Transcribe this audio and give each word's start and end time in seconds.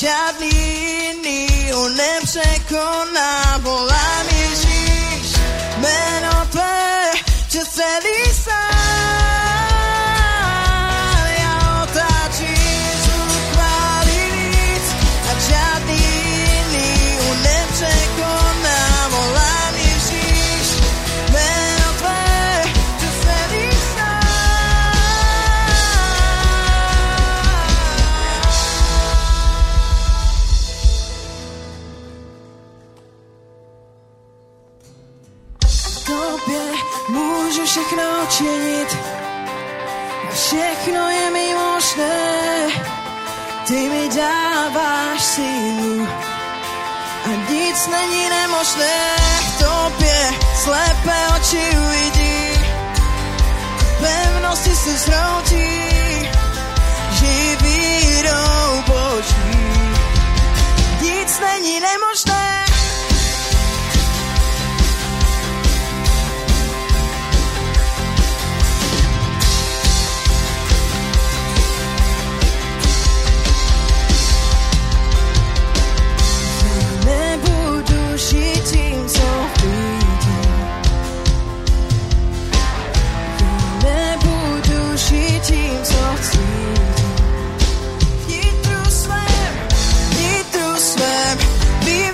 Charlie, 0.00 1.12
ni 1.22 1.70
un 1.72 2.00
emseco 2.00 3.04
na. 3.12 3.49
sílu 45.40 46.08
a 47.24 47.30
nic 47.50 47.78
není 47.86 48.24
nemožné 48.28 48.98
v 49.46 49.58
tobě, 49.64 50.18
slepé 50.64 51.18
oči 51.36 51.64
uvidí, 51.84 52.40
pevnosti 54.00 54.76
se 54.76 54.92
zhroutí, 54.98 55.70
živý 57.18 58.22
jdou 58.22 58.82
boží. 58.86 59.60
Nic 61.00 61.40
není 61.40 61.80
nemožné 61.80 62.19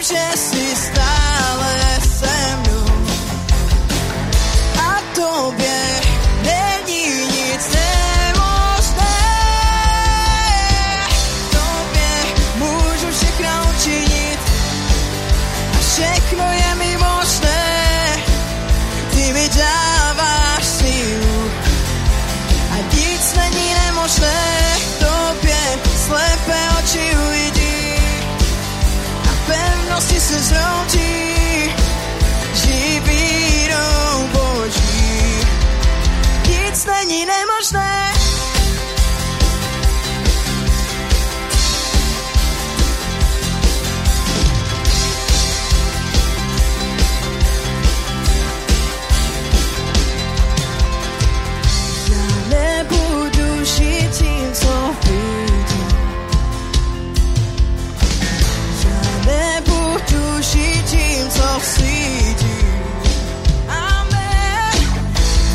že 0.07 0.39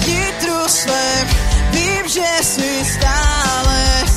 vítru 0.05 0.67
svém, 0.67 1.27
vím, 1.71 2.07
že 2.07 2.43
jsi 2.43 2.85
stále 2.85 4.10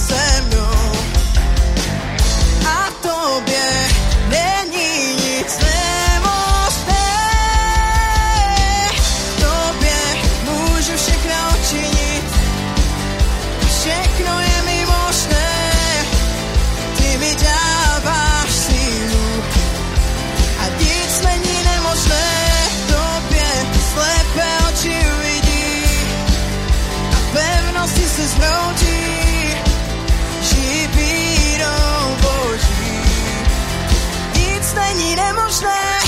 slash 35.54 36.03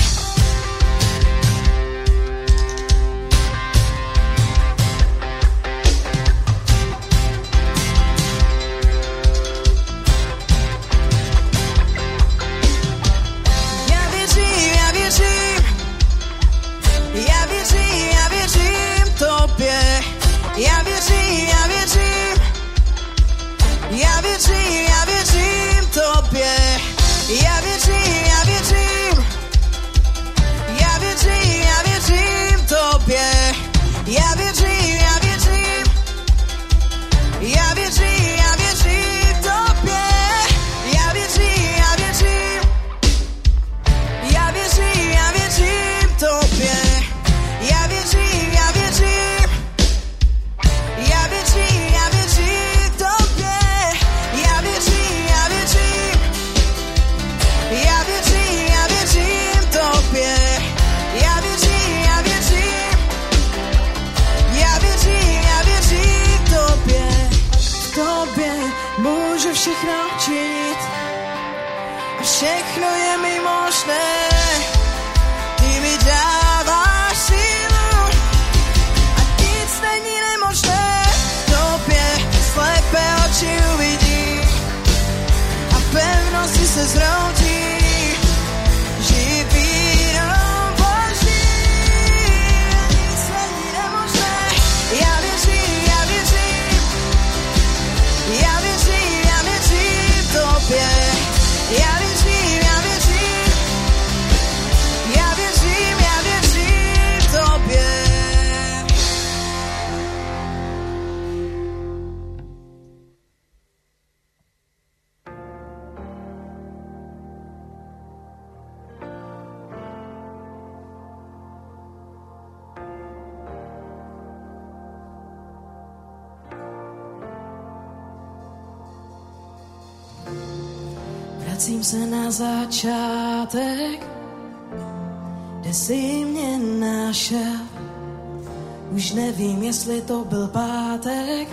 Nevím, 139.47 139.63
jestli 139.63 140.03
to 140.03 140.25
byl 140.25 140.49
pátek, 140.49 141.49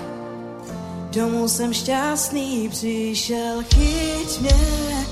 domů 1.11 1.47
jsem 1.47 1.73
šťastný 1.73 2.69
přišel, 2.69 3.63
chyť 3.63 4.39
mě. 4.39 5.05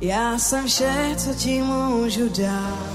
Já 0.00 0.38
jsem 0.38 0.66
vše, 0.66 1.14
co 1.16 1.34
ti 1.34 1.62
můžu 1.62 2.28
dát. 2.28 2.91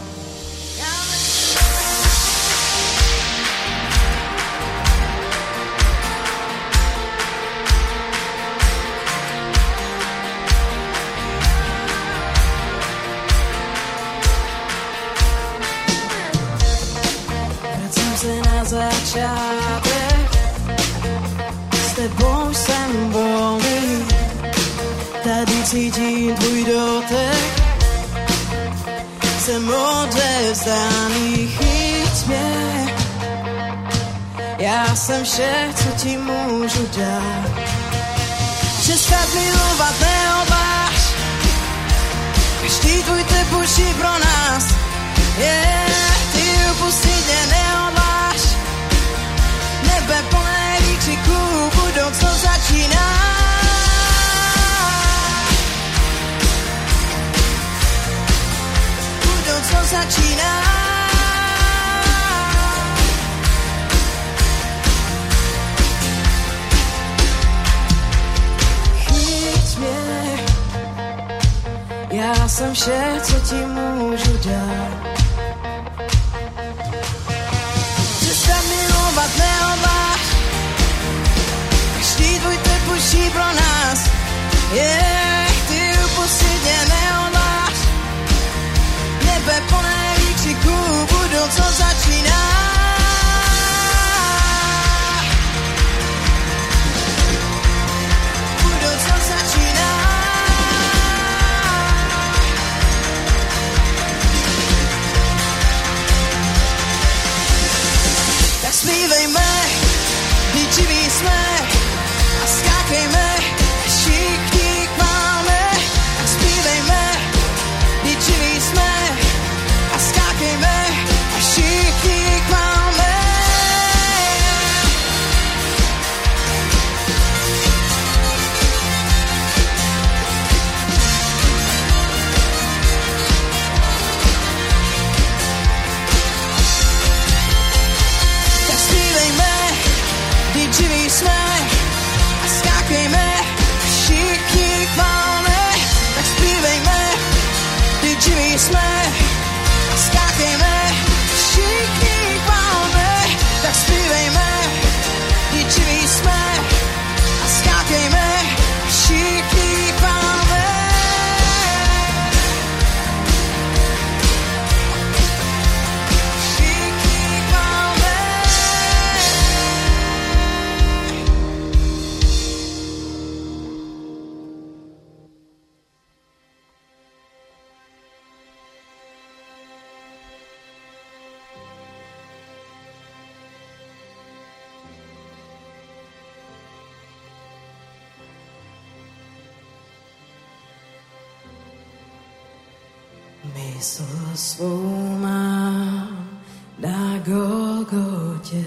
co 193.87 194.03
svou 194.35 195.17
mám 195.17 196.39
na 196.79 197.17
Golgotě, 197.17 198.65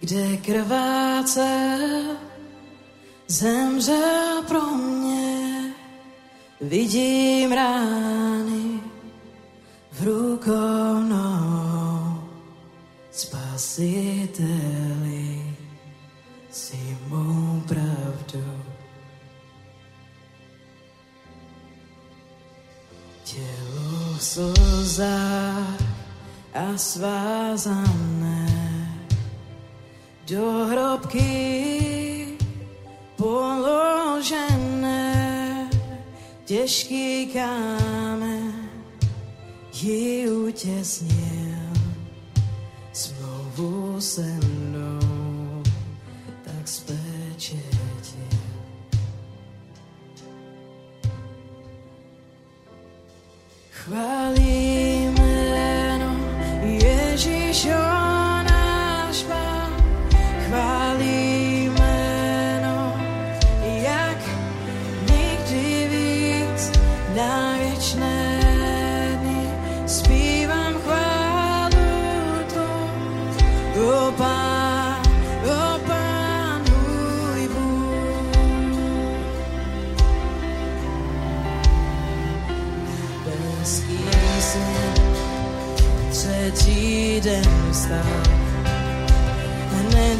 kde 0.00 0.36
krvácel, 0.36 2.16
zemřel 3.28 4.42
pro 4.48 4.60
mě. 4.60 5.72
Vidím 6.60 7.52
rány 7.52 8.80
v 9.92 10.04
rukou 10.04 10.94
mnou, 11.00 12.22
spasitel. 13.10 15.03
slzách 24.94 25.82
a 26.54 26.78
svázané 26.78 28.46
do 30.30 30.70
hrobky 30.70 32.38
položené 33.16 34.60
těžký 36.44 37.26
kámen 37.26 38.52
ji 39.82 40.30
utěsnil 40.30 41.58
smlouvu 42.92 44.00
se 44.00 44.38
mnou 44.46 45.62
tak 46.44 46.68
spečetil. 46.68 47.64
Chválím 53.70 54.63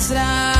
Israel. 0.05 0.54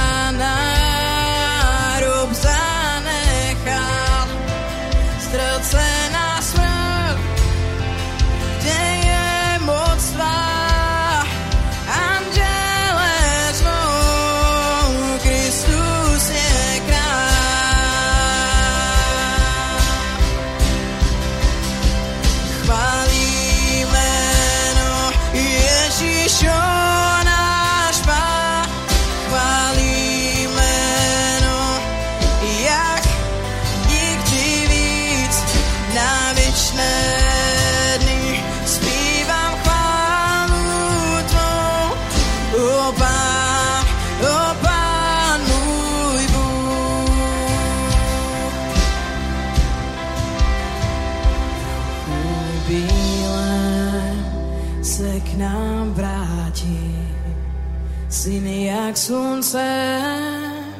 Like 58.85 58.99
sunset, 58.99 60.77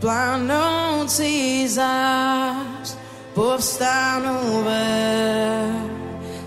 blind 0.00 0.52
on 0.52 1.06
the 1.06 1.12
ci 1.16 1.68
zaś 1.68 2.88
powstaną 3.34 4.62
we 4.64 4.84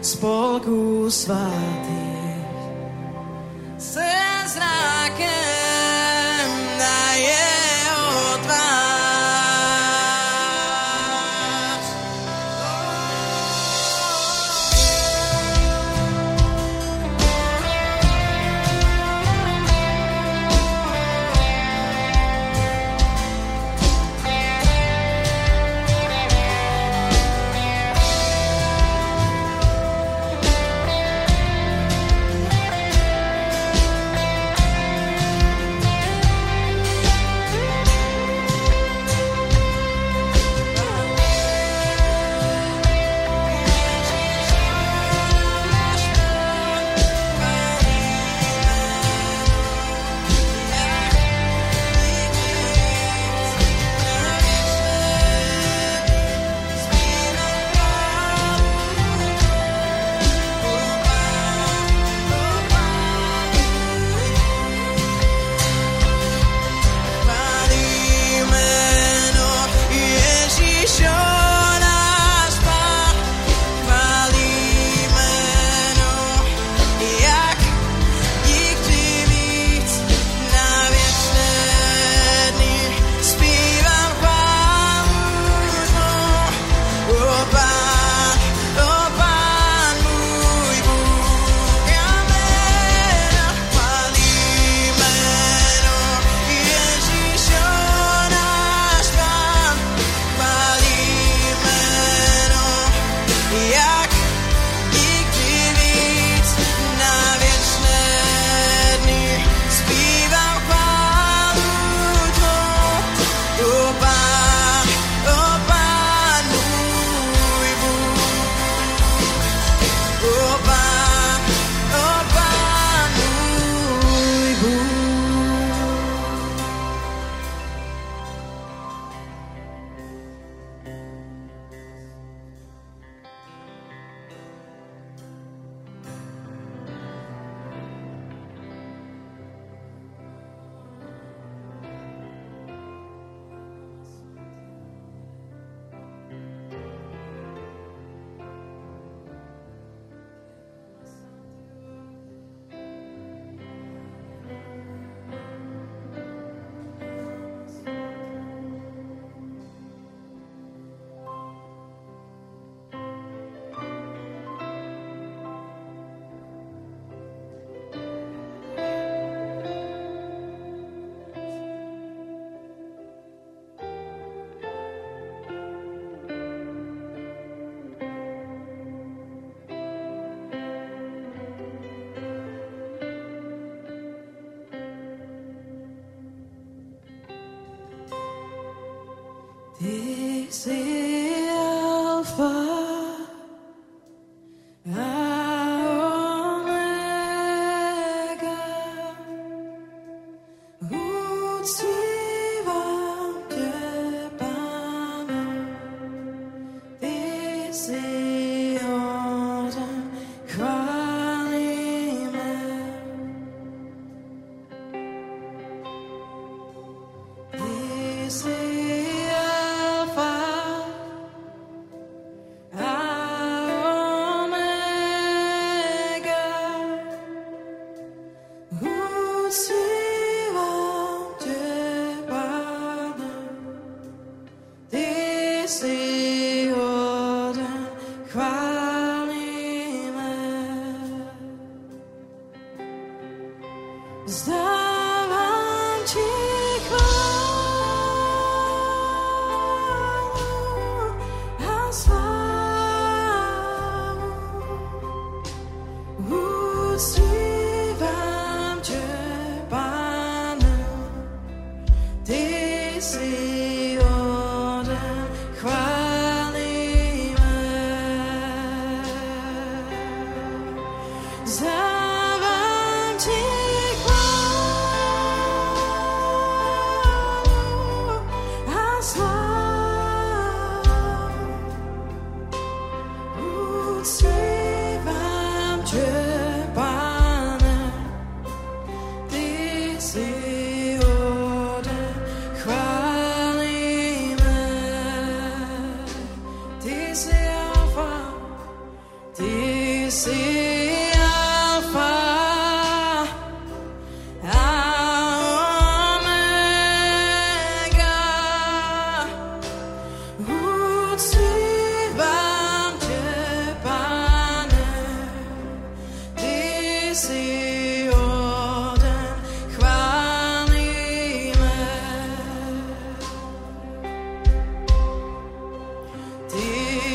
spolku 0.01 1.11
swaty. 1.11 1.86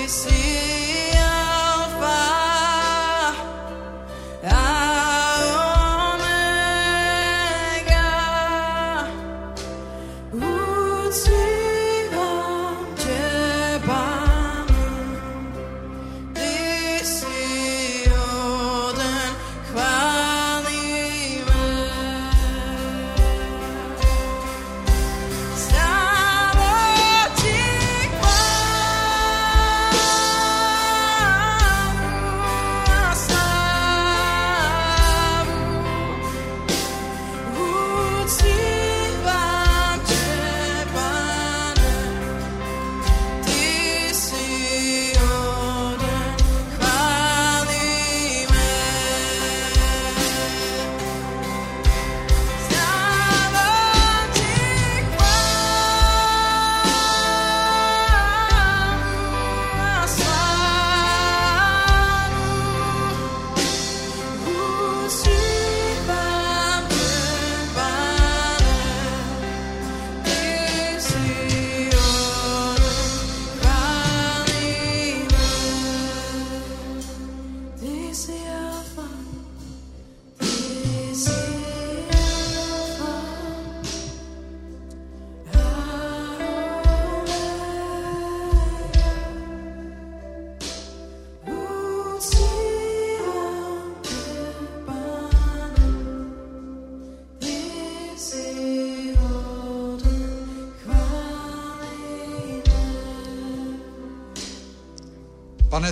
see. 0.08 0.91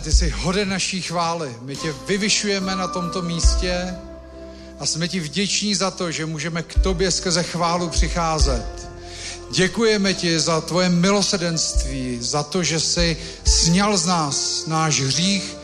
Ty 0.00 0.12
jsi 0.12 0.30
hoden 0.30 0.68
naší 0.68 1.02
chvály. 1.02 1.56
My 1.62 1.76
tě 1.76 1.94
vyvyšujeme 2.06 2.76
na 2.76 2.88
tomto 2.88 3.22
místě 3.22 3.94
a 4.78 4.86
jsme 4.86 5.08
ti 5.08 5.20
vděční 5.20 5.74
za 5.74 5.90
to, 5.90 6.10
že 6.10 6.26
můžeme 6.26 6.62
k 6.62 6.78
tobě 6.78 7.10
skrze 7.10 7.42
chválu 7.42 7.88
přicházet. 7.88 8.88
Děkujeme 9.50 10.14
ti 10.14 10.40
za 10.40 10.60
tvoje 10.60 10.88
milosedenství, 10.88 12.18
za 12.20 12.42
to, 12.42 12.62
že 12.62 12.80
jsi 12.80 13.16
sněl 13.44 13.96
z 13.96 14.06
nás 14.06 14.66
náš 14.66 15.00
hřích, 15.00 15.56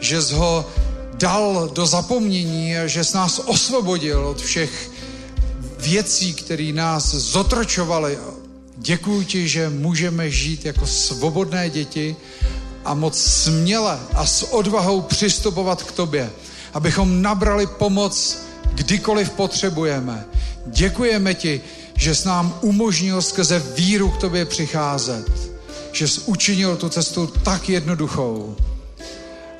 že 0.00 0.22
jsi 0.22 0.34
ho 0.34 0.70
dal 1.14 1.70
do 1.74 1.86
zapomnění 1.86 2.78
a 2.78 2.86
že 2.86 3.04
jsi 3.04 3.16
nás 3.16 3.38
osvobodil 3.38 4.26
od 4.26 4.40
všech 4.40 4.90
věcí, 5.78 6.34
které 6.34 6.72
nás 6.72 7.14
zotročovaly. 7.14 8.18
Děkuji 8.76 9.24
ti, 9.24 9.48
že 9.48 9.68
můžeme 9.68 10.30
žít 10.30 10.64
jako 10.64 10.86
svobodné 10.86 11.70
děti 11.70 12.16
a 12.84 12.94
moc 12.94 13.18
směle 13.18 14.00
a 14.14 14.26
s 14.26 14.42
odvahou 14.52 15.00
přistupovat 15.00 15.82
k 15.82 15.92
tobě, 15.92 16.30
abychom 16.74 17.22
nabrali 17.22 17.66
pomoc, 17.66 18.38
kdykoliv 18.72 19.30
potřebujeme. 19.30 20.24
Děkujeme 20.66 21.34
ti, 21.34 21.60
že 21.94 22.14
jsi 22.14 22.28
nám 22.28 22.58
umožnil 22.60 23.22
skrze 23.22 23.62
víru 23.76 24.10
k 24.10 24.16
tobě 24.16 24.44
přicházet, 24.44 25.24
že 25.92 26.08
jsi 26.08 26.20
učinil 26.26 26.76
tu 26.76 26.88
cestu 26.88 27.26
tak 27.26 27.68
jednoduchou. 27.68 28.56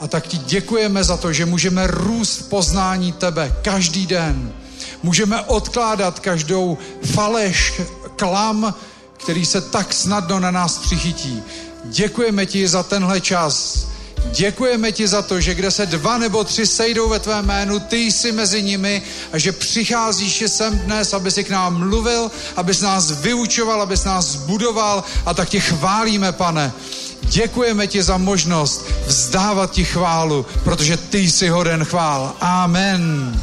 A 0.01 0.09
tak 0.09 0.27
ti 0.27 0.39
děkujeme 0.39 1.05
za 1.05 1.17
to, 1.17 1.33
že 1.33 1.47
můžeme 1.47 1.87
růst 1.87 2.43
poznání 2.43 3.13
tebe 3.13 3.57
každý 3.63 4.07
den. 4.07 4.53
Můžeme 5.03 5.43
odkládat 5.43 6.21
každou 6.21 6.79
faleš, 7.05 7.81
klam, 8.17 8.75
který 9.13 9.47
se 9.47 9.61
tak 9.61 9.93
snadno 9.93 10.41
na 10.41 10.51
nás 10.51 10.79
přichytí. 10.79 11.43
Děkujeme 11.85 12.47
ti 12.47 12.69
za 12.69 12.83
tenhle 12.83 13.21
čas. 13.21 13.87
Děkujeme 14.31 14.93
ti 14.93 15.09
za 15.09 15.23
to, 15.23 15.41
že 15.41 15.55
kde 15.55 15.71
se 15.71 15.87
dva 15.87 16.19
nebo 16.19 16.45
tři 16.45 16.67
sejdou 16.67 17.09
ve 17.09 17.19
tvém 17.19 17.45
jménu, 17.45 17.81
ty 17.81 17.97
jsi 17.97 18.33
mezi 18.33 18.63
nimi 18.63 19.03
a 19.33 19.39
že 19.39 19.53
přicházíš 19.53 20.45
sem 20.47 20.79
dnes, 20.79 21.15
aby 21.15 21.31
si 21.31 21.45
k 21.45 21.51
nám 21.51 21.79
mluvil, 21.79 22.31
abys 22.57 22.81
nás 22.81 23.11
vyučoval, 23.11 23.83
abys 23.83 24.05
nás 24.05 24.27
zbudoval 24.27 25.05
a 25.27 25.35
tak 25.35 25.49
tě 25.49 25.61
chválíme, 25.61 26.33
pane. 26.33 26.73
Děkujeme 27.23 27.87
ti 27.87 28.03
za 28.03 28.17
možnost 28.17 28.87
vzdávat 29.07 29.71
ti 29.71 29.85
chválu, 29.85 30.47
protože 30.65 30.97
ty 30.97 31.19
jsi 31.19 31.49
hoden 31.49 31.85
chvál. 31.85 32.33
Amen. 32.41 33.41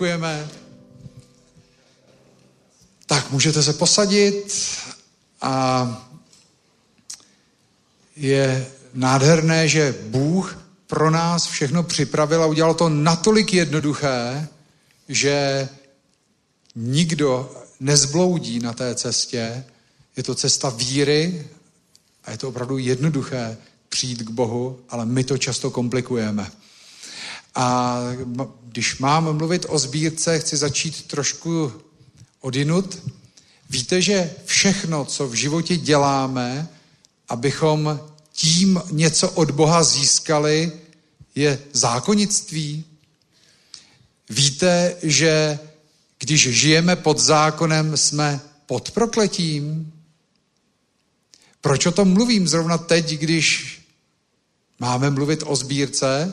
Děkujeme. 0.00 0.48
Tak, 3.06 3.30
můžete 3.30 3.62
se 3.62 3.72
posadit 3.72 4.54
a 5.40 6.10
je 8.16 8.66
nádherné, 8.94 9.68
že 9.68 9.94
Bůh 10.02 10.58
pro 10.86 11.10
nás 11.10 11.46
všechno 11.46 11.82
připravil 11.82 12.42
a 12.42 12.46
udělal 12.46 12.74
to 12.74 12.88
natolik 12.88 13.54
jednoduché, 13.54 14.48
že 15.08 15.68
nikdo 16.74 17.56
nezbloudí 17.80 18.58
na 18.58 18.72
té 18.72 18.94
cestě. 18.94 19.64
Je 20.16 20.22
to 20.22 20.34
cesta 20.34 20.70
víry 20.70 21.48
a 22.24 22.30
je 22.30 22.38
to 22.38 22.48
opravdu 22.48 22.78
jednoduché 22.78 23.56
přijít 23.88 24.22
k 24.22 24.30
Bohu, 24.30 24.80
ale 24.88 25.06
my 25.06 25.24
to 25.24 25.38
často 25.38 25.70
komplikujeme. 25.70 26.50
A 27.54 27.98
když 28.62 28.98
mám 28.98 29.36
mluvit 29.36 29.66
o 29.68 29.78
sbírce, 29.78 30.38
chci 30.38 30.56
začít 30.56 31.06
trošku 31.06 31.72
odinut. 32.40 32.98
Víte, 33.70 34.02
že 34.02 34.34
všechno, 34.44 35.04
co 35.04 35.28
v 35.28 35.34
životě 35.34 35.76
děláme, 35.76 36.68
abychom 37.28 38.00
tím 38.32 38.82
něco 38.90 39.30
od 39.30 39.50
Boha 39.50 39.82
získali, 39.82 40.72
je 41.34 41.58
zákonnictví. 41.72 42.84
Víte, 44.30 44.96
že 45.02 45.58
když 46.18 46.48
žijeme 46.48 46.96
pod 46.96 47.18
zákonem, 47.18 47.96
jsme 47.96 48.40
pod 48.66 48.90
prokletím. 48.90 49.92
Proč 51.60 51.86
o 51.86 51.92
tom 51.92 52.08
mluvím 52.08 52.48
zrovna 52.48 52.78
teď, 52.78 53.10
když 53.10 53.80
Máme 54.80 55.10
mluvit 55.10 55.42
o 55.46 55.56
sbírce. 55.56 56.32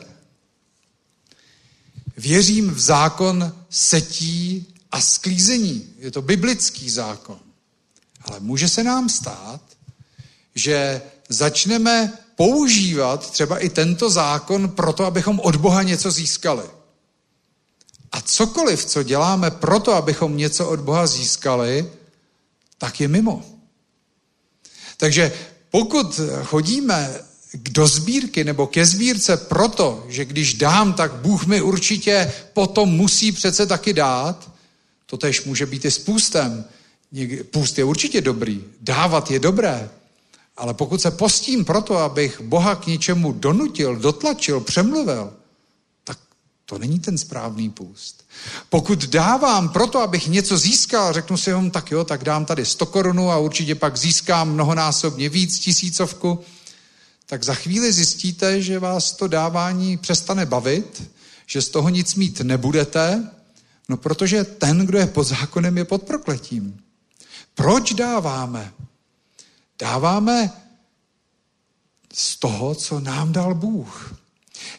Věřím 2.17 2.73
v 2.73 2.79
zákon 2.79 3.53
setí 3.69 4.67
a 4.91 5.01
sklízení. 5.01 5.93
Je 5.99 6.11
to 6.11 6.21
biblický 6.21 6.89
zákon. 6.89 7.39
Ale 8.21 8.39
může 8.39 8.69
se 8.69 8.83
nám 8.83 9.09
stát, 9.09 9.61
že 10.55 11.01
začneme 11.29 12.13
používat 12.35 13.31
třeba 13.31 13.59
i 13.59 13.69
tento 13.69 14.09
zákon 14.09 14.69
proto, 14.69 15.05
abychom 15.05 15.39
od 15.39 15.55
Boha 15.55 15.83
něco 15.83 16.11
získali. 16.11 16.63
A 18.11 18.21
cokoliv, 18.21 18.85
co 18.85 19.03
děláme 19.03 19.51
proto, 19.51 19.93
abychom 19.93 20.37
něco 20.37 20.69
od 20.69 20.79
Boha 20.79 21.07
získali, 21.07 21.91
tak 22.77 23.01
je 23.01 23.07
mimo. 23.07 23.45
Takže 24.97 25.33
pokud 25.69 26.19
chodíme 26.43 27.19
do 27.69 27.87
sbírky 27.87 28.43
nebo 28.43 28.67
ke 28.67 28.85
sbírce 28.85 29.37
proto, 29.37 30.05
že 30.09 30.25
když 30.25 30.53
dám, 30.53 30.93
tak 30.93 31.13
Bůh 31.13 31.45
mi 31.45 31.61
určitě 31.61 32.33
potom 32.53 32.89
musí 32.89 33.31
přece 33.31 33.65
taky 33.65 33.93
dát, 33.93 34.51
to 35.05 35.17
tež 35.17 35.45
může 35.45 35.65
být 35.65 35.85
i 35.85 35.91
s 35.91 35.99
půstem. 35.99 36.65
Půst 37.51 37.77
je 37.77 37.83
určitě 37.83 38.21
dobrý, 38.21 38.63
dávat 38.81 39.31
je 39.31 39.39
dobré, 39.39 39.89
ale 40.57 40.73
pokud 40.73 41.01
se 41.01 41.11
postím 41.11 41.65
proto, 41.65 41.97
abych 41.97 42.41
Boha 42.41 42.75
k 42.75 42.87
něčemu 42.87 43.31
donutil, 43.31 43.95
dotlačil, 43.95 44.59
přemluvil, 44.61 45.33
tak 46.03 46.17
to 46.65 46.77
není 46.77 46.99
ten 46.99 47.17
správný 47.17 47.69
půst. 47.69 48.25
Pokud 48.69 49.05
dávám 49.05 49.69
proto, 49.69 49.99
abych 49.99 50.27
něco 50.27 50.57
získal, 50.57 51.13
řeknu 51.13 51.37
si 51.37 51.51
vám, 51.51 51.71
tak 51.71 51.91
jo, 51.91 52.03
tak 52.03 52.23
dám 52.23 52.45
tady 52.45 52.65
100 52.65 52.85
korunů 52.85 53.31
a 53.31 53.37
určitě 53.37 53.75
pak 53.75 53.97
získám 53.97 54.53
mnohonásobně 54.53 55.29
víc, 55.29 55.59
tisícovku, 55.59 56.39
tak 57.29 57.43
za 57.43 57.53
chvíli 57.53 57.93
zjistíte, 57.93 58.61
že 58.61 58.79
vás 58.79 59.11
to 59.11 59.27
dávání 59.27 59.97
přestane 59.97 60.45
bavit, 60.45 61.11
že 61.45 61.61
z 61.61 61.69
toho 61.69 61.89
nic 61.89 62.15
mít 62.15 62.41
nebudete, 62.41 63.31
no 63.89 63.97
protože 63.97 64.43
ten, 64.43 64.77
kdo 64.77 64.97
je 64.97 65.07
pod 65.07 65.23
zákonem, 65.23 65.77
je 65.77 65.85
pod 65.85 66.03
prokletím. 66.03 66.79
Proč 67.55 67.93
dáváme? 67.93 68.73
Dáváme 69.79 70.51
z 72.13 72.35
toho, 72.35 72.75
co 72.75 72.99
nám 72.99 73.31
dal 73.31 73.55
Bůh. 73.55 74.15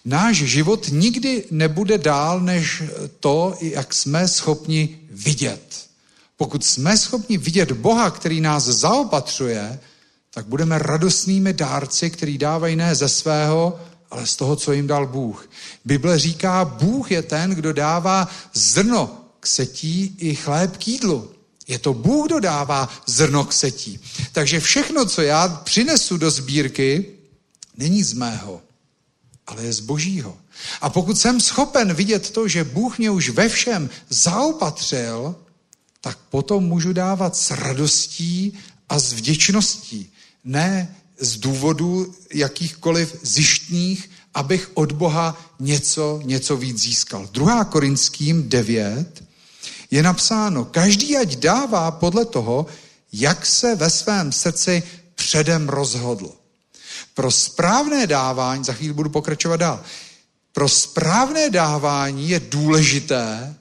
Náš 0.05 0.37
život 0.37 0.89
nikdy 0.91 1.45
nebude 1.51 1.99
dál 1.99 2.41
než 2.41 2.83
to, 3.21 3.59
jak 3.61 3.95
jsme 3.95 4.29
schopni 4.29 4.99
vidět. 5.11 5.89
Pokud 6.37 6.65
jsme 6.65 6.99
schopni 6.99 7.39
vidět 7.39 7.73
Boha, 7.73 8.11
který 8.11 8.41
nás 8.41 8.65
zaopatřuje, 8.65 9.81
tak 10.39 10.47
budeme 10.47 10.79
radostnými 10.79 11.53
dárci, 11.53 12.11
který 12.11 12.39
dávají 12.39 12.77
ne 12.77 12.95
ze 12.95 13.09
svého, 13.09 13.81
ale 14.11 14.27
z 14.27 14.37
toho, 14.37 14.57
co 14.57 14.73
jim 14.73 14.87
dal 14.87 15.07
Bůh. 15.07 15.51
Bible 15.85 16.19
říká, 16.19 16.65
Bůh 16.65 17.11
je 17.11 17.23
ten, 17.23 17.51
kdo 17.51 17.73
dává 17.73 18.29
zrno 18.55 19.25
k 19.41 19.47
setí 19.47 20.17
i 20.19 20.35
chléb 20.35 20.77
k 20.77 20.89
jídlu. 20.89 21.31
Je 21.69 21.79
to 21.79 21.95
Bůh, 21.95 22.27
kdo 22.27 22.41
dává 22.41 22.89
zrno 23.07 23.45
k 23.45 23.53
setí. 23.53 24.01
Takže 24.33 24.61
všechno, 24.61 25.07
co 25.07 25.23
já 25.23 25.49
přinesu 25.49 26.17
do 26.17 26.31
sbírky, 26.31 27.07
není 27.77 28.03
z 28.03 28.13
mého, 28.13 28.63
ale 29.47 29.65
je 29.65 29.73
z 29.73 29.81
božího. 29.81 30.37
A 30.81 30.91
pokud 30.91 31.19
jsem 31.19 31.41
schopen 31.41 31.95
vidět 31.95 32.31
to, 32.31 32.49
že 32.49 32.65
Bůh 32.65 32.99
mě 32.99 33.11
už 33.11 33.29
ve 33.29 33.49
všem 33.49 33.91
zaopatřil, 34.09 35.37
tak 36.01 36.19
potom 36.31 36.65
můžu 36.65 36.93
dávat 36.93 37.37
s 37.37 37.51
radostí 37.51 38.59
a 38.89 38.99
s 38.99 39.13
vděčností 39.13 40.13
ne 40.45 40.97
z 41.19 41.37
důvodu 41.37 42.15
jakýchkoliv 42.35 43.17
zjištních, 43.23 44.11
abych 44.35 44.71
od 44.75 44.93
Boha 44.93 45.41
něco, 45.59 46.21
něco 46.25 46.57
víc 46.57 46.83
získal. 46.83 47.29
2. 47.33 47.65
Korinským 47.65 48.49
9 48.49 49.25
je 49.91 50.03
napsáno, 50.03 50.65
každý 50.65 51.17
ať 51.17 51.37
dává 51.37 51.91
podle 51.91 52.25
toho, 52.25 52.67
jak 53.13 53.47
se 53.47 53.75
ve 53.75 53.91
svém 53.91 54.33
srdci 54.33 54.83
předem 55.15 55.69
rozhodl. 55.69 56.33
Pro 57.15 57.31
správné 57.31 58.07
dávání, 58.07 58.65
za 58.65 58.73
chvíli 58.73 58.93
budu 58.95 59.11
pokračovat 59.11 59.57
dál, 59.57 59.83
pro 60.53 60.69
správné 60.69 61.51
dávání 61.51 62.29
je 62.29 62.41
důležité 62.41 63.57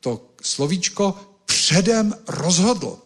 to 0.00 0.26
slovíčko 0.42 1.14
předem 1.44 2.14
rozhodl. 2.28 2.98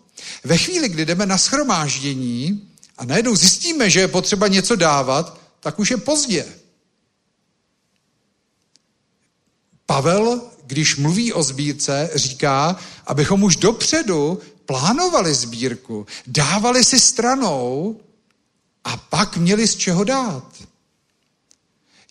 Ve 0.45 0.59
chvíli, 0.59 0.89
kdy 0.89 1.05
jdeme 1.05 1.27
na 1.27 1.39
schromáždění, 1.39 2.68
a 2.99 3.05
najednou 3.05 3.37
zjistíme, 3.37 3.91
že 3.91 4.01
je 4.01 4.09
potřeba 4.09 4.49
něco 4.49 4.77
dávat, 4.77 5.41
tak 5.61 5.79
už 5.79 5.91
je 5.91 5.97
pozdě. 5.97 6.47
Pavel, 9.87 10.41
když 10.67 10.97
mluví 10.97 11.33
o 11.33 11.43
sbírce, 11.43 12.11
říká, 12.15 12.77
abychom 13.07 13.43
už 13.43 13.57
dopředu 13.57 14.41
plánovali 14.67 15.35
sbírku, 15.35 16.07
dávali 16.27 16.85
si 16.85 17.01
stranou, 17.01 18.01
a 18.85 18.97
pak 18.97 19.37
měli 19.37 19.69
z 19.69 19.77
čeho 19.77 20.05
dát. 20.05 20.63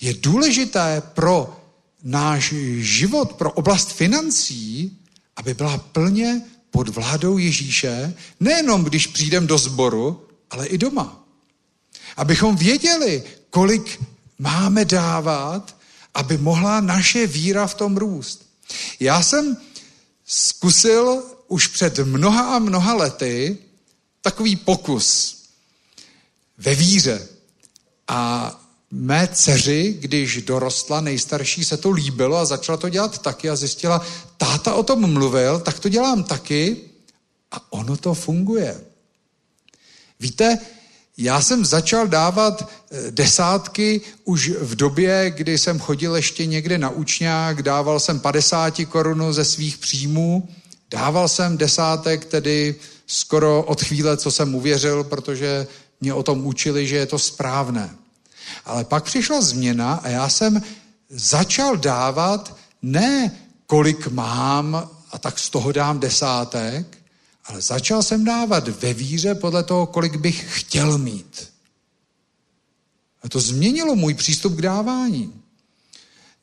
Je 0.01 0.13
důležité 0.13 1.01
pro 1.01 1.59
náš 2.03 2.53
život, 2.77 3.33
pro 3.33 3.51
oblast 3.51 3.91
financí, 3.91 4.97
aby 5.35 5.53
byla 5.53 5.77
plně 5.77 6.41
pod 6.71 6.89
vládou 6.89 7.37
Ježíše, 7.37 8.13
nejenom 8.39 8.83
když 8.83 9.07
přijdem 9.07 9.47
do 9.47 9.57
sboru, 9.57 10.26
ale 10.49 10.67
i 10.67 10.77
doma. 10.77 11.23
Abychom 12.17 12.55
věděli, 12.55 13.23
kolik 13.49 14.03
máme 14.39 14.85
dávat, 14.85 15.77
aby 16.13 16.37
mohla 16.37 16.81
naše 16.81 17.27
víra 17.27 17.67
v 17.67 17.73
tom 17.73 17.97
růst. 17.97 18.49
Já 18.99 19.21
jsem 19.21 19.57
zkusil 20.25 21.23
už 21.47 21.67
před 21.67 21.99
mnoha 21.99 22.55
a 22.55 22.59
mnoha 22.59 22.93
lety 22.93 23.57
takový 24.21 24.55
pokus 24.55 25.37
ve 26.57 26.75
víře. 26.75 27.27
A 28.07 28.51
mé 28.91 29.27
dceři, 29.33 29.97
když 29.99 30.41
dorostla 30.41 31.01
nejstarší, 31.01 31.65
se 31.65 31.77
to 31.77 31.91
líbilo 31.91 32.37
a 32.37 32.45
začala 32.45 32.77
to 32.77 32.89
dělat 32.89 33.17
taky 33.17 33.49
a 33.49 33.55
zjistila, 33.55 34.05
táta 34.37 34.73
o 34.73 34.83
tom 34.83 35.13
mluvil, 35.13 35.59
tak 35.59 35.79
to 35.79 35.89
dělám 35.89 36.23
taky 36.23 36.77
a 37.51 37.73
ono 37.73 37.97
to 37.97 38.13
funguje. 38.13 38.86
Víte, 40.19 40.57
já 41.17 41.41
jsem 41.41 41.65
začal 41.65 42.07
dávat 42.07 42.69
eh, 42.91 43.11
desátky 43.11 44.01
už 44.23 44.49
v 44.49 44.75
době, 44.75 45.31
kdy 45.35 45.57
jsem 45.57 45.79
chodil 45.79 46.15
ještě 46.15 46.45
někde 46.45 46.77
na 46.77 46.89
učňák, 46.89 47.61
dával 47.61 47.99
jsem 47.99 48.19
50 48.19 48.73
korun 48.89 49.33
ze 49.33 49.45
svých 49.45 49.77
příjmů, 49.77 50.49
dával 50.89 51.27
jsem 51.27 51.57
desátek 51.57 52.25
tedy 52.25 52.75
skoro 53.07 53.63
od 53.63 53.81
chvíle, 53.81 54.17
co 54.17 54.31
jsem 54.31 54.55
uvěřil, 54.55 55.03
protože 55.03 55.67
mě 56.01 56.13
o 56.13 56.23
tom 56.23 56.45
učili, 56.45 56.87
že 56.87 56.95
je 56.95 57.05
to 57.05 57.19
správné. 57.19 57.95
Ale 58.65 58.83
pak 58.83 59.03
přišla 59.03 59.41
změna 59.41 59.93
a 59.93 60.09
já 60.09 60.29
jsem 60.29 60.61
začal 61.09 61.77
dávat 61.77 62.57
ne 62.81 63.31
kolik 63.67 64.07
mám 64.07 64.89
a 65.11 65.17
tak 65.17 65.39
z 65.39 65.49
toho 65.49 65.71
dám 65.71 65.99
desátek, 65.99 66.97
ale 67.47 67.61
začal 67.61 68.03
jsem 68.03 68.23
dávat 68.23 68.67
ve 68.67 68.93
víře 68.93 69.35
podle 69.35 69.63
toho, 69.63 69.85
kolik 69.85 70.15
bych 70.15 70.59
chtěl 70.59 70.97
mít. 70.97 71.49
A 73.23 73.29
to 73.29 73.39
změnilo 73.39 73.95
můj 73.95 74.13
přístup 74.13 74.55
k 74.55 74.61
dávání. 74.61 75.33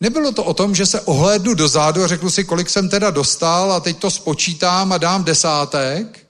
Nebylo 0.01 0.33
to 0.33 0.45
o 0.45 0.55
tom, 0.55 0.75
že 0.75 0.87
se 0.87 1.01
ohlédnu 1.01 1.55
dozadu 1.55 2.05
a 2.05 2.07
řeknu 2.07 2.31
si, 2.31 2.45
kolik 2.45 2.71
jsem 2.71 2.89
teda 2.89 3.11
dostal 3.11 3.73
a 3.73 3.81
teď 3.81 3.99
to 3.99 4.11
spočítám 4.11 4.93
a 4.93 4.99
dám 4.99 5.25
desátek, 5.25 6.27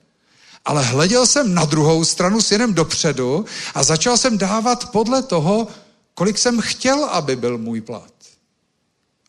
ale 0.65 0.83
hleděl 0.83 1.27
jsem 1.27 1.53
na 1.53 1.65
druhou 1.65 2.05
stranu 2.05 2.41
s 2.41 2.51
jenom 2.51 2.73
dopředu 2.73 3.45
a 3.73 3.83
začal 3.83 4.17
jsem 4.17 4.37
dávat 4.37 4.91
podle 4.91 5.23
toho, 5.23 5.67
kolik 6.13 6.37
jsem 6.37 6.61
chtěl, 6.61 7.05
aby 7.05 7.35
byl 7.35 7.57
můj 7.57 7.81
plat. 7.81 8.13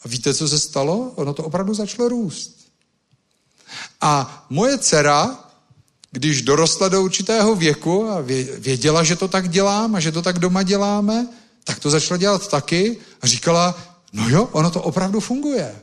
A 0.05 0.09
víte, 0.09 0.35
co 0.35 0.49
se 0.49 0.59
stalo? 0.59 1.13
Ono 1.15 1.35
to 1.35 1.45
opravdu 1.45 1.75
začalo 1.75 2.09
růst. 2.09 2.56
A 4.01 4.47
moje 4.51 4.79
dcera, 4.79 5.39
když 6.11 6.43
dorostla 6.43 6.89
do 6.89 7.03
určitého 7.03 7.55
věku 7.55 8.11
a 8.11 8.21
věděla, 8.59 9.05
že 9.05 9.17
to 9.17 9.29
tak 9.29 9.49
dělám 9.49 9.95
a 9.95 10.01
že 10.01 10.13
to 10.13 10.23
tak 10.23 10.39
doma 10.39 10.63
děláme, 10.63 11.29
tak 11.65 11.79
to 11.79 11.91
začala 11.91 12.19
dělat 12.19 12.49
taky 12.49 12.97
a 13.23 13.27
říkala, 13.27 13.79
no 14.13 14.29
jo, 14.29 14.49
ono 14.53 14.71
to 14.71 14.83
opravdu 14.83 15.21
funguje. 15.21 15.77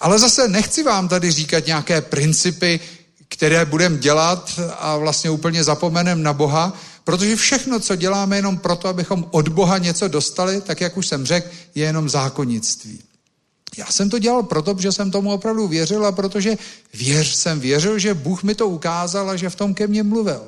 Ale 0.00 0.18
zase 0.18 0.48
nechci 0.48 0.82
vám 0.82 1.08
tady 1.08 1.30
říkat 1.30 1.66
nějaké 1.66 2.00
principy, 2.00 2.80
které 3.28 3.64
budeme 3.64 3.98
dělat 3.98 4.60
a 4.78 4.96
vlastně 4.96 5.30
úplně 5.30 5.64
zapomenem 5.64 6.22
na 6.22 6.32
Boha, 6.32 6.72
protože 7.04 7.36
všechno, 7.36 7.80
co 7.80 7.96
děláme 7.96 8.36
jenom 8.36 8.58
proto, 8.58 8.88
abychom 8.88 9.26
od 9.30 9.48
Boha 9.48 9.78
něco 9.78 10.08
dostali, 10.08 10.60
tak 10.60 10.80
jak 10.80 10.96
už 10.96 11.06
jsem 11.06 11.26
řekl, 11.26 11.48
je 11.74 11.84
jenom 11.84 12.08
zákonnictví. 12.08 13.02
Já 13.76 13.86
jsem 13.86 14.10
to 14.10 14.18
dělal 14.18 14.42
proto, 14.42 14.76
že 14.78 14.92
jsem 14.92 15.10
tomu 15.10 15.32
opravdu 15.32 15.68
věřil 15.68 16.06
a 16.06 16.12
protože 16.12 16.56
věř, 16.94 17.34
jsem 17.34 17.60
věřil, 17.60 17.98
že 17.98 18.14
Bůh 18.14 18.42
mi 18.42 18.54
to 18.54 18.68
ukázal 18.68 19.30
a 19.30 19.36
že 19.36 19.50
v 19.50 19.56
tom 19.56 19.74
ke 19.74 19.86
mně 19.86 20.02
mluvil. 20.02 20.42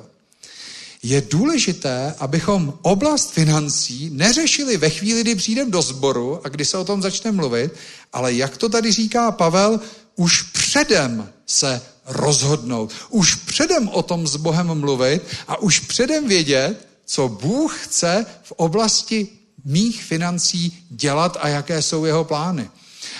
Je 1.03 1.21
důležité, 1.21 2.15
abychom 2.19 2.73
oblast 2.81 3.31
financí 3.31 4.09
neřešili 4.13 4.77
ve 4.77 4.89
chvíli, 4.89 5.21
kdy 5.21 5.35
přijdeme 5.35 5.71
do 5.71 5.81
sboru 5.81 6.41
a 6.43 6.49
kdy 6.49 6.65
se 6.65 6.77
o 6.77 6.83
tom 6.83 7.01
začne 7.01 7.31
mluvit, 7.31 7.73
ale 8.13 8.33
jak 8.33 8.57
to 8.57 8.69
tady 8.69 8.91
říká 8.91 9.31
Pavel, 9.31 9.79
už 10.15 10.41
předem 10.41 11.29
se 11.45 11.81
rozhodnout, 12.05 12.93
už 13.09 13.35
předem 13.35 13.89
o 13.89 14.03
tom 14.03 14.27
s 14.27 14.35
Bohem 14.35 14.79
mluvit 14.79 15.21
a 15.47 15.57
už 15.61 15.79
předem 15.79 16.27
vědět, 16.27 16.87
co 17.05 17.29
Bůh 17.29 17.79
chce 17.79 18.25
v 18.43 18.51
oblasti 18.51 19.27
mých 19.65 20.03
financí 20.03 20.85
dělat 20.89 21.37
a 21.39 21.47
jaké 21.47 21.81
jsou 21.81 22.05
jeho 22.05 22.23
plány. 22.23 22.69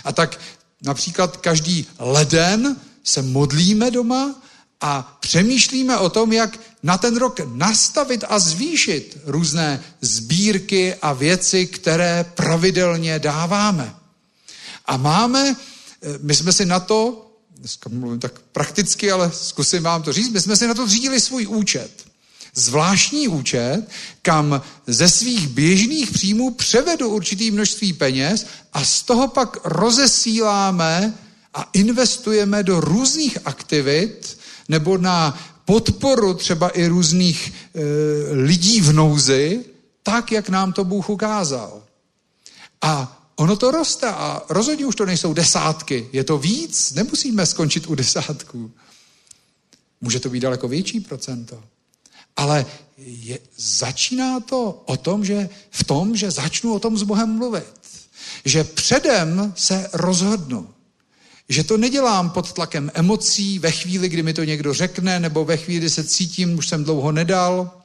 A 0.07 0.11
tak 0.11 0.39
například 0.81 1.37
každý 1.37 1.87
leden 1.99 2.75
se 3.03 3.21
modlíme 3.21 3.91
doma 3.91 4.35
a 4.81 5.17
přemýšlíme 5.19 5.97
o 5.97 6.09
tom, 6.09 6.33
jak 6.33 6.59
na 6.83 6.97
ten 6.97 7.17
rok 7.17 7.39
nastavit 7.53 8.23
a 8.29 8.39
zvýšit 8.39 9.17
různé 9.25 9.83
sbírky 10.01 10.95
a 10.95 11.13
věci, 11.13 11.67
které 11.67 12.25
pravidelně 12.35 13.19
dáváme. 13.19 13.95
A 14.85 14.97
máme, 14.97 15.55
eh, 16.01 16.19
my 16.21 16.35
jsme 16.35 16.53
si 16.53 16.65
na 16.65 16.79
to, 16.79 17.31
dneska 17.57 17.89
mluvím 17.89 18.19
tak 18.19 18.39
prakticky, 18.39 19.11
ale 19.11 19.31
zkusím 19.31 19.83
vám 19.83 20.03
to 20.03 20.13
říct, 20.13 20.29
my 20.29 20.41
jsme 20.41 20.55
si 20.55 20.67
na 20.67 20.73
to 20.73 20.87
zřídili 20.87 21.21
svůj 21.21 21.47
účet 21.47 22.07
zvláštní 22.57 23.27
účet, 23.27 23.81
kam 24.21 24.61
ze 24.87 25.09
svých 25.09 25.47
běžných 25.47 26.11
příjmů 26.11 26.51
převedu 26.51 27.09
určitý 27.09 27.51
množství 27.51 27.93
peněz 27.93 28.45
a 28.73 28.85
z 28.85 29.03
toho 29.03 29.27
pak 29.27 29.57
rozesíláme 29.63 31.13
a 31.53 31.69
investujeme 31.73 32.63
do 32.63 32.79
různých 32.79 33.37
aktivit 33.45 34.37
nebo 34.69 34.97
na 34.97 35.39
podporu 35.65 36.33
třeba 36.33 36.69
i 36.69 36.87
různých 36.87 37.53
e, 37.53 37.81
lidí 38.33 38.81
v 38.81 38.93
nouzi, 38.93 39.65
tak, 40.03 40.31
jak 40.31 40.49
nám 40.49 40.73
to 40.73 40.83
Bůh 40.83 41.09
ukázal. 41.09 41.83
A 42.81 43.13
ono 43.35 43.55
to 43.55 43.71
roste 43.71 44.07
a 44.07 44.41
rozhodně 44.49 44.85
už 44.85 44.95
to 44.95 45.05
nejsou 45.05 45.33
desátky, 45.33 46.09
je 46.13 46.23
to 46.23 46.37
víc, 46.37 46.93
nemusíme 46.93 47.45
skončit 47.45 47.87
u 47.87 47.95
desátků. 47.95 48.71
Může 50.01 50.19
to 50.19 50.29
být 50.29 50.39
daleko 50.39 50.67
větší 50.67 50.99
procento. 50.99 51.63
Ale 52.37 52.65
je, 52.97 53.39
začíná 53.57 54.39
to 54.39 54.83
o 54.85 54.97
tom, 54.97 55.25
že 55.25 55.49
v 55.71 55.83
tom, 55.83 56.15
že 56.15 56.31
začnu 56.31 56.73
o 56.73 56.79
tom 56.79 56.97
s 56.97 57.03
Bohem 57.03 57.29
mluvit. 57.29 57.73
Že 58.45 58.63
předem 58.63 59.53
se 59.55 59.89
rozhodnu. 59.93 60.69
Že 61.49 61.63
to 61.63 61.77
nedělám 61.77 62.29
pod 62.29 62.53
tlakem 62.53 62.91
emocí 62.93 63.59
ve 63.59 63.71
chvíli, 63.71 64.09
kdy 64.09 64.23
mi 64.23 64.33
to 64.33 64.43
někdo 64.43 64.73
řekne, 64.73 65.19
nebo 65.19 65.45
ve 65.45 65.57
chvíli, 65.57 65.79
kdy 65.79 65.89
se 65.89 66.03
cítím, 66.03 66.57
už 66.57 66.67
jsem 66.67 66.83
dlouho 66.83 67.11
nedal, 67.11 67.81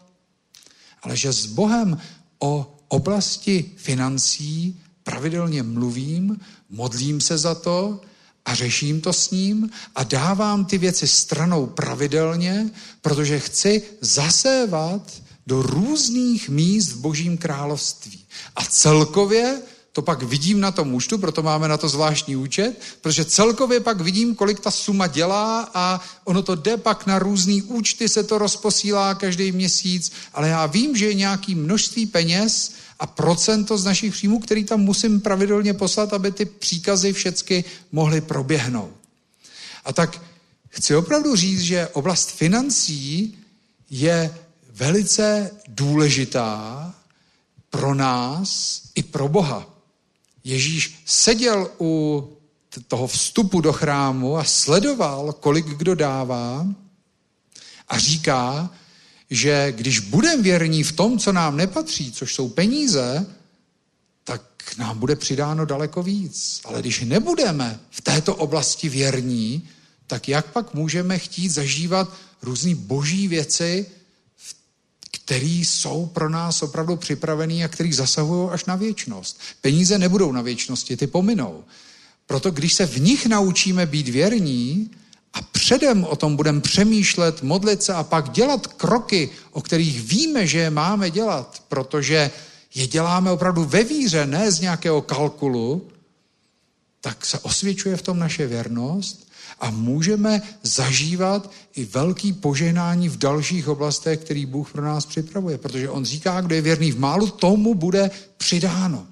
ale 1.02 1.16
že 1.16 1.32
s 1.32 1.46
Bohem 1.46 1.98
o 2.38 2.78
oblasti 2.88 3.70
financí 3.76 4.80
pravidelně 5.02 5.62
mluvím, 5.62 6.40
modlím 6.70 7.20
se 7.20 7.38
za 7.38 7.54
to 7.54 8.00
a 8.44 8.54
řeším 8.54 9.00
to 9.00 9.12
s 9.12 9.30
ním 9.30 9.70
a 9.94 10.04
dávám 10.04 10.64
ty 10.64 10.78
věci 10.78 11.08
stranou 11.08 11.66
pravidelně, 11.66 12.70
protože 13.00 13.38
chci 13.38 13.82
zasévat 14.00 15.22
do 15.46 15.62
různých 15.62 16.48
míst 16.48 16.88
v 16.88 16.96
božím 16.96 17.38
království. 17.38 18.24
A 18.56 18.64
celkově 18.64 19.62
to 19.92 20.02
pak 20.02 20.22
vidím 20.22 20.60
na 20.60 20.70
tom 20.70 20.94
účtu, 20.94 21.18
proto 21.18 21.42
máme 21.42 21.68
na 21.68 21.76
to 21.76 21.88
zvláštní 21.88 22.36
účet, 22.36 22.80
protože 23.00 23.24
celkově 23.24 23.80
pak 23.80 24.00
vidím, 24.00 24.34
kolik 24.34 24.60
ta 24.60 24.70
suma 24.70 25.06
dělá 25.06 25.70
a 25.74 26.00
ono 26.24 26.42
to 26.42 26.54
jde 26.54 26.76
pak 26.76 27.06
na 27.06 27.18
různý 27.18 27.62
účty, 27.62 28.08
se 28.08 28.22
to 28.22 28.38
rozposílá 28.38 29.14
každý 29.14 29.52
měsíc, 29.52 30.12
ale 30.34 30.48
já 30.48 30.66
vím, 30.66 30.96
že 30.96 31.06
je 31.06 31.14
nějaký 31.14 31.54
množství 31.54 32.06
peněz, 32.06 32.72
a 33.02 33.06
procento 33.06 33.78
z 33.78 33.84
našich 33.84 34.12
příjmů, 34.12 34.38
který 34.38 34.64
tam 34.64 34.80
musím 34.80 35.20
pravidelně 35.20 35.74
poslat, 35.74 36.12
aby 36.12 36.32
ty 36.32 36.44
příkazy 36.44 37.12
všechny 37.12 37.64
mohly 37.92 38.20
proběhnout. 38.20 38.94
A 39.84 39.92
tak 39.92 40.22
chci 40.68 40.96
opravdu 40.96 41.36
říct, 41.36 41.60
že 41.60 41.88
oblast 41.88 42.30
financí 42.30 43.38
je 43.90 44.38
velice 44.72 45.50
důležitá 45.68 46.94
pro 47.70 47.94
nás 47.94 48.80
i 48.94 49.02
pro 49.02 49.28
Boha. 49.28 49.66
Ježíš 50.44 51.02
seděl 51.06 51.70
u 51.80 52.28
toho 52.88 53.06
vstupu 53.06 53.60
do 53.60 53.72
chrámu 53.72 54.36
a 54.36 54.44
sledoval, 54.44 55.32
kolik 55.32 55.66
kdo 55.66 55.94
dává 55.94 56.66
a 57.88 57.98
říká, 57.98 58.70
že 59.32 59.72
když 59.76 59.98
budeme 59.98 60.42
věrní 60.42 60.82
v 60.82 60.92
tom, 60.92 61.18
co 61.18 61.32
nám 61.32 61.56
nepatří, 61.56 62.12
což 62.12 62.34
jsou 62.34 62.48
peníze, 62.48 63.26
tak 64.24 64.42
nám 64.78 64.98
bude 64.98 65.16
přidáno 65.16 65.64
daleko 65.64 66.02
víc. 66.02 66.60
Ale 66.64 66.80
když 66.80 67.00
nebudeme 67.00 67.80
v 67.90 68.00
této 68.00 68.36
oblasti 68.36 68.88
věrní, 68.88 69.68
tak 70.06 70.28
jak 70.28 70.52
pak 70.52 70.74
můžeme 70.74 71.18
chtít 71.18 71.48
zažívat 71.48 72.12
různé 72.42 72.74
boží 72.74 73.28
věci, 73.28 73.86
který 75.10 75.64
jsou 75.64 76.06
pro 76.06 76.28
nás 76.28 76.62
opravdu 76.62 76.96
připravený 76.96 77.64
a 77.64 77.68
který 77.68 77.92
zasahují 77.92 78.50
až 78.50 78.64
na 78.64 78.76
věčnost. 78.76 79.40
Peníze 79.60 79.98
nebudou 79.98 80.32
na 80.32 80.42
věčnosti, 80.42 80.96
ty 80.96 81.06
pominou. 81.06 81.64
Proto 82.26 82.50
když 82.50 82.74
se 82.74 82.86
v 82.86 83.00
nich 83.00 83.26
naučíme 83.26 83.86
být 83.86 84.08
věrní 84.08 84.90
předem 85.62 86.04
o 86.04 86.16
tom 86.16 86.36
budeme 86.36 86.60
přemýšlet, 86.60 87.42
modlit 87.42 87.82
se 87.82 87.94
a 87.94 88.02
pak 88.02 88.30
dělat 88.30 88.66
kroky, 88.66 89.30
o 89.52 89.62
kterých 89.62 90.02
víme, 90.02 90.46
že 90.46 90.58
je 90.58 90.70
máme 90.70 91.10
dělat, 91.10 91.62
protože 91.68 92.30
je 92.74 92.86
děláme 92.86 93.30
opravdu 93.30 93.64
ve 93.64 93.84
víře, 93.84 94.26
ne 94.26 94.50
z 94.50 94.60
nějakého 94.60 95.02
kalkulu, 95.02 95.86
tak 97.00 97.26
se 97.26 97.38
osvědčuje 97.38 97.96
v 97.96 98.02
tom 98.02 98.18
naše 98.18 98.46
věrnost 98.46 99.30
a 99.60 99.70
můžeme 99.70 100.42
zažívat 100.62 101.50
i 101.74 101.84
velký 101.84 102.32
požehnání 102.32 103.08
v 103.08 103.18
dalších 103.18 103.68
oblastech, 103.68 104.20
který 104.20 104.46
Bůh 104.46 104.72
pro 104.72 104.82
nás 104.82 105.06
připravuje. 105.06 105.58
Protože 105.58 105.90
on 105.90 106.04
říká, 106.04 106.40
kdo 106.40 106.54
je 106.54 106.62
věrný 106.62 106.92
v 106.92 106.98
málu, 106.98 107.30
tomu 107.30 107.74
bude 107.74 108.10
přidáno. 108.36 109.06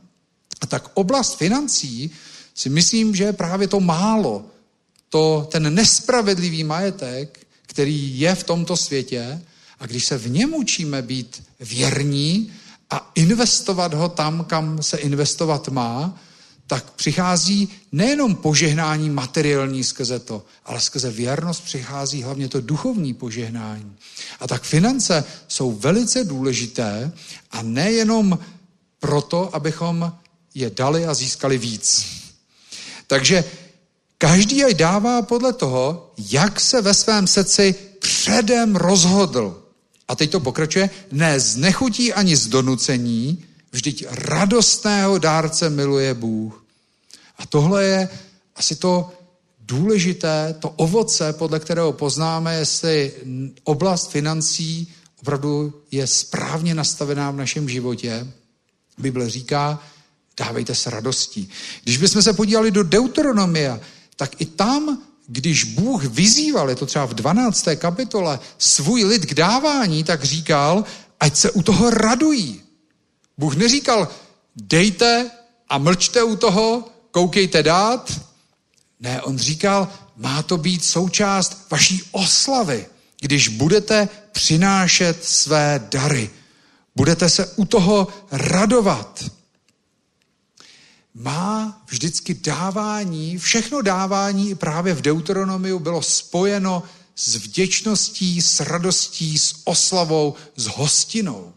A 0.60 0.66
tak 0.66 0.90
oblast 0.94 1.38
financí 1.38 2.10
si 2.54 2.68
myslím, 2.68 3.14
že 3.14 3.24
je 3.24 3.32
právě 3.32 3.68
to 3.68 3.80
málo, 3.80 4.50
to, 5.10 5.48
ten 5.50 5.74
nespravedlivý 5.74 6.64
majetek, 6.64 7.46
který 7.66 8.20
je 8.20 8.34
v 8.34 8.44
tomto 8.44 8.76
světě 8.76 9.42
a 9.80 9.86
když 9.86 10.04
se 10.04 10.18
v 10.18 10.30
něm 10.30 10.54
učíme 10.54 11.02
být 11.02 11.42
věrní 11.60 12.52
a 12.90 13.10
investovat 13.14 13.94
ho 13.94 14.08
tam, 14.08 14.44
kam 14.44 14.82
se 14.82 14.96
investovat 14.96 15.68
má, 15.68 16.20
tak 16.66 16.90
přichází 16.90 17.68
nejenom 17.92 18.34
požehnání 18.34 19.10
materiální 19.10 19.84
skrze 19.84 20.18
to, 20.18 20.44
ale 20.64 20.80
skrze 20.80 21.10
věrnost 21.10 21.64
přichází 21.64 22.22
hlavně 22.22 22.48
to 22.48 22.60
duchovní 22.60 23.14
požehnání. 23.14 23.96
A 24.40 24.46
tak 24.46 24.62
finance 24.62 25.24
jsou 25.48 25.72
velice 25.72 26.24
důležité 26.24 27.12
a 27.50 27.62
nejenom 27.62 28.38
proto, 29.00 29.54
abychom 29.54 30.12
je 30.54 30.70
dali 30.70 31.06
a 31.06 31.14
získali 31.14 31.58
víc. 31.58 32.06
Takže 33.06 33.44
každý 34.20 34.64
aj 34.64 34.74
dává 34.74 35.22
podle 35.24 35.52
toho, 35.52 36.12
jak 36.20 36.60
se 36.60 36.82
ve 36.82 36.94
svém 36.94 37.26
srdci 37.26 37.74
předem 37.98 38.76
rozhodl. 38.76 39.56
A 40.08 40.14
teď 40.14 40.30
to 40.30 40.40
pokračuje, 40.40 40.90
ne 41.12 41.40
z 41.40 41.56
nechutí 41.56 42.12
ani 42.12 42.36
z 42.36 42.46
donucení, 42.46 43.44
vždyť 43.72 44.04
radostného 44.10 45.18
dárce 45.18 45.70
miluje 45.70 46.14
Bůh. 46.14 46.64
A 47.38 47.46
tohle 47.46 47.84
je 47.84 48.08
asi 48.56 48.76
to 48.76 49.12
důležité, 49.60 50.54
to 50.60 50.68
ovoce, 50.68 51.32
podle 51.32 51.60
kterého 51.60 51.92
poznáme, 51.92 52.54
jestli 52.54 53.12
oblast 53.64 54.10
financí 54.10 54.92
opravdu 55.20 55.82
je 55.90 56.06
správně 56.06 56.74
nastavená 56.74 57.30
v 57.30 57.36
našem 57.36 57.68
životě. 57.68 58.26
Bible 58.98 59.30
říká, 59.30 59.82
dávejte 60.36 60.74
se 60.74 60.90
radostí. 60.90 61.48
Když 61.84 61.96
bychom 61.96 62.22
se 62.22 62.32
podívali 62.32 62.70
do 62.70 62.82
Deuteronomia, 62.82 63.80
tak 64.20 64.40
i 64.40 64.46
tam, 64.46 65.02
když 65.26 65.64
Bůh 65.64 66.04
vyzýval, 66.04 66.68
je 66.70 66.76
to 66.76 66.86
třeba 66.86 67.04
v 67.04 67.14
12. 67.14 67.68
kapitole, 67.76 68.38
svůj 68.58 69.04
lid 69.04 69.26
k 69.26 69.34
dávání, 69.34 70.04
tak 70.04 70.24
říkal, 70.24 70.84
ať 71.20 71.36
se 71.36 71.50
u 71.50 71.62
toho 71.62 71.90
radují. 71.90 72.62
Bůh 73.38 73.56
neříkal, 73.56 74.08
dejte 74.56 75.30
a 75.68 75.78
mlčte 75.78 76.22
u 76.22 76.36
toho, 76.36 76.84
koukejte 77.10 77.62
dát. 77.62 78.20
Ne, 79.00 79.22
on 79.22 79.38
říkal, 79.38 79.88
má 80.16 80.42
to 80.42 80.56
být 80.56 80.84
součást 80.84 81.66
vaší 81.70 82.02
oslavy, 82.12 82.86
když 83.20 83.48
budete 83.48 84.08
přinášet 84.32 85.24
své 85.24 85.88
dary. 85.90 86.30
Budete 86.96 87.30
se 87.30 87.46
u 87.56 87.64
toho 87.64 88.08
radovat. 88.30 89.24
Má 91.22 91.82
vždycky 91.86 92.34
dávání, 92.34 93.38
všechno 93.38 93.82
dávání 93.82 94.54
právě 94.54 94.94
v 94.94 95.00
Deuteronomiu 95.00 95.78
bylo 95.78 96.02
spojeno 96.02 96.82
s 97.16 97.36
vděčností, 97.36 98.42
s 98.42 98.60
radostí, 98.60 99.38
s 99.38 99.54
oslavou, 99.64 100.34
s 100.56 100.66
hostinou. 100.66 101.52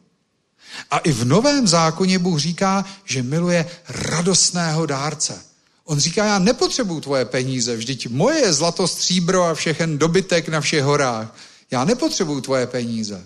A 0.91 0.97
i 0.97 1.11
v 1.11 1.25
Novém 1.25 1.67
zákoně 1.67 2.19
Bůh 2.19 2.39
říká, 2.39 2.85
že 3.05 3.23
miluje 3.23 3.65
radostného 3.89 4.85
dárce. 4.85 5.41
On 5.85 5.99
říká, 5.99 6.25
já 6.25 6.39
nepotřebuju 6.39 7.01
tvoje 7.01 7.25
peníze, 7.25 7.75
vždyť 7.75 8.07
moje 8.07 8.39
je 8.39 8.53
zlato, 8.53 8.87
stříbro 8.87 9.43
a 9.43 9.53
všechen 9.53 9.97
dobytek 9.97 10.49
na 10.49 10.61
všech 10.61 10.83
horách. 10.83 11.35
Já 11.71 11.85
nepotřebuju 11.85 12.41
tvoje 12.41 12.67
peníze. 12.67 13.25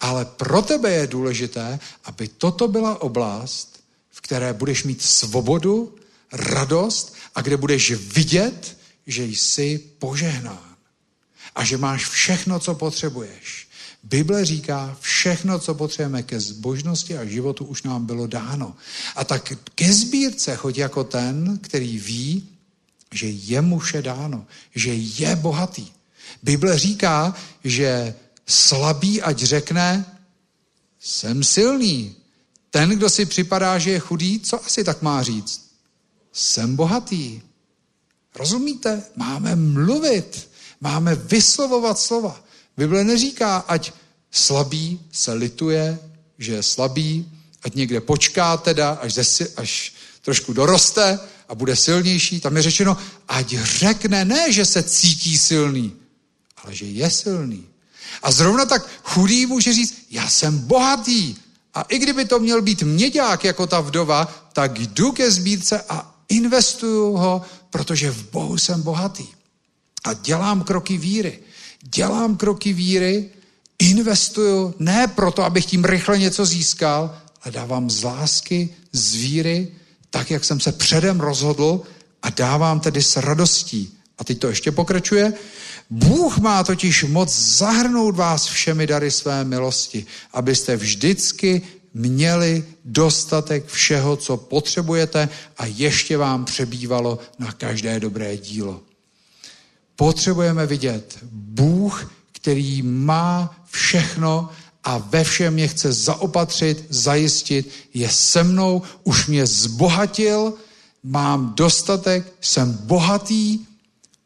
Ale 0.00 0.24
pro 0.24 0.62
tebe 0.62 0.90
je 0.90 1.06
důležité, 1.06 1.78
aby 2.04 2.28
toto 2.28 2.68
byla 2.68 3.02
oblast, 3.02 3.75
v 4.16 4.20
které 4.20 4.52
budeš 4.52 4.84
mít 4.84 5.02
svobodu, 5.02 5.94
radost 6.32 7.14
a 7.34 7.40
kde 7.40 7.56
budeš 7.56 7.90
vidět, 7.90 8.78
že 9.06 9.24
jsi 9.24 9.78
požehnán. 9.98 10.76
A 11.54 11.64
že 11.64 11.76
máš 11.76 12.08
všechno, 12.08 12.58
co 12.58 12.74
potřebuješ. 12.74 13.68
Bible 14.02 14.44
říká, 14.44 14.96
všechno, 15.00 15.58
co 15.58 15.74
potřebujeme 15.74 16.22
ke 16.22 16.40
zbožnosti 16.40 17.18
a 17.18 17.24
životu, 17.24 17.64
už 17.64 17.82
nám 17.82 18.06
bylo 18.06 18.26
dáno. 18.26 18.76
A 19.16 19.24
tak 19.24 19.52
ke 19.74 19.92
sbírce 19.92 20.56
choď 20.56 20.78
jako 20.78 21.04
ten, 21.04 21.58
který 21.62 21.98
ví, 21.98 22.48
že 23.12 23.26
je 23.28 23.60
mu 23.60 23.78
vše 23.78 24.02
dáno, 24.02 24.46
že 24.74 24.94
je 24.94 25.36
bohatý. 25.36 25.86
Bible 26.42 26.78
říká, 26.78 27.34
že 27.64 28.14
slabý, 28.46 29.22
ať 29.22 29.38
řekne, 29.38 30.06
jsem 31.00 31.44
silný. 31.44 32.16
Ten, 32.76 32.90
kdo 32.90 33.10
si 33.10 33.26
připadá, 33.26 33.78
že 33.78 33.90
je 33.90 33.98
chudý, 33.98 34.40
co 34.40 34.66
asi 34.66 34.84
tak 34.84 35.02
má 35.02 35.22
říct? 35.22 35.70
Jsem 36.32 36.76
bohatý. 36.76 37.42
Rozumíte? 38.34 39.02
Máme 39.16 39.56
mluvit, 39.56 40.50
máme 40.80 41.14
vyslovovat 41.14 41.98
slova. 41.98 42.44
Bible 42.76 43.04
neříká, 43.04 43.56
ať 43.56 43.92
slabý 44.30 45.00
se 45.12 45.32
lituje, 45.32 45.98
že 46.38 46.52
je 46.52 46.62
slabý, 46.62 47.32
ať 47.62 47.74
někde 47.74 48.00
počká 48.00 48.56
teda, 48.56 48.90
až, 48.90 49.14
zesi, 49.14 49.48
až 49.56 49.92
trošku 50.22 50.52
doroste 50.52 51.18
a 51.48 51.54
bude 51.54 51.76
silnější. 51.76 52.40
Tam 52.40 52.56
je 52.56 52.62
řečeno, 52.62 52.96
ať 53.28 53.54
řekne 53.58 54.24
ne, 54.24 54.52
že 54.52 54.64
se 54.64 54.82
cítí 54.82 55.38
silný, 55.38 55.96
ale 56.56 56.74
že 56.74 56.86
je 56.86 57.10
silný. 57.10 57.66
A 58.22 58.30
zrovna 58.30 58.64
tak 58.64 58.88
chudý 59.02 59.46
může 59.46 59.72
říct, 59.72 59.94
já 60.10 60.30
jsem 60.30 60.58
bohatý. 60.58 61.45
A 61.76 61.82
i 61.82 61.98
kdyby 61.98 62.24
to 62.24 62.38
měl 62.38 62.62
být 62.62 62.82
měďák 62.82 63.44
jako 63.44 63.66
ta 63.66 63.80
vdova, 63.80 64.48
tak 64.52 64.80
jdu 64.80 65.12
ke 65.12 65.30
sbírce 65.30 65.84
a 65.88 66.14
investuju 66.28 67.12
ho, 67.12 67.42
protože 67.70 68.10
v 68.10 68.30
Bohu 68.30 68.58
jsem 68.58 68.82
bohatý. 68.82 69.26
A 70.04 70.12
dělám 70.12 70.64
kroky 70.64 70.96
víry 70.98 71.46
dělám 71.94 72.36
kroky 72.36 72.72
víry, 72.72 73.28
investuju 73.78 74.74
ne 74.78 75.06
proto, 75.06 75.42
abych 75.42 75.66
tím 75.66 75.84
rychle 75.84 76.18
něco 76.18 76.46
získal, 76.46 77.18
ale 77.42 77.52
dávám 77.52 77.90
z 77.90 78.02
lásky, 78.02 78.68
z 78.92 79.14
víry, 79.14 79.68
tak, 80.10 80.30
jak 80.30 80.44
jsem 80.44 80.60
se 80.60 80.72
předem 80.72 81.20
rozhodl 81.20 81.80
a 82.22 82.30
dávám 82.30 82.80
tedy 82.80 83.02
s 83.02 83.16
radostí. 83.16 83.92
A 84.18 84.24
teď 84.24 84.38
to 84.38 84.48
ještě 84.48 84.72
pokračuje. 84.72 85.32
Bůh 85.90 86.38
má 86.38 86.64
totiž 86.64 87.04
moc 87.04 87.38
zahrnout 87.38 88.16
vás 88.16 88.46
všemi 88.46 88.86
dary 88.86 89.10
své 89.10 89.44
milosti, 89.44 90.06
abyste 90.32 90.76
vždycky 90.76 91.62
měli 91.94 92.64
dostatek 92.84 93.66
všeho, 93.66 94.16
co 94.16 94.36
potřebujete 94.36 95.28
a 95.58 95.66
ještě 95.66 96.16
vám 96.16 96.44
přebývalo 96.44 97.18
na 97.38 97.52
každé 97.52 98.00
dobré 98.00 98.36
dílo. 98.36 98.80
Potřebujeme 99.96 100.66
vidět 100.66 101.18
Bůh, 101.32 102.12
který 102.32 102.82
má 102.82 103.56
všechno 103.70 104.50
a 104.84 104.98
ve 104.98 105.24
všem 105.24 105.54
mě 105.54 105.68
chce 105.68 105.92
zaopatřit, 105.92 106.86
zajistit, 106.88 107.70
je 107.94 108.08
se 108.08 108.44
mnou, 108.44 108.82
už 109.04 109.26
mě 109.26 109.46
zbohatil, 109.46 110.54
mám 111.02 111.54
dostatek, 111.56 112.32
jsem 112.40 112.72
bohatý, 112.72 113.58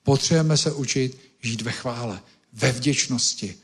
potřebujeme 0.03 0.57
se 0.57 0.73
učit 0.73 1.30
žít 1.43 1.63
ve 1.63 1.73
chvále, 1.73 2.21
ve 2.53 2.73
vděčnosti 2.73 3.55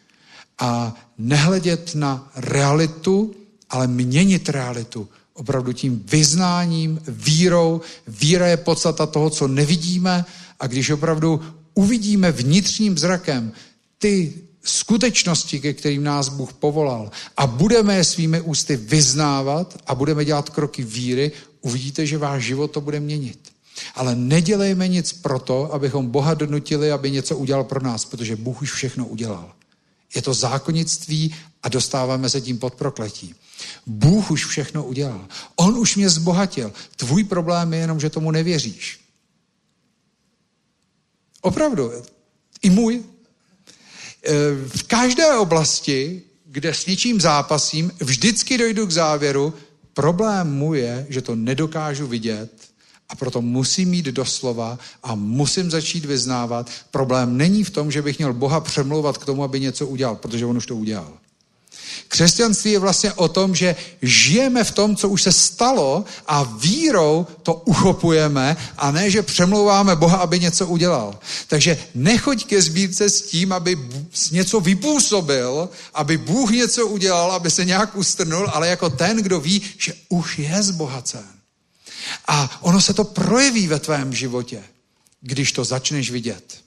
a 0.59 0.95
nehledět 1.19 1.95
na 1.95 2.31
realitu, 2.37 3.35
ale 3.71 3.87
měnit 3.87 4.49
realitu 4.49 5.09
opravdu 5.37 5.73
tím 5.73 6.03
vyznáním, 6.07 7.01
vírou. 7.09 7.81
Víra 8.07 8.47
je 8.47 8.57
podstata 8.57 9.07
toho, 9.07 9.31
co 9.31 9.49
nevidíme 9.49 10.25
a 10.61 10.67
když 10.67 10.91
opravdu 10.91 11.41
uvidíme 11.75 12.33
vnitřním 12.33 12.99
zrakem 12.99 13.53
ty 13.99 14.35
skutečnosti, 14.65 15.61
ke 15.61 15.73
kterým 15.73 16.05
nás 16.05 16.29
Bůh 16.29 16.53
povolal 16.53 17.11
a 17.37 17.47
budeme 17.47 17.97
je 17.97 18.05
svými 18.05 18.41
ústy 18.41 18.77
vyznávat 18.77 19.79
a 19.87 19.95
budeme 19.95 20.25
dělat 20.25 20.51
kroky 20.51 20.83
víry, 20.83 21.33
uvidíte, 21.61 22.07
že 22.07 22.19
váš 22.19 22.45
život 22.45 22.71
to 22.71 22.81
bude 22.81 23.01
měnit. 23.01 23.39
Ale 23.95 24.15
nedělejme 24.15 24.89
nic 24.89 25.13
proto, 25.13 25.75
abychom 25.75 26.11
Boha 26.11 26.35
donutili, 26.35 26.93
aby 26.93 27.11
něco 27.11 27.37
udělal 27.37 27.65
pro 27.65 27.81
nás, 27.81 28.05
protože 28.05 28.37
Bůh 28.37 28.63
už 28.63 28.73
všechno 28.73 29.07
udělal. 29.07 29.53
Je 30.15 30.23
to 30.23 30.35
zákonnictví 30.35 31.35
a 31.63 31.69
dostáváme 31.69 32.29
se 32.29 32.41
tím 32.41 32.59
pod 32.59 32.75
prokletí. 32.75 33.35
Bůh 33.87 34.31
už 34.31 34.47
všechno 34.47 34.85
udělal. 34.85 35.27
On 35.57 35.79
už 35.79 35.97
mě 35.97 36.09
zbohatil. 36.09 36.73
Tvůj 36.97 37.25
problém 37.25 37.73
je 37.73 37.79
jenom, 37.79 38.01
že 38.01 38.11
tomu 38.11 38.31
nevěříš. 38.31 39.01
Opravdu. 41.41 41.93
I 42.63 42.71
můj. 42.71 42.95
E, 42.97 43.03
v 44.69 44.83
každé 44.83 45.37
oblasti, 45.37 46.23
kde 46.47 46.75
s 46.75 46.87
něčím 46.87 47.21
zápasím, 47.21 47.93
vždycky 48.01 48.59
dojdu 48.59 48.87
k 48.87 48.91
závěru, 48.91 49.55
problém 49.95 50.53
můj 50.53 50.79
je, 50.79 51.07
že 51.09 51.23
to 51.23 51.35
nedokážu 51.35 52.07
vidět 52.07 52.56
a 53.09 53.17
proto 53.17 53.43
musím 53.43 53.89
mít 53.89 54.07
doslova 54.07 54.79
a 55.03 55.15
musím 55.15 55.71
začít 55.71 56.05
vyznávat. 56.05 56.71
Problém 56.91 57.37
není 57.37 57.65
v 57.65 57.71
tom, 57.71 57.91
že 57.91 58.03
bych 58.03 58.19
měl 58.19 58.33
Boha 58.33 58.61
přemlouvat 58.61 59.19
k 59.19 59.25
tomu, 59.25 59.43
aby 59.43 59.61
něco 59.61 59.87
udělal, 59.87 60.17
protože 60.17 60.47
on 60.47 60.57
už 60.57 60.67
to 60.67 60.77
udělal. 60.77 61.13
Křesťanství 62.09 62.73
je 62.73 62.79
vlastně 62.79 63.13
o 63.13 63.29
tom, 63.29 63.55
že 63.55 63.77
žijeme 64.03 64.65
v 64.65 64.71
tom, 64.71 64.97
co 64.97 65.09
už 65.09 65.23
se 65.23 65.33
stalo 65.33 66.05
a 66.27 66.43
vírou 66.43 67.27
to 67.43 67.55
uchopujeme 67.55 68.57
a 68.77 68.91
ne, 68.91 69.11
že 69.11 69.23
přemlouváme 69.23 69.97
Boha, 69.97 70.17
aby 70.17 70.41
něco 70.41 70.67
udělal. 70.67 71.19
Takže 71.49 71.79
nechoď 71.95 72.45
ke 72.45 72.63
sbírce 72.63 73.11
s 73.11 73.23
tím, 73.23 73.53
aby 73.53 73.79
něco 74.33 74.61
vypůsobil, 74.61 75.69
aby 75.95 76.17
Bůh 76.17 76.51
něco 76.51 76.87
udělal, 76.87 77.33
aby 77.33 77.51
se 77.51 77.65
nějak 77.65 77.97
ustrnul, 77.97 78.51
ale 78.53 78.69
jako 78.69 78.91
ten, 78.91 79.17
kdo 79.17 79.41
ví, 79.41 79.63
že 79.79 79.95
už 80.09 80.39
je 80.39 80.63
zbohacen. 80.63 81.36
A 82.27 82.59
ono 82.63 82.81
se 82.81 82.95
to 82.95 83.05
projeví 83.05 83.67
ve 83.67 83.79
tvém 83.79 84.15
životě, 84.15 84.65
když 85.21 85.53
to 85.53 85.65
začneš 85.65 86.11
vidět. 86.11 86.65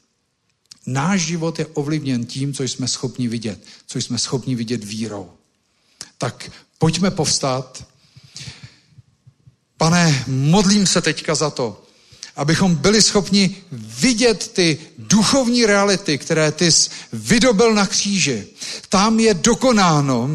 Náš 0.85 1.21
život 1.21 1.59
je 1.59 1.65
ovlivněn 1.65 2.25
tím, 2.25 2.53
co 2.53 2.63
jsme 2.63 2.87
schopni 2.87 3.27
vidět, 3.27 3.63
co 3.85 3.97
jsme 3.97 4.17
schopni 4.17 4.55
vidět 4.55 4.83
vírou. 4.83 5.31
Tak 6.17 6.51
pojďme 6.77 7.11
povstat. 7.11 7.87
Pane, 9.77 10.23
modlím 10.27 10.87
se 10.87 11.01
teďka 11.01 11.35
za 11.35 11.49
to, 11.49 11.85
abychom 12.39 12.75
byli 12.75 13.01
schopni 13.01 13.55
vidět 13.99 14.47
ty 14.53 14.77
duchovní 14.97 15.65
reality, 15.65 16.17
které 16.17 16.51
ty 16.51 16.71
jsi 16.71 16.89
vydobil 17.13 17.73
na 17.73 17.87
kříži. 17.87 18.47
Tam 18.89 19.19
je 19.19 19.33
dokonáno 19.33 20.29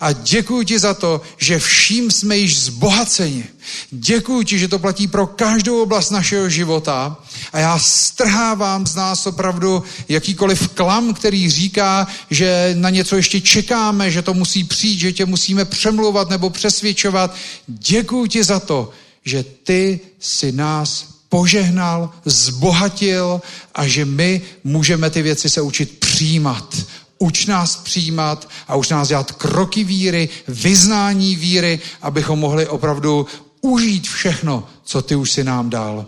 a 0.00 0.12
děkuji 0.12 0.64
ti 0.64 0.78
za 0.78 0.94
to, 0.94 1.20
že 1.36 1.58
vším 1.58 2.10
jsme 2.10 2.36
již 2.36 2.58
zbohaceni. 2.58 3.44
Děkuji 3.90 4.42
ti, 4.42 4.58
že 4.58 4.68
to 4.68 4.78
platí 4.78 5.06
pro 5.06 5.26
každou 5.26 5.82
oblast 5.82 6.10
našeho 6.10 6.48
života 6.48 7.16
a 7.52 7.58
já 7.58 7.78
strhávám 7.78 8.86
z 8.86 8.94
nás 8.94 9.26
opravdu 9.26 9.82
jakýkoliv 10.08 10.68
klam, 10.68 11.14
který 11.14 11.50
říká, 11.50 12.06
že 12.30 12.74
na 12.78 12.90
něco 12.90 13.16
ještě 13.16 13.40
čekáme, 13.40 14.10
že 14.10 14.22
to 14.22 14.34
musí 14.34 14.64
přijít, 14.64 14.98
že 14.98 15.12
tě 15.12 15.26
musíme 15.26 15.64
přemlouvat 15.64 16.30
nebo 16.30 16.50
přesvědčovat. 16.50 17.34
Děkuji 17.66 18.26
ti 18.26 18.44
za 18.44 18.60
to, 18.60 18.90
že 19.24 19.44
ty 19.64 20.00
si 20.20 20.52
nás 20.52 21.17
požehnal, 21.28 22.10
zbohatil 22.24 23.40
a 23.74 23.86
že 23.86 24.04
my 24.04 24.40
můžeme 24.64 25.10
ty 25.10 25.22
věci 25.22 25.50
se 25.50 25.60
učit 25.60 25.98
přijímat. 25.98 26.76
Uč 27.18 27.46
nás 27.46 27.76
přijímat 27.76 28.48
a 28.68 28.76
už 28.76 28.88
nás 28.88 29.08
dělat 29.08 29.32
kroky 29.32 29.84
víry, 29.84 30.28
vyznání 30.48 31.36
víry, 31.36 31.80
abychom 32.02 32.38
mohli 32.38 32.66
opravdu 32.66 33.26
užít 33.60 34.08
všechno, 34.08 34.68
co 34.84 35.02
ty 35.02 35.14
už 35.14 35.30
si 35.32 35.44
nám 35.44 35.70
dal. 35.70 36.06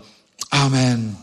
Amen. 0.51 1.17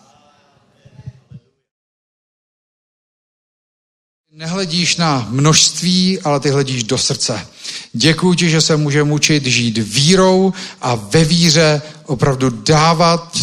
Nehledíš 4.39 4.97
na 4.97 5.27
množství, 5.31 6.21
ale 6.21 6.41
ty 6.41 6.51
hledíš 6.51 6.83
do 6.83 6.99
srdce. 6.99 7.47
Děkuji 7.93 8.35
ti, 8.35 8.51
že 8.51 8.61
se 8.61 8.77
můžeme 8.77 9.13
učit 9.13 9.47
žít 9.47 9.79
vírou 9.79 10.53
a 10.81 10.95
ve 10.95 11.25
víře 11.25 11.83
opravdu 12.07 12.51
dávat 12.51 13.39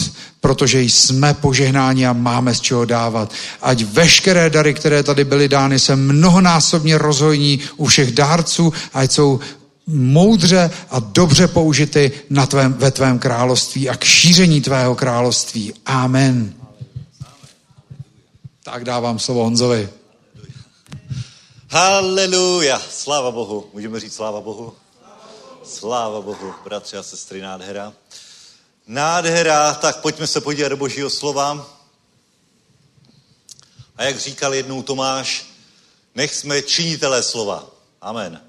protože 0.46 0.82
jsme 0.82 1.34
požehnáni 1.34 2.08
a 2.08 2.14
máme 2.14 2.56
z 2.56 2.62
čeho 2.62 2.86
dávat. 2.86 3.34
Ať 3.62 3.82
veškeré 3.84 4.50
dary, 4.50 4.74
které 4.74 5.04
tady 5.04 5.24
byly 5.24 5.50
dány, 5.50 5.80
se 5.80 5.96
mnohonásobně 5.96 6.98
rozhojní 6.98 7.60
u 7.78 7.86
všech 7.86 8.12
dárců, 8.12 8.74
ať 8.94 9.12
jsou 9.12 9.40
moudře 9.88 10.72
a 10.90 11.00
dobře 11.00 11.48
použity 11.48 12.12
na 12.30 12.46
tvém, 12.46 12.74
ve 12.74 12.92
tvém 12.92 13.20
království 13.20 13.90
a 13.90 13.98
k 13.98 14.04
šíření 14.04 14.62
tvého 14.62 14.96
království. 14.96 15.74
Amen. 15.86 16.54
Tak 18.64 18.84
dávám 18.84 19.20
slovo 19.20 19.44
Honzovi. 19.44 19.90
Haleluja, 21.70 22.82
sláva 22.90 23.32
Bohu. 23.32 23.66
Můžeme 23.74 24.00
říct 24.00 24.14
sláva 24.14 24.42
Bohu? 24.42 24.74
Sláva 25.64 26.22
Bohu, 26.22 26.54
bratři 26.64 26.98
a 26.98 27.04
sestry, 27.04 27.42
nádhera. 27.42 27.94
Nádhera, 28.88 29.74
tak 29.74 30.02
pojďme 30.02 30.28
se 30.28 30.42
podívat 30.42 30.70
do 30.70 30.78
božího 30.78 31.10
slova. 31.10 31.72
A 33.96 34.04
jak 34.04 34.20
říkal 34.20 34.54
jednou 34.54 34.82
Tomáš, 34.82 35.46
nech 36.16 36.36
jsme 36.36 36.62
činitelé 36.62 37.24
slova. 37.24 37.68
Amen. 38.02 38.42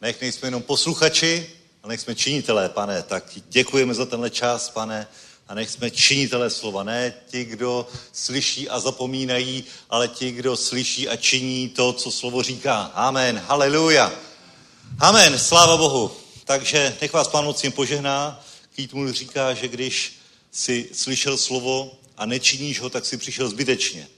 Nech 0.00 0.20
nejsme 0.20 0.48
jenom 0.48 0.62
posluchači, 0.62 1.50
ale 1.82 1.92
nech 1.92 2.00
jsme 2.00 2.14
činitelé, 2.14 2.68
pane. 2.68 3.02
Tak 3.02 3.24
děkujeme 3.48 3.94
za 3.94 4.06
tenhle 4.06 4.30
čas, 4.30 4.70
pane. 4.70 5.08
A 5.48 5.54
nech 5.54 5.70
jsme 5.70 5.90
činitelé 5.90 6.50
slova. 6.50 6.82
Ne 6.82 7.14
ti, 7.26 7.44
kdo 7.44 7.86
slyší 8.12 8.68
a 8.68 8.80
zapomínají, 8.80 9.64
ale 9.90 10.08
ti, 10.08 10.32
kdo 10.32 10.56
slyší 10.56 11.08
a 11.08 11.16
činí 11.16 11.68
to, 11.68 11.92
co 11.92 12.10
slovo 12.10 12.42
říká. 12.42 12.90
Amen. 12.94 13.42
Haleluja. 13.46 14.12
Amen. 14.98 15.38
Sláva 15.38 15.76
Bohu. 15.76 16.12
Takže 16.44 16.96
nech 17.00 17.12
vás 17.12 17.28
pán 17.28 17.44
mocím 17.44 17.72
požehná. 17.72 18.44
Keith 18.86 19.14
říká, 19.14 19.54
že 19.54 19.68
když 19.68 20.12
si 20.52 20.88
slyšel 20.92 21.36
slovo 21.36 21.98
a 22.16 22.26
nečiníš 22.26 22.80
ho, 22.80 22.90
tak 22.90 23.06
si 23.06 23.16
přišel 23.16 23.48
zbytečně. 23.48 24.08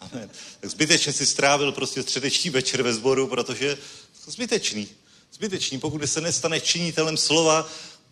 Amen. 0.00 0.30
Tak 0.60 0.70
zbytečně 0.70 1.12
si 1.12 1.26
strávil 1.26 1.72
prostě 1.72 2.02
středeční 2.02 2.50
večer 2.50 2.82
ve 2.82 2.94
sboru, 2.94 3.26
protože 3.26 3.78
zbytečný. 4.26 4.88
Zbytečný. 5.32 5.78
Pokud 5.78 6.06
se 6.06 6.20
nestaneš 6.20 6.62
činitelem 6.62 7.16
slova, 7.16 7.70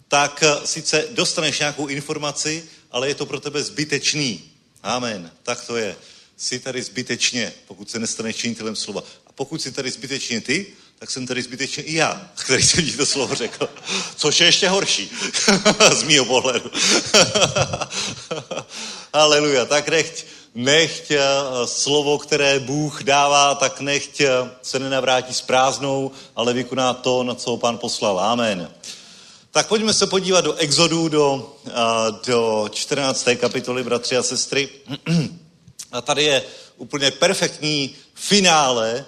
tak 0.08 0.42
eh, 0.42 0.66
sice 0.66 1.08
dostaneš 1.10 1.58
nějakou 1.58 1.86
informaci, 1.86 2.64
ale 2.90 3.08
je 3.08 3.14
to 3.14 3.26
pro 3.26 3.40
tebe 3.40 3.62
zbytečný. 3.62 4.50
Amen. 4.82 5.32
Tak 5.42 5.66
to 5.66 5.76
je. 5.76 5.96
Jsi 6.36 6.58
tady 6.58 6.82
zbytečně, 6.82 7.52
pokud 7.66 7.90
se 7.90 7.98
nestaneš 7.98 8.36
činitelem 8.36 8.76
slova. 8.76 9.04
A 9.26 9.32
pokud 9.32 9.62
jsi 9.62 9.72
tady 9.72 9.90
zbytečně 9.90 10.40
ty, 10.40 10.66
tak 11.04 11.10
jsem 11.10 11.26
tady 11.26 11.42
zbytečně 11.42 11.82
i 11.82 11.94
já, 11.94 12.30
který 12.34 12.62
jsem 12.62 12.84
ti 12.84 12.96
to 12.96 13.06
slovo 13.06 13.34
řekl. 13.34 13.68
Což 14.16 14.40
je 14.40 14.46
ještě 14.46 14.68
horší, 14.68 15.10
z 15.92 16.02
mýho 16.02 16.24
pohledu. 16.24 16.70
Aleluja. 19.12 19.64
Tak 19.64 19.88
nechť, 19.88 20.24
nechť 20.54 21.10
eh, 21.10 21.20
slovo, 21.64 22.18
které 22.18 22.58
Bůh 22.58 23.02
dává, 23.02 23.54
tak 23.54 23.80
nechť 23.80 24.20
eh, 24.20 24.28
se 24.62 24.78
nenavrátí 24.78 25.34
s 25.34 25.40
prázdnou, 25.40 26.10
ale 26.36 26.52
vykoná 26.52 26.94
to, 26.94 27.22
na 27.22 27.34
co 27.34 27.56
pán 27.56 27.78
poslal. 27.78 28.20
Amen. 28.20 28.70
Tak 29.50 29.68
pojďme 29.68 29.94
se 29.94 30.06
podívat 30.06 30.40
do 30.40 30.54
Exodu, 30.54 31.08
do, 31.08 31.56
eh, 31.66 31.72
do 32.26 32.68
14. 32.72 33.36
kapitoly, 33.36 33.82
bratři 33.84 34.16
a 34.16 34.22
sestry. 34.22 34.68
A 35.92 36.00
tady 36.00 36.24
je 36.24 36.42
úplně 36.76 37.10
perfektní 37.10 37.94
finále 38.14 39.04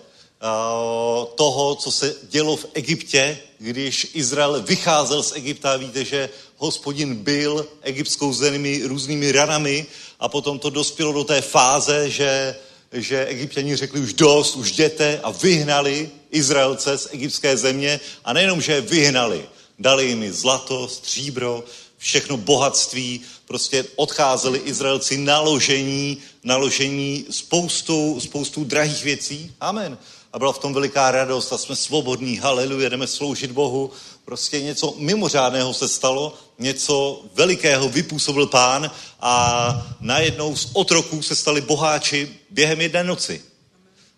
toho, 1.35 1.75
co 1.75 1.91
se 1.91 2.15
dělo 2.29 2.57
v 2.57 2.67
Egyptě, 2.75 3.39
když 3.59 4.11
Izrael 4.15 4.63
vycházel 4.63 5.23
z 5.23 5.33
Egypta. 5.37 5.77
Víte, 5.77 6.05
že 6.05 6.29
hospodin 6.57 7.15
byl 7.15 7.67
egyptskou 7.83 8.33
zemí 8.33 8.83
různými 8.85 9.33
ranami 9.33 9.87
a 10.21 10.29
potom 10.29 10.59
to 10.59 10.71
dospělo 10.71 11.13
do 11.13 11.25
té 11.25 11.41
fáze, 11.41 12.11
že, 12.11 12.57
že 12.93 13.27
egyptěni 13.27 13.77
řekli 13.77 14.01
už 14.01 14.13
dost, 14.13 14.57
už 14.57 14.71
jděte 14.71 15.21
a 15.23 15.31
vyhnali 15.31 16.11
Izraelce 16.31 16.99
z 16.99 17.09
egyptské 17.11 17.57
země 17.57 18.01
a 18.25 18.33
nejenom, 18.33 18.61
že 18.61 18.73
je 18.73 18.81
vyhnali, 18.81 19.49
dali 19.79 20.05
jim 20.05 20.33
zlato, 20.33 20.89
stříbro, 20.89 21.65
všechno 21.99 22.37
bohatství, 22.37 23.21
prostě 23.47 23.85
odcházeli 23.97 24.59
Izraelci 24.59 25.17
naložení, 25.19 26.19
naložení 26.45 27.25
spoustou, 27.31 28.21
spoustou 28.21 28.65
drahých 28.65 29.05
věcí. 29.05 29.53
Amen 29.61 29.99
a 30.37 30.39
byla 30.39 30.53
v 30.53 30.59
tom 30.59 30.75
veliká 30.75 31.11
radost 31.11 31.53
a 31.53 31.59
jsme 31.59 31.77
svobodní, 31.77 32.37
haleluja, 32.37 32.89
jdeme 32.89 33.07
sloužit 33.07 33.51
Bohu. 33.51 33.91
Prostě 34.25 34.61
něco 34.61 34.95
mimořádného 34.99 35.75
se 35.75 35.89
stalo, 35.89 36.35
něco 36.59 37.25
velikého 37.35 37.89
vypůsobil 37.89 38.47
pán 38.47 38.91
a 39.21 39.97
najednou 40.01 40.57
z 40.57 40.71
otroků 40.73 41.23
se 41.23 41.37
stali 41.37 41.61
boháči 41.61 42.29
během 42.51 42.81
jedné 42.81 43.05
noci. 43.05 43.43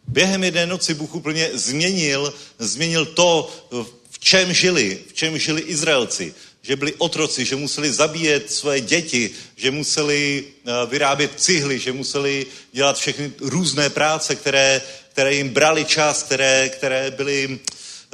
Během 0.09 0.45
jedné 0.45 0.67
noci 0.67 0.95
Bůh 0.95 1.15
úplně 1.15 1.51
změnil, 1.55 2.35
změnil 2.59 3.07
to, 3.07 3.51
v 4.11 4.19
čem 4.19 4.53
žili, 4.53 4.99
v 5.09 5.13
čem 5.13 5.39
žili 5.39 5.61
Izraelci 5.61 6.35
že 6.63 6.77
byli 6.77 6.95
otroci, 6.99 7.45
že 7.45 7.57
museli 7.57 7.93
zabíjet 7.93 8.53
své 8.53 8.81
děti, 8.81 9.31
že 9.57 9.71
museli 9.71 10.45
eh, 10.45 10.73
vyrábět 10.87 11.31
cihly, 11.37 11.79
že 11.79 11.93
museli 11.93 12.47
dělat 12.73 12.99
všechny 12.99 13.33
různé 13.41 13.91
práce, 13.91 14.35
které, 14.35 14.83
které 15.19 15.35
jim 15.35 15.49
brali 15.49 15.85
čas, 15.85 16.23
které, 16.23 16.69
které, 16.69 17.11
byly, 17.11 17.59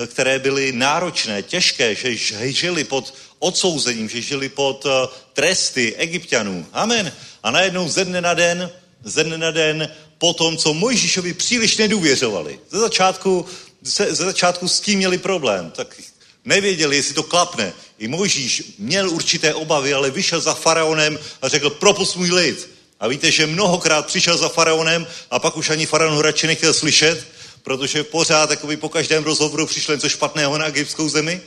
které 0.07 0.39
byly 0.39 0.73
náročné, 0.73 1.43
těžké, 1.43 1.95
že 1.95 2.17
žili 2.53 2.85
pod 2.85 3.15
odsouzením, 3.39 4.09
že 4.09 4.23
žili 4.23 4.49
pod 4.49 4.87
eh, 4.87 5.09
tresty 5.33 5.95
egyptianů. 5.97 6.67
Amen. 6.73 7.13
A 7.43 7.51
najednou 7.51 7.89
ze 7.89 8.05
dne 8.05 8.21
na 8.21 8.35
den, 8.35 8.71
ze 9.03 9.25
dne 9.25 9.39
na 9.39 9.51
den, 9.51 9.89
po 10.19 10.33
tom, 10.33 10.57
co 10.57 10.75
Mojžíšovi 10.75 11.35
příliš 11.35 11.77
nedůvěřovali. 11.77 12.61
Ze 12.71 12.79
začátku, 12.79 13.47
ze, 13.83 14.15
ze 14.15 14.25
začátku 14.25 14.69
s 14.69 14.81
tím 14.81 14.99
měli 14.99 15.19
problém, 15.19 15.71
tak 15.71 16.01
nevěděli, 16.45 16.97
jestli 16.97 17.15
to 17.15 17.23
klapne. 17.23 17.73
I 17.99 18.09
Mojžíš 18.09 18.63
měl 18.79 19.11
určité 19.11 19.55
obavy, 19.55 19.95
ale 19.95 20.11
vyšel 20.11 20.41
za 20.41 20.55
faraonem 20.55 21.19
a 21.43 21.49
řekl, 21.49 21.71
propust 21.71 22.17
můj 22.17 22.31
lid. 22.31 22.74
A 23.01 23.09
víte, 23.09 23.31
že 23.31 23.47
mnohokrát 23.47 24.07
přišel 24.07 24.37
za 24.37 24.49
faraonem 24.49 25.07
a 25.31 25.39
pak 25.39 25.57
už 25.57 25.71
ani 25.71 25.87
faraon 25.87 26.15
ho 26.15 26.23
radši 26.23 26.47
nechtěl 26.47 26.75
slyšet, 26.75 27.27
protože 27.63 28.05
pořád 28.05 28.65
by 28.65 28.77
po 28.77 28.89
každém 28.89 29.25
rozhovoru 29.25 29.67
přišlo 29.67 29.95
něco 29.95 30.09
špatného 30.09 30.59
na 30.59 30.67
egyptskou 30.67 31.09
zemi. 31.09 31.41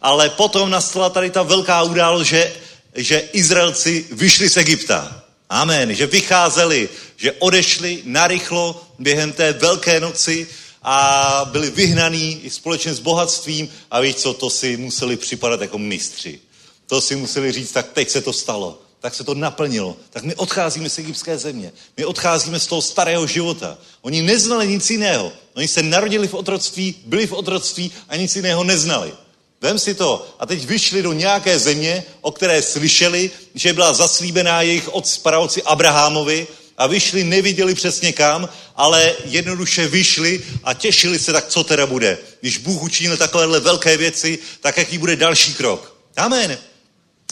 Ale 0.00 0.30
potom 0.30 0.70
nastala 0.70 1.10
tady 1.10 1.30
ta 1.30 1.42
velká 1.42 1.82
událost, 1.82 2.26
že, 2.26 2.52
že 2.94 3.28
Izraelci 3.32 4.06
vyšli 4.12 4.50
z 4.50 4.56
Egypta. 4.56 5.24
Amen. 5.50 5.94
Že 5.94 6.06
vycházeli, 6.06 6.88
že 7.16 7.32
odešli 7.32 8.02
narychlo 8.04 8.86
během 8.98 9.32
té 9.32 9.52
velké 9.52 10.00
noci 10.00 10.46
a 10.82 11.48
byli 11.52 11.70
vyhnaní 11.70 12.42
společně 12.48 12.94
s 12.94 12.98
bohatstvím 12.98 13.68
a 13.90 14.00
víš 14.00 14.16
co, 14.16 14.34
to 14.34 14.50
si 14.50 14.76
museli 14.76 15.16
připadat 15.16 15.60
jako 15.60 15.78
mistři. 15.78 16.40
To 16.86 17.00
si 17.00 17.16
museli 17.16 17.52
říct, 17.52 17.72
tak 17.72 17.92
teď 17.92 18.10
se 18.10 18.20
to 18.20 18.32
stalo 18.32 18.83
tak 19.04 19.14
se 19.14 19.24
to 19.24 19.34
naplnilo. 19.34 19.96
Tak 20.10 20.24
my 20.24 20.34
odcházíme 20.34 20.90
z 20.90 20.98
egyptské 20.98 21.38
země. 21.38 21.72
My 21.96 22.04
odcházíme 22.04 22.60
z 22.60 22.66
toho 22.66 22.82
starého 22.82 23.26
života. 23.26 23.78
Oni 24.02 24.22
neznali 24.22 24.68
nic 24.68 24.90
jiného. 24.90 25.32
Oni 25.54 25.68
se 25.68 25.82
narodili 25.82 26.28
v 26.28 26.34
otroctví, 26.34 26.94
byli 27.06 27.26
v 27.26 27.32
otroctví 27.32 27.92
a 28.08 28.16
nic 28.16 28.36
jiného 28.36 28.64
neznali. 28.64 29.12
Vem 29.60 29.78
si 29.78 29.94
to. 29.94 30.26
A 30.38 30.46
teď 30.46 30.64
vyšli 30.64 31.02
do 31.02 31.12
nějaké 31.12 31.58
země, 31.58 32.04
o 32.20 32.32
které 32.32 32.62
slyšeli, 32.62 33.30
že 33.54 33.72
byla 33.72 33.92
zaslíbená 33.92 34.62
jejich 34.62 34.88
od 34.88 35.18
praoci 35.22 35.62
Abrahamovi 35.62 36.46
a 36.78 36.86
vyšli, 36.86 37.24
neviděli 37.24 37.74
přesně 37.74 38.12
kam, 38.12 38.48
ale 38.76 39.14
jednoduše 39.24 39.88
vyšli 39.88 40.40
a 40.64 40.74
těšili 40.74 41.18
se, 41.18 41.32
tak 41.32 41.48
co 41.48 41.64
teda 41.64 41.86
bude. 41.86 42.18
Když 42.40 42.58
Bůh 42.58 42.82
učinil 42.82 43.16
takovéhle 43.16 43.60
velké 43.60 43.96
věci, 43.96 44.38
tak 44.60 44.76
jaký 44.76 44.98
bude 44.98 45.16
další 45.16 45.54
krok. 45.54 45.96
Amen. 46.16 46.58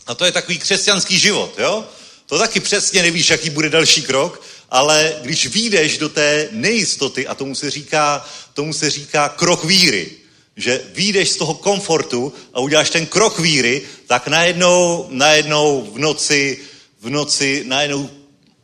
A 0.07 0.15
to 0.15 0.25
je 0.25 0.33
takový 0.33 0.59
křesťanský 0.59 1.19
život, 1.19 1.55
jo? 1.59 1.85
To 2.27 2.39
taky 2.39 2.61
přesně 2.61 3.03
nevíš, 3.03 3.31
jaký 3.31 3.51
bude 3.51 3.69
další 3.69 4.03
krok, 4.03 4.43
ale 4.71 5.15
když 5.23 5.47
výjdeš 5.47 5.99
do 5.99 6.09
té 6.09 6.49
nejistoty, 6.51 7.27
a 7.27 7.35
tomu 7.35 7.55
se 7.55 7.71
říká, 7.71 8.27
tomu 8.55 8.73
se 8.73 8.91
říká 8.91 9.29
krok 9.29 9.65
víry, 9.65 10.11
že 10.57 10.81
výjdeš 10.95 11.31
z 11.31 11.37
toho 11.37 11.55
komfortu 11.55 12.33
a 12.55 12.61
uděláš 12.61 12.91
ten 12.91 13.07
krok 13.07 13.39
víry, 13.39 13.83
tak 14.07 14.29
najednou, 14.29 15.07
najednou 15.11 15.91
v 15.95 15.99
noci, 15.99 16.59
v 17.01 17.11
noci, 17.11 17.65
najednou 17.67 18.11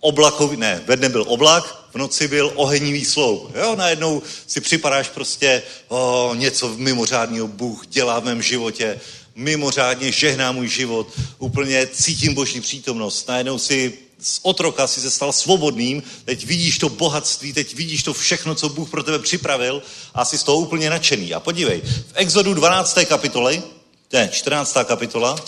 oblakový, 0.00 0.56
ne, 0.56 0.82
ve 0.86 0.96
dne 0.96 1.08
byl 1.08 1.24
oblak, 1.28 1.88
v 1.92 1.98
noci 1.98 2.28
byl 2.28 2.52
ohenivý 2.54 3.04
sloup. 3.04 3.56
Jo, 3.56 3.76
najednou 3.76 4.22
si 4.46 4.60
připadáš 4.60 5.08
prostě, 5.08 5.62
o, 5.88 6.32
něco 6.34 6.68
mimořádného 6.76 7.48
Bůh 7.48 7.86
dělá 7.86 8.20
v 8.20 8.24
mém 8.24 8.42
životě, 8.42 9.00
mimořádně 9.38 10.12
žehná 10.12 10.52
můj 10.52 10.68
život, 10.68 11.08
úplně 11.38 11.86
cítím 11.86 12.34
boží 12.34 12.60
přítomnost. 12.60 13.28
Najednou 13.28 13.58
si 13.58 13.98
z 14.20 14.40
otroka 14.42 14.86
si 14.86 15.00
se 15.00 15.10
stal 15.10 15.32
svobodným, 15.32 16.02
teď 16.24 16.46
vidíš 16.46 16.78
to 16.78 16.88
bohatství, 16.88 17.52
teď 17.52 17.74
vidíš 17.74 18.02
to 18.02 18.12
všechno, 18.14 18.54
co 18.54 18.68
Bůh 18.68 18.90
pro 18.90 19.02
tebe 19.02 19.18
připravil 19.18 19.82
a 20.14 20.24
jsi 20.24 20.38
z 20.38 20.42
toho 20.42 20.58
úplně 20.58 20.90
nadšený. 20.90 21.34
A 21.34 21.40
podívej, 21.40 21.80
v 21.80 22.12
Exodu 22.14 22.54
12. 22.54 22.98
kapitole, 23.08 23.62
ne, 24.12 24.28
14. 24.32 24.76
kapitola, 24.84 25.44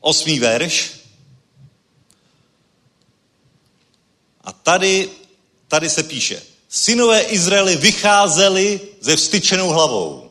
8. 0.00 0.40
verš, 0.40 0.90
a 4.44 4.52
tady, 4.52 5.08
tady 5.68 5.90
se 5.90 6.02
píše, 6.02 6.42
synové 6.68 7.20
Izraeli 7.20 7.76
vycházeli 7.76 8.80
ze 9.00 9.16
vstyčenou 9.16 9.68
hlavou. 9.68 10.25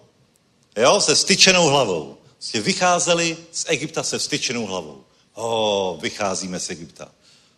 Jo, 0.75 1.01
se 1.01 1.15
styčenou 1.15 1.67
hlavou. 1.67 2.17
Prostě 2.33 2.61
vycházeli 2.61 3.37
z 3.51 3.65
Egypta 3.67 4.03
se 4.03 4.19
styčenou 4.19 4.65
hlavou. 4.65 5.03
O, 5.33 5.97
vycházíme 6.01 6.59
z 6.59 6.69
Egypta. 6.69 7.11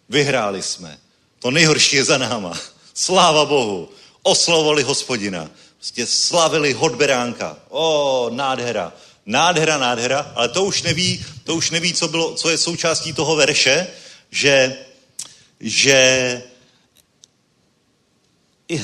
Vyhráli 0.09 0.63
jsme. 0.63 0.99
To 1.39 1.51
nejhorší 1.51 1.95
je 1.95 2.03
za 2.03 2.17
náma. 2.17 2.59
Sláva 2.93 3.45
Bohu. 3.45 3.89
Oslovovali 4.23 4.83
hospodina. 4.83 5.49
Prostě 5.75 6.05
slavili 6.05 6.73
hodberánka. 6.73 7.57
O, 7.69 8.29
nádhera. 8.33 8.93
Nádhera, 9.25 9.77
nádhera, 9.77 10.31
ale 10.35 10.49
to 10.49 10.63
už 10.63 10.81
neví, 10.81 11.25
to 11.43 11.55
už 11.55 11.71
neví, 11.71 11.93
co, 11.93 12.07
bylo, 12.07 12.33
co 12.33 12.49
je 12.49 12.57
součástí 12.57 13.13
toho 13.13 13.35
verše, 13.35 13.87
že, 14.31 14.77
že, 15.59 16.43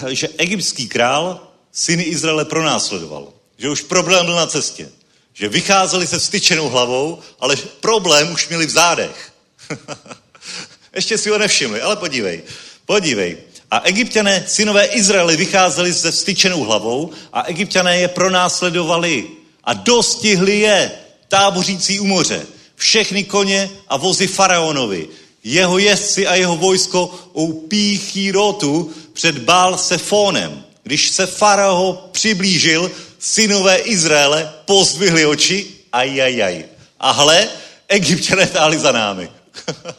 že 0.09 0.27
egyptský 0.38 0.88
král 0.88 1.47
syny 1.71 2.03
Izraele 2.03 2.45
pronásledoval. 2.45 3.34
Že 3.58 3.70
už 3.70 3.82
problém 3.82 4.26
byl 4.26 4.36
na 4.36 4.47
cestě. 4.47 4.89
Že 5.34 5.49
vycházeli 5.49 6.08
se 6.08 6.20
vstyčenou 6.20 6.70
hlavou, 6.70 7.20
ale 7.39 7.56
problém 7.56 8.32
už 8.32 8.47
měli 8.47 8.66
v 8.66 8.70
zádech. 8.70 9.34
Ještě 10.95 11.18
si 11.18 11.30
ho 11.30 11.38
nevšimli, 11.38 11.82
ale 11.82 11.95
podívej. 11.95 12.43
Podívej. 12.86 13.38
A 13.72 13.80
egyptiané, 13.80 14.45
synové 14.47 14.86
Izraeli, 14.86 15.38
vycházeli 15.38 15.93
se 15.93 16.12
vstyčenou 16.12 16.64
hlavou 16.64 17.12
a 17.34 17.41
egyptiané 17.41 17.97
je 17.97 18.08
pronásledovali 18.08 19.28
a 19.64 19.74
dostihli 19.74 20.60
je 20.60 20.91
tábořící 21.28 21.99
u 21.99 22.06
moře. 22.06 22.45
Všechny 22.76 23.24
koně 23.24 23.70
a 23.88 23.97
vozy 23.97 24.28
faraonovi, 24.28 25.08
jeho 25.43 25.78
jezdci 25.78 26.28
a 26.28 26.36
jeho 26.36 26.58
vojsko 26.58 27.16
u 27.34 27.68
Píchírotu 27.68 28.93
před 29.14 29.38
Bál 29.38 29.78
Sefónem. 29.78 30.64
Když 30.84 31.10
se 31.10 31.26
farao 31.26 32.10
přiblížil, 32.12 32.91
synové 33.24 33.78
Izraele 33.78 34.53
pozdvihli 34.65 35.26
oči, 35.26 35.88
ajajaj. 35.91 36.65
A 36.99 37.11
hle, 37.11 37.49
egyptiané 37.88 38.47
táhli 38.47 38.80
za 38.80 38.91
námi. 38.91 39.30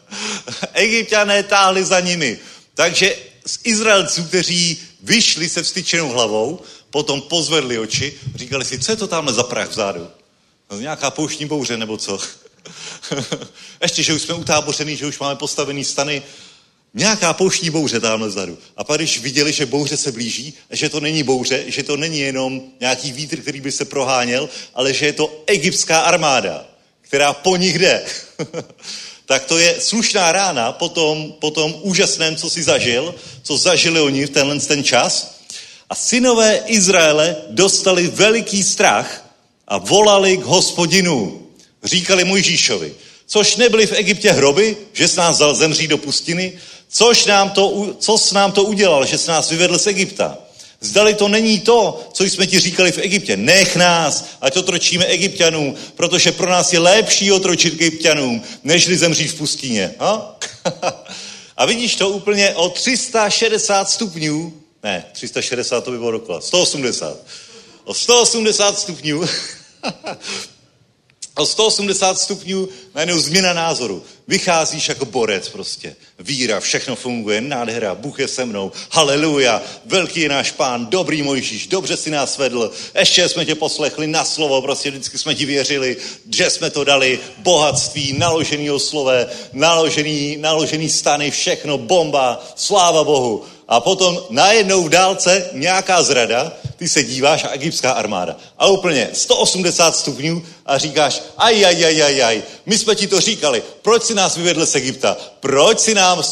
egyptiané 0.73 1.43
táhli 1.43 1.85
za 1.85 2.01
nimi. 2.01 2.39
Takže 2.75 3.17
z 3.47 3.59
Izraelců, 3.65 4.25
kteří 4.25 4.83
vyšli 5.03 5.49
se 5.49 5.63
vstyčenou 5.63 6.09
hlavou, 6.09 6.61
potom 6.91 7.21
pozvedli 7.23 7.79
oči, 7.79 8.13
říkali 8.35 8.65
si, 8.65 8.79
co 8.79 8.93
je 8.93 8.97
to 8.97 9.07
tamhle 9.07 9.33
za 9.33 9.43
prach 9.43 9.69
vzadu? 9.69 10.09
No, 10.71 10.81
nějaká 10.81 11.11
pouštní 11.11 11.47
bouře 11.47 11.77
nebo 11.77 11.97
co? 11.97 12.19
Ještě, 13.83 14.03
že 14.03 14.15
už 14.15 14.23
jsme 14.23 14.35
utábořený, 14.35 14.97
že 14.97 15.07
už 15.07 15.19
máme 15.19 15.37
postavený 15.37 15.85
stany, 15.85 16.23
Nějaká 16.95 17.33
pouštní 17.33 17.71
bouře 17.71 18.01
tamhle 18.01 18.29
vzadu. 18.29 18.59
A 18.77 18.85
pak 18.85 18.97
když 18.97 19.21
viděli, 19.21 19.53
že 19.53 19.67
bouře 19.67 19.97
se 19.97 20.13
blíží, 20.13 20.55
že 20.71 20.89
to 20.89 21.01
není 21.01 21.23
bouře, 21.23 21.65
že 21.67 21.83
to 21.83 21.97
není 21.97 22.19
jenom 22.19 22.63
nějaký 22.81 23.13
vítr, 23.13 23.41
který 23.41 23.61
by 23.61 23.73
se 23.73 23.85
proháněl, 23.85 24.49
ale 24.75 24.95
že 24.95 25.07
je 25.07 25.13
to 25.13 25.43
egyptská 25.47 26.01
armáda, 26.01 26.67
která 27.01 27.33
po 27.33 27.57
nich 27.57 27.79
jde. 27.79 28.05
tak 29.27 29.45
to 29.45 29.59
je 29.59 29.81
slušná 29.81 30.33
rána 30.33 30.73
po 30.73 30.89
tom, 30.89 31.35
po 31.41 31.51
tom 31.51 31.75
úžasném, 31.83 32.37
co 32.37 32.51
si 32.51 32.63
zažil, 32.63 33.15
co 33.43 33.57
zažili 33.57 34.01
oni 34.01 34.27
v 34.27 34.31
tenhle 34.31 34.61
ten 34.61 34.85
čas. 34.85 35.41
A 35.91 35.95
synové 35.95 36.63
Izraele 36.67 37.37
dostali 37.51 38.07
veliký 38.07 38.63
strach 38.63 39.25
a 39.69 39.79
volali 39.79 40.37
k 40.37 40.43
hospodinu. 40.43 41.47
Říkali 41.85 42.25
Mojžíšovi, 42.25 42.95
což 43.27 43.57
nebyli 43.57 43.87
v 43.87 43.93
Egyptě 43.93 44.33
hroby, 44.33 44.77
že 44.93 45.09
s 45.09 45.17
nás 45.17 45.37
vzal 45.37 45.55
zemřít 45.55 45.91
do 45.91 45.99
pustiny, 45.99 46.53
Což 46.97 47.25
nám 47.25 47.51
to, 47.51 47.95
co 47.99 48.19
s 48.19 48.33
nám 48.33 48.53
to 48.53 48.65
udělal, 48.65 49.07
že 49.07 49.19
se 49.19 49.31
nás 49.31 49.51
vyvedl 49.51 49.79
z 49.79 49.87
Egypta? 49.87 50.39
Zdali 50.81 51.15
to 51.15 51.29
není 51.29 51.61
to, 51.61 52.09
co 52.13 52.25
jsme 52.25 52.47
ti 52.47 52.61
říkali 52.61 52.93
v 52.93 52.99
Egyptě. 52.99 53.37
Nech 53.37 53.77
nás, 53.77 54.25
ať 54.41 54.57
otročíme 54.57 55.05
egyptianům, 55.05 55.75
protože 55.95 56.33
pro 56.33 56.51
nás 56.51 56.73
je 56.73 56.79
lepší 56.79 57.33
otročit 57.33 57.75
egyptianům, 57.75 58.43
nežli 58.65 58.97
zemřít 58.97 59.31
v 59.31 59.35
pustině. 59.35 59.95
A? 59.99 60.39
A 61.57 61.67
vidíš 61.67 61.97
to 61.97 62.09
úplně 62.09 62.55
o 62.55 62.69
360 62.69 63.91
stupňů, 63.91 64.53
ne, 64.83 65.05
360 65.13 65.85
to 65.85 65.91
by 65.91 65.99
bylo 65.99 66.11
dokola, 66.11 66.41
180. 66.41 67.19
O 67.85 67.95
180 67.95 68.79
stupňů 68.79 69.25
o 71.37 71.47
180 71.47 72.19
stupňů 72.19 72.69
najednou 72.95 73.19
změna 73.19 73.53
názoru. 73.53 74.03
Vycházíš 74.29 74.89
jako 74.89 75.05
borec 75.05 75.49
prostě. 75.49 75.97
Víra, 76.19 76.61
všechno 76.61 76.97
funguje, 76.97 77.41
nádhera, 77.41 77.95
Bůh 77.95 78.19
je 78.19 78.29
se 78.29 78.45
mnou, 78.45 78.73
haleluja, 78.91 79.63
velký 79.85 80.21
je 80.21 80.29
náš 80.29 80.51
pán, 80.51 80.87
dobrý 80.87 81.23
Mojžíš, 81.23 81.67
dobře 81.67 81.97
si 81.97 82.11
nás 82.11 82.39
vedl, 82.39 82.71
ještě 82.99 83.29
jsme 83.29 83.45
tě 83.45 83.55
poslechli 83.55 84.07
na 84.07 84.25
slovo, 84.25 84.63
prostě 84.63 84.91
vždycky 84.91 85.19
jsme 85.19 85.35
ti 85.35 85.47
věřili, 85.47 85.97
že 86.35 86.51
jsme 86.51 86.71
to 86.71 86.85
dali, 86.85 87.21
bohatství, 87.39 88.13
naložený 88.13 88.69
slove, 88.79 89.27
naložený, 89.53 90.37
naložený 90.37 90.89
stany, 90.89 91.31
všechno, 91.31 91.79
bomba, 91.79 92.47
sláva 92.57 93.05
Bohu. 93.05 93.45
A 93.69 93.81
potom 93.81 94.21
najednou 94.31 94.85
v 94.85 94.89
dálce 94.89 95.51
nějaká 95.53 96.03
zrada, 96.03 96.53
ty 96.77 96.89
se 96.89 97.05
díváš 97.05 97.45
a 97.45 97.49
egyptská 97.49 97.93
armáda. 97.93 98.37
A 98.59 98.67
úplně 98.67 99.11
180 99.13 99.97
stupňů 99.97 100.43
a 100.67 100.79
říkáš, 100.79 101.23
aj, 101.37 101.65
aj, 101.67 101.85
aj, 101.85 102.03
aj, 102.03 102.23
aj, 102.23 102.43
my 102.67 102.79
jsme 102.79 102.95
ti 102.95 103.07
to 103.07 103.21
říkali, 103.21 103.63
proč 103.83 104.03
si 104.03 104.15
nás 104.15 104.37
vyvedl 104.37 104.67
z 104.67 104.75
Egypta? 104.75 105.17
Proč 105.41 105.81
si 105.81 105.95
nám 105.95 106.23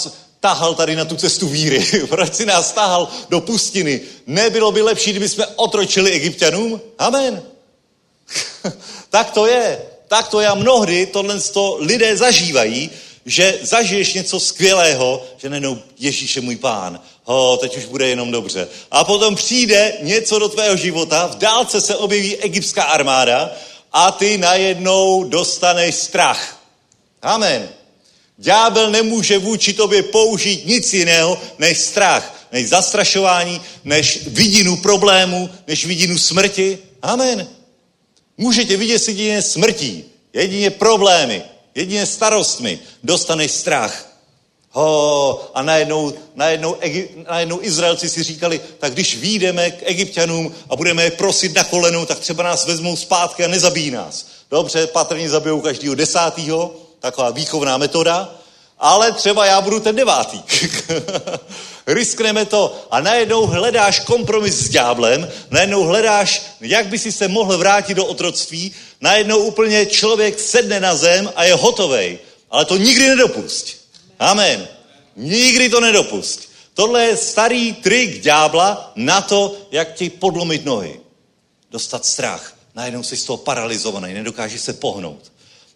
tahal 0.40 0.74
tady 0.74 0.96
na 0.96 1.04
tu 1.04 1.16
cestu 1.16 1.48
víry? 1.48 1.86
proč 2.08 2.34
si 2.34 2.46
nás 2.46 2.72
tahal 2.72 3.08
do 3.30 3.40
pustiny? 3.40 4.00
Nebylo 4.26 4.72
by 4.72 4.82
lepší, 4.82 5.10
kdyby 5.10 5.28
jsme 5.28 5.46
otročili 5.46 6.10
egyptianům? 6.10 6.80
Amen. 6.98 7.42
tak 9.10 9.30
to 9.30 9.46
je. 9.46 9.78
Tak 10.08 10.28
to 10.28 10.40
je 10.40 10.46
a 10.46 10.54
mnohdy 10.54 11.06
tohle 11.06 11.40
to 11.40 11.76
lidé 11.80 12.16
zažívají, 12.16 12.90
že 13.26 13.58
zažiješ 13.62 14.14
něco 14.14 14.40
skvělého, 14.40 15.24
že 15.36 15.48
nejenom 15.48 15.82
Ježíš 15.98 16.36
je 16.36 16.42
můj 16.42 16.56
pán, 16.56 17.00
ho, 17.24 17.56
teď 17.56 17.76
už 17.76 17.84
bude 17.84 18.08
jenom 18.08 18.30
dobře. 18.30 18.68
A 18.90 19.04
potom 19.04 19.34
přijde 19.34 19.92
něco 20.00 20.38
do 20.38 20.48
tvého 20.48 20.76
života, 20.76 21.26
v 21.26 21.38
dálce 21.38 21.80
se 21.80 21.96
objeví 21.96 22.36
egyptská 22.36 22.82
armáda 22.82 23.52
a 23.92 24.10
ty 24.10 24.38
najednou 24.38 25.24
dostaneš 25.24 25.94
strach. 25.94 26.58
Amen. 27.22 27.68
Ďábel 28.38 28.90
nemůže 28.90 29.38
vůči 29.38 29.72
tobě 29.72 30.02
použít 30.02 30.66
nic 30.66 30.92
jiného 30.92 31.40
než 31.58 31.78
strach, 31.78 32.46
než 32.52 32.68
zastrašování, 32.68 33.60
než 33.84 34.18
vidinu 34.26 34.76
problému, 34.76 35.50
než 35.66 35.86
vidinu 35.86 36.18
smrti. 36.18 36.78
Amen. 37.02 37.48
Můžete 38.38 38.76
vidět 38.76 39.08
jedině 39.08 39.42
smrtí, 39.42 40.04
jedině 40.32 40.70
problémy, 40.70 41.42
jedině 41.74 42.06
starostmi. 42.06 42.78
Dostaneš 43.02 43.50
strach. 43.50 44.11
Ho, 44.74 45.50
a 45.54 45.62
najednou, 45.62 46.12
najednou, 46.34 46.76
najednou 47.30 47.58
Izraelci 47.62 48.08
si 48.08 48.22
říkali, 48.22 48.60
tak 48.78 48.92
když 48.92 49.16
výjdeme 49.16 49.70
k 49.70 49.82
egyptianům 49.82 50.54
a 50.70 50.76
budeme 50.76 51.04
je 51.04 51.10
prosit 51.10 51.54
na 51.54 51.64
kolenou, 51.64 52.06
tak 52.06 52.18
třeba 52.18 52.42
nás 52.42 52.66
vezmou 52.66 52.96
zpátky 52.96 53.44
a 53.44 53.48
nezabijí 53.48 53.90
nás. 53.90 54.26
Dobře, 54.50 54.86
patrně 54.86 55.30
zabijou 55.30 55.60
každého 55.60 55.94
desátého, 55.94 56.74
taková 57.00 57.30
výchovná 57.30 57.76
metoda, 57.76 58.34
ale 58.78 59.12
třeba 59.12 59.46
já 59.46 59.60
budu 59.60 59.80
ten 59.80 59.96
devátý. 59.96 60.42
Riskneme 61.86 62.44
to 62.44 62.86
a 62.90 63.00
najednou 63.00 63.46
hledáš 63.46 64.00
kompromis 64.00 64.54
s 64.54 64.68
ďáblem, 64.68 65.28
najednou 65.50 65.84
hledáš, 65.84 66.42
jak 66.60 66.86
by 66.86 66.98
si 66.98 67.12
se 67.12 67.28
mohl 67.28 67.58
vrátit 67.58 67.94
do 67.94 68.06
otroctví, 68.06 68.72
najednou 69.00 69.38
úplně 69.38 69.86
člověk 69.86 70.40
sedne 70.40 70.80
na 70.80 70.96
zem 70.96 71.32
a 71.36 71.44
je 71.44 71.54
hotovej. 71.54 72.18
Ale 72.50 72.64
to 72.64 72.76
nikdy 72.76 73.08
nedopust. 73.08 73.81
Amen. 74.22 74.68
Nikdy 75.16 75.68
to 75.68 75.80
nedopust. 75.80 76.48
Tohle 76.74 77.04
je 77.04 77.16
starý 77.16 77.72
trik 77.72 78.22
ďábla 78.22 78.92
na 78.96 79.20
to, 79.20 79.56
jak 79.70 79.94
ti 79.94 80.10
podlomit 80.10 80.64
nohy. 80.64 81.00
Dostat 81.70 82.06
strach. 82.06 82.56
Najednou 82.74 83.02
jsi 83.02 83.16
z 83.16 83.24
toho 83.24 83.36
paralizovaný, 83.36 84.14
nedokážeš 84.14 84.60
se 84.60 84.72
pohnout. 84.72 85.32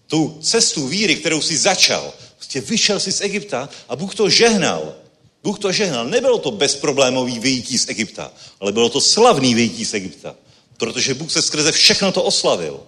Tu 0.06 0.38
cestu 0.42 0.86
víry, 0.86 1.16
kterou 1.16 1.40
jsi 1.40 1.56
začal, 1.56 2.12
prostě 2.36 2.60
vyšel 2.60 3.00
jsi 3.00 3.12
z 3.12 3.20
Egypta 3.20 3.68
a 3.88 3.96
Bůh 3.96 4.14
to 4.14 4.30
žehnal. 4.30 4.94
Bůh 5.42 5.58
to 5.58 5.72
žehnal. 5.72 6.04
Nebylo 6.04 6.38
to 6.38 6.50
bezproblémový 6.50 7.38
vyjítí 7.38 7.78
z 7.78 7.88
Egypta, 7.88 8.32
ale 8.60 8.72
bylo 8.72 8.88
to 8.88 9.00
slavný 9.00 9.54
vyjítí 9.54 9.84
z 9.84 9.94
Egypta. 9.94 10.34
Protože 10.76 11.14
Bůh 11.14 11.32
se 11.32 11.42
skrze 11.42 11.72
všechno 11.72 12.12
to 12.12 12.22
oslavil. 12.22 12.80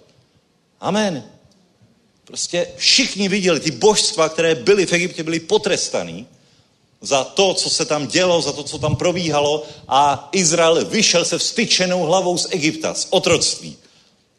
Amen. 0.79 1.38
Prostě 2.29 2.67
všichni 2.75 3.29
viděli, 3.29 3.59
ty 3.59 3.71
božstva, 3.71 4.29
které 4.29 4.55
byly 4.55 4.85
v 4.85 4.93
Egyptě, 4.93 5.23
byly 5.23 5.39
potrestaný 5.39 6.27
za 7.01 7.23
to, 7.23 7.53
co 7.53 7.69
se 7.69 7.85
tam 7.85 8.07
dělo, 8.07 8.41
za 8.41 8.51
to, 8.51 8.63
co 8.63 8.77
tam 8.77 8.95
probíhalo 8.95 9.63
a 9.87 10.29
Izrael 10.31 10.85
vyšel 10.85 11.25
se 11.25 11.37
vstyčenou 11.37 12.03
hlavou 12.03 12.37
z 12.37 12.47
Egypta, 12.49 12.93
z 12.93 13.07
otroctví. 13.09 13.77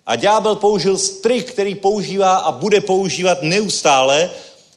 A 0.06 0.16
ďábel 0.16 0.56
použil 0.56 0.98
strik, 0.98 1.52
který 1.52 1.74
používá 1.74 2.36
a 2.36 2.52
bude 2.52 2.80
používat 2.80 3.42
neustále, 3.42 4.30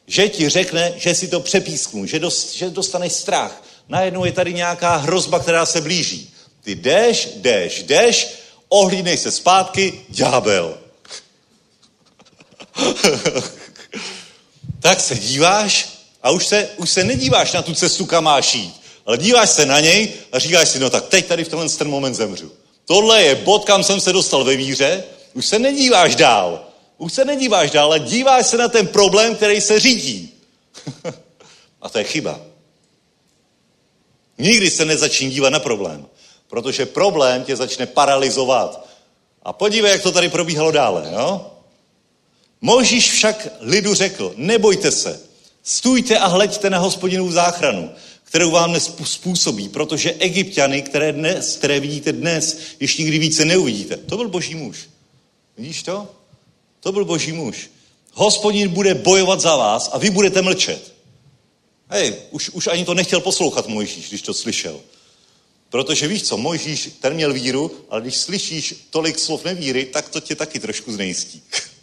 že 0.06 0.28
ti 0.28 0.48
řekne, 0.48 0.92
že 0.96 1.14
si 1.14 1.28
to 1.28 1.40
přepísknu, 1.40 2.06
že, 2.06 2.18
dost, 2.18 2.54
že 2.54 2.70
dostaneš 2.70 3.12
strach. 3.12 3.62
Najednou 3.88 4.24
je 4.24 4.32
tady 4.32 4.54
nějaká 4.54 4.96
hrozba, 4.96 5.38
která 5.38 5.66
se 5.66 5.80
blíží. 5.80 6.30
Ty 6.64 6.74
jdeš, 6.74 7.28
jdeš, 7.36 7.82
jdeš, 7.82 8.28
ohlídnej 8.68 9.16
se 9.16 9.30
zpátky, 9.30 10.00
ďábel. 10.08 10.83
tak 14.80 15.00
se 15.00 15.14
díváš 15.14 15.88
a 16.22 16.30
už 16.30 16.46
se, 16.46 16.68
už 16.76 16.90
se 16.90 17.04
nedíváš 17.04 17.52
na 17.52 17.62
tu 17.62 17.74
cestu, 17.74 18.06
kam 18.06 18.24
máš 18.24 18.54
jít, 18.54 18.74
ale 19.06 19.18
díváš 19.18 19.50
se 19.50 19.66
na 19.66 19.80
něj 19.80 20.12
a 20.32 20.38
říkáš 20.38 20.68
si, 20.68 20.78
no 20.78 20.90
tak 20.90 21.08
teď 21.08 21.26
tady 21.26 21.44
v 21.44 21.48
tenhle 21.48 21.68
ten 21.68 21.88
moment 21.88 22.14
zemřu. 22.14 22.52
Tohle 22.84 23.22
je 23.22 23.34
bod, 23.34 23.64
kam 23.64 23.84
jsem 23.84 24.00
se 24.00 24.12
dostal 24.12 24.44
ve 24.44 24.56
víře, 24.56 25.04
už 25.34 25.46
se 25.46 25.58
nedíváš 25.58 26.16
dál. 26.16 26.66
Už 26.98 27.12
se 27.12 27.24
nedíváš 27.24 27.70
dál, 27.70 27.86
ale 27.86 28.00
díváš 28.00 28.46
se 28.46 28.56
na 28.56 28.68
ten 28.68 28.86
problém, 28.86 29.36
který 29.36 29.60
se 29.60 29.80
řídí. 29.80 30.34
a 31.82 31.88
to 31.88 31.98
je 31.98 32.04
chyba. 32.04 32.40
Nikdy 34.38 34.70
se 34.70 34.84
nezačni 34.84 35.30
dívat 35.30 35.50
na 35.50 35.60
problém, 35.60 36.06
protože 36.48 36.86
problém 36.86 37.44
tě 37.44 37.56
začne 37.56 37.86
paralizovat. 37.86 38.86
A 39.42 39.52
podívej, 39.52 39.92
jak 39.92 40.02
to 40.02 40.12
tady 40.12 40.28
probíhalo 40.28 40.70
dále. 40.70 41.10
Jo? 41.12 41.53
Možíš 42.64 43.10
však 43.10 43.48
lidu 43.60 43.94
řekl, 43.94 44.34
nebojte 44.36 44.90
se, 44.90 45.20
stůjte 45.62 46.18
a 46.18 46.26
hleďte 46.26 46.70
na 46.70 46.78
hospodinu 46.78 47.32
záchranu, 47.32 47.90
kterou 48.24 48.50
vám 48.50 48.72
nespůsobí, 48.72 49.68
protože 49.68 50.12
egyptiany, 50.12 50.82
které, 50.82 51.12
dnes, 51.12 51.56
které 51.56 51.80
vidíte 51.80 52.12
dnes, 52.12 52.58
ještě 52.80 53.02
nikdy 53.02 53.18
více 53.18 53.44
neuvidíte. 53.44 53.96
To 53.96 54.16
byl 54.16 54.28
boží 54.28 54.54
muž. 54.54 54.78
Vidíš 55.56 55.82
to? 55.82 56.08
To 56.80 56.92
byl 56.92 57.04
boží 57.04 57.32
muž. 57.32 57.70
Hospodin 58.12 58.68
bude 58.68 58.94
bojovat 58.94 59.40
za 59.40 59.56
vás 59.56 59.90
a 59.92 59.98
vy 59.98 60.10
budete 60.10 60.42
mlčet. 60.42 60.92
Hej, 61.88 62.14
už, 62.30 62.50
už 62.50 62.66
ani 62.66 62.84
to 62.84 62.94
nechtěl 62.94 63.20
poslouchat 63.20 63.68
Mojžíš, 63.68 64.08
když 64.08 64.22
to 64.22 64.34
slyšel. 64.34 64.80
Protože 65.70 66.08
víš 66.08 66.22
co, 66.22 66.36
Mojžíš, 66.36 66.90
ten 67.00 67.14
měl 67.14 67.32
víru, 67.32 67.70
ale 67.90 68.00
když 68.00 68.16
slyšíš 68.16 68.74
tolik 68.90 69.18
slov 69.18 69.44
nevíry, 69.44 69.84
tak 69.84 70.08
to 70.08 70.20
tě 70.20 70.34
taky 70.34 70.60
trošku 70.60 70.92
znejistí. 70.92 71.42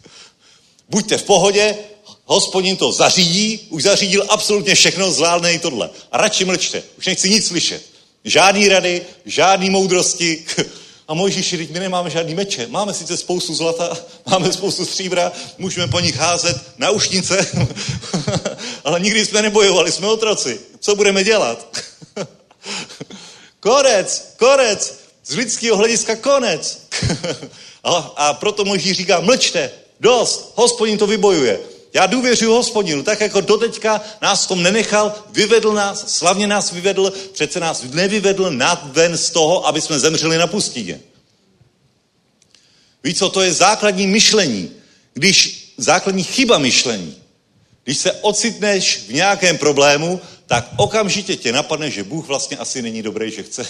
Buďte 0.92 1.18
v 1.18 1.22
pohodě, 1.22 1.76
hospodin 2.24 2.76
to 2.76 2.92
zařídí, 2.92 3.66
už 3.68 3.82
zařídil 3.82 4.26
absolutně 4.28 4.74
všechno, 4.74 5.12
zvládne 5.12 5.52
i 5.52 5.58
tohle. 5.58 5.90
A 6.12 6.18
radši 6.18 6.44
mlčte, 6.44 6.82
už 6.98 7.06
nechci 7.06 7.30
nic 7.30 7.46
slyšet. 7.46 7.82
Žádný 8.24 8.68
rady, 8.68 9.02
žádný 9.24 9.70
moudrosti. 9.70 10.44
A 11.08 11.14
Mojžíši, 11.14 11.56
teď 11.56 11.70
my 11.70 11.80
nemáme 11.80 12.10
žádný 12.10 12.34
meče. 12.34 12.66
Máme 12.66 12.94
sice 12.94 13.16
spoustu 13.16 13.54
zlata, 13.54 13.96
máme 14.26 14.52
spoustu 14.52 14.84
stříbra, 14.86 15.32
můžeme 15.58 15.86
po 15.86 16.00
nich 16.00 16.16
házet 16.16 16.56
na 16.78 16.90
ušnice, 16.90 17.46
ale 18.84 19.00
nikdy 19.00 19.26
jsme 19.26 19.42
nebojovali, 19.42 19.92
jsme 19.92 20.06
otroci. 20.06 20.60
Co 20.80 20.96
budeme 20.96 21.24
dělat? 21.24 21.76
konec, 23.60 24.34
konec, 24.38 24.98
z 25.24 25.34
lidského 25.34 25.76
hlediska 25.76 26.16
konec. 26.16 26.78
a, 27.84 27.92
a 28.16 28.34
proto 28.34 28.64
Mojžíš 28.64 28.96
říká, 28.96 29.20
mlčte, 29.20 29.70
Dost, 30.00 30.52
hospodin 30.54 30.98
to 30.98 31.06
vybojuje. 31.06 31.60
Já 31.94 32.06
důvěřuji 32.06 32.52
hospodinu, 32.52 33.02
tak 33.02 33.20
jako 33.20 33.40
doteďka 33.40 34.00
nás 34.22 34.46
tom 34.46 34.62
nenechal, 34.62 35.14
vyvedl 35.30 35.72
nás, 35.72 36.16
slavně 36.16 36.46
nás 36.46 36.72
vyvedl, 36.72 37.12
přece 37.32 37.60
nás 37.60 37.82
nevyvedl 37.82 38.50
nad 38.50 38.92
ven 38.92 39.18
z 39.18 39.30
toho, 39.30 39.66
aby 39.66 39.80
jsme 39.80 39.98
zemřeli 39.98 40.38
na 40.38 40.46
pustině. 40.46 41.00
Víš 43.04 43.18
co, 43.18 43.28
to 43.28 43.40
je 43.40 43.52
základní 43.52 44.06
myšlení. 44.06 44.70
Když 45.14 45.62
základní 45.76 46.24
chyba 46.24 46.58
myšlení, 46.58 47.16
když 47.84 47.98
se 47.98 48.12
ocitneš 48.12 49.04
v 49.08 49.12
nějakém 49.12 49.58
problému, 49.58 50.20
tak 50.46 50.68
okamžitě 50.76 51.36
tě 51.36 51.52
napadne, 51.52 51.90
že 51.90 52.04
Bůh 52.04 52.26
vlastně 52.26 52.56
asi 52.56 52.82
není 52.82 53.02
dobrý, 53.02 53.30
že 53.30 53.42
chce. 53.42 53.66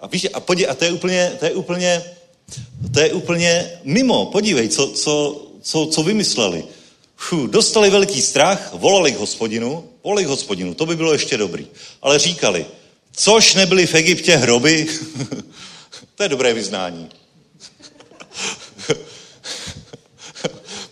A, 0.00 0.06
víš, 0.06 0.26
a, 0.32 0.40
podí, 0.40 0.66
a 0.66 0.74
to 0.74 0.84
je 0.84 0.92
úplně, 0.92 1.32
to 1.38 1.44
je 1.44 1.50
úplně, 1.50 2.04
to 2.94 3.00
je 3.00 3.12
úplně 3.12 3.70
mimo. 3.84 4.26
Podívej, 4.26 4.68
co, 4.68 4.86
co, 4.86 5.46
co, 5.62 5.86
co 5.86 6.02
vymysleli. 6.02 6.64
Fuh, 7.16 7.50
dostali 7.50 7.90
velký 7.90 8.22
strach, 8.22 8.70
volali 8.72 9.12
k 9.12 9.16
hospodinu, 9.16 9.90
volali 10.04 10.24
k 10.24 10.28
hospodinu, 10.28 10.74
to 10.74 10.86
by 10.86 10.96
bylo 10.96 11.12
ještě 11.12 11.36
dobrý. 11.36 11.66
Ale 12.02 12.18
říkali, 12.18 12.66
což 13.16 13.54
nebyly 13.54 13.86
v 13.86 13.94
Egyptě 13.94 14.36
hroby, 14.36 14.86
to 16.14 16.22
je 16.22 16.28
dobré 16.28 16.54
vyznání. 16.54 17.08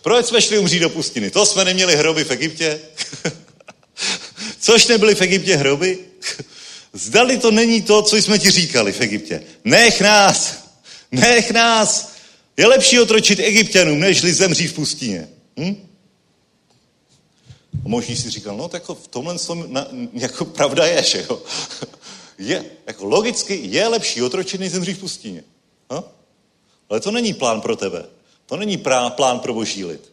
Proč 0.01 0.25
jsme 0.25 0.41
šli 0.41 0.59
umřít 0.59 0.81
do 0.81 0.89
pustiny? 0.89 1.31
To 1.31 1.45
jsme 1.45 1.65
neměli 1.65 1.95
hroby 1.95 2.23
v 2.23 2.31
Egyptě? 2.31 2.79
Což 4.59 4.87
nebyly 4.87 5.15
v 5.15 5.21
Egyptě 5.21 5.55
hroby? 5.55 5.97
Zdali 6.93 7.37
to 7.37 7.51
není 7.51 7.81
to, 7.81 8.01
co 8.01 8.15
jsme 8.15 8.39
ti 8.39 8.51
říkali 8.51 8.91
v 8.91 9.01
Egyptě. 9.01 9.43
Nech 9.63 10.01
nás! 10.01 10.63
Nech 11.11 11.51
nás! 11.51 12.18
Je 12.59 12.67
lepší 12.67 12.99
otročit 12.99 13.39
egyptianům, 13.39 13.99
nežli 13.99 14.33
zemřít 14.33 14.71
v 14.71 14.73
pustině. 14.73 15.29
Hm? 15.59 15.87
A 17.85 17.87
možný 17.87 18.15
si 18.15 18.29
říkal, 18.29 18.57
no 18.57 18.67
tak 18.67 18.83
v 18.83 19.07
tomhle 19.07 19.39
tom, 19.39 19.65
na, 19.67 19.87
jako 20.13 20.45
pravda 20.45 20.85
je, 20.85 21.03
že 21.03 21.25
jo. 21.29 21.41
je, 22.37 22.65
jako 22.87 23.05
logicky 23.05 23.59
je 23.63 23.87
lepší 23.87 24.21
otročit, 24.21 24.59
než 24.59 24.71
zemřít 24.71 24.97
v 24.97 24.99
pustině. 24.99 25.43
No? 25.91 26.03
Ale 26.89 26.99
to 26.99 27.11
není 27.11 27.33
plán 27.33 27.61
pro 27.61 27.75
tebe. 27.75 28.05
To 28.45 28.57
není 28.57 28.77
plán 29.15 29.39
pro 29.39 29.53
boží 29.53 29.85
lid. 29.85 30.11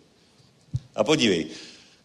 A 0.95 1.05
podívej, 1.05 1.47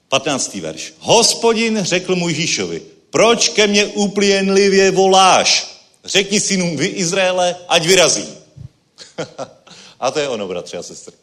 15. 0.07 0.53
verš. 0.53 0.93
Hospodin 0.99 1.79
řekl 1.83 2.15
Mojžíšovi, 2.15 2.81
proč 3.09 3.49
ke 3.49 3.67
mně 3.67 3.85
uplěnlivě 3.85 4.91
voláš? 4.91 5.81
Řekni 6.05 6.39
synům 6.39 6.77
vy 6.77 6.85
Izraele, 6.85 7.55
ať 7.67 7.85
vyrazí. 7.85 8.27
a 10.01 10.11
to 10.11 10.19
je 10.19 10.29
ono, 10.29 10.47
bratři 10.47 10.77
a 10.77 10.83
sestry. 10.83 11.15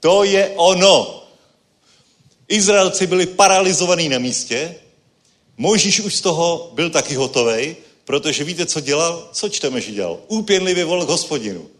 To 0.00 0.24
je 0.24 0.52
ono. 0.56 1.22
Izraelci 2.48 3.06
byli 3.06 3.26
paralizovaní 3.26 4.08
na 4.08 4.18
místě, 4.18 4.74
Mojžíš 5.56 6.00
už 6.00 6.14
z 6.14 6.20
toho 6.20 6.70
byl 6.74 6.90
taky 6.90 7.14
hotovej, 7.14 7.76
protože 8.04 8.44
víte, 8.44 8.66
co 8.66 8.80
dělal? 8.80 9.28
Co 9.32 9.48
čteme, 9.48 9.80
že 9.80 9.92
dělal? 9.92 10.18
Úpěnlivě 10.28 10.84
volal 10.84 11.06
hospodinu. 11.06 11.70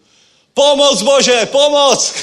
Pomoc 0.54 1.02
Bože, 1.02 1.46
pomoc! 1.46 2.14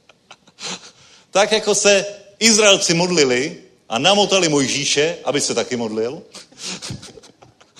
tak 1.30 1.52
jako 1.52 1.74
se 1.74 2.06
Izraelci 2.38 2.94
modlili 2.94 3.56
a 3.88 3.98
namotali 3.98 4.48
Mojžíše, 4.48 5.16
aby 5.24 5.40
se 5.40 5.54
taky 5.54 5.76
modlil. 5.76 6.22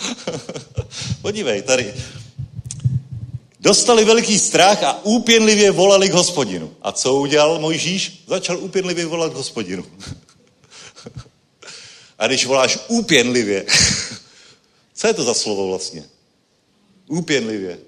Podívej, 1.22 1.62
tady. 1.62 1.95
Dostali 3.61 4.05
veliký 4.05 4.39
strach 4.39 4.83
a 4.83 5.05
úpěnlivě 5.05 5.71
volali 5.71 6.09
k 6.09 6.13
hospodinu. 6.13 6.77
A 6.83 6.93
co 6.93 7.15
udělal 7.15 7.59
Mojžíš? 7.59 8.25
Začal 8.27 8.59
úpěnlivě 8.59 9.07
volat 9.07 9.33
k 9.33 9.37
hospodinu. 9.37 9.87
a 12.19 12.27
když 12.27 12.47
voláš 12.47 12.79
úpěnlivě, 12.89 13.67
co 14.95 15.07
je 15.07 15.15
to 15.15 15.25
za 15.25 15.35
slovo 15.35 15.69
vlastně? 15.69 16.05
Úpěnlivě. 17.07 17.79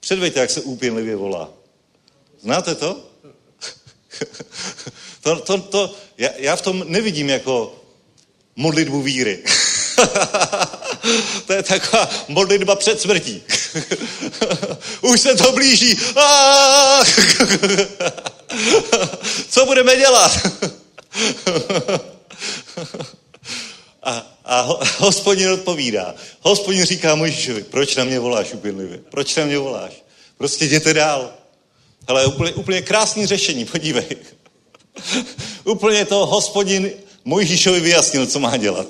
Předvejte, 0.00 0.40
jak 0.40 0.50
se 0.50 0.60
úpěnlivě 0.60 1.16
volá. 1.16 1.52
Znáte 2.40 2.74
to? 2.74 3.04
to, 5.22 5.40
to, 5.40 5.58
to 5.58 5.94
já, 6.18 6.30
já 6.36 6.56
v 6.56 6.62
tom 6.62 6.84
nevidím 6.88 7.28
jako 7.28 7.82
modlitbu 8.56 9.02
víry. 9.02 9.44
to 11.46 11.52
je 11.52 11.62
taková 11.62 12.10
modlitba 12.28 12.76
před 12.76 13.00
smrtí. 13.00 13.42
Už 15.00 15.20
se 15.20 15.34
to 15.34 15.52
blíží. 15.52 15.96
Co 19.48 19.66
budeme 19.66 19.96
dělat? 19.96 20.38
a, 24.02 24.26
a 24.44 24.80
hospodin 24.98 25.50
odpovídá. 25.50 26.14
Hospodin 26.40 26.84
říká 26.84 27.14
Mojžíšovi, 27.14 27.62
proč 27.62 27.96
na 27.96 28.04
mě 28.04 28.18
voláš 28.18 28.52
upěnlivě? 28.52 28.98
Proč 29.10 29.36
na 29.36 29.44
mě 29.44 29.58
voláš? 29.58 29.92
Prostě 30.38 30.64
jděte 30.64 30.94
dál. 30.94 31.30
Ale 32.06 32.26
úplně, 32.26 32.52
úplně 32.52 32.82
krásný 32.82 33.26
řešení, 33.26 33.64
podívej. 33.64 34.16
úplně 35.64 36.04
to 36.04 36.26
hospodin 36.26 36.90
Mojžíšovi 37.24 37.80
vyjasnil, 37.80 38.26
co 38.26 38.40
má 38.40 38.56
dělat. 38.56 38.86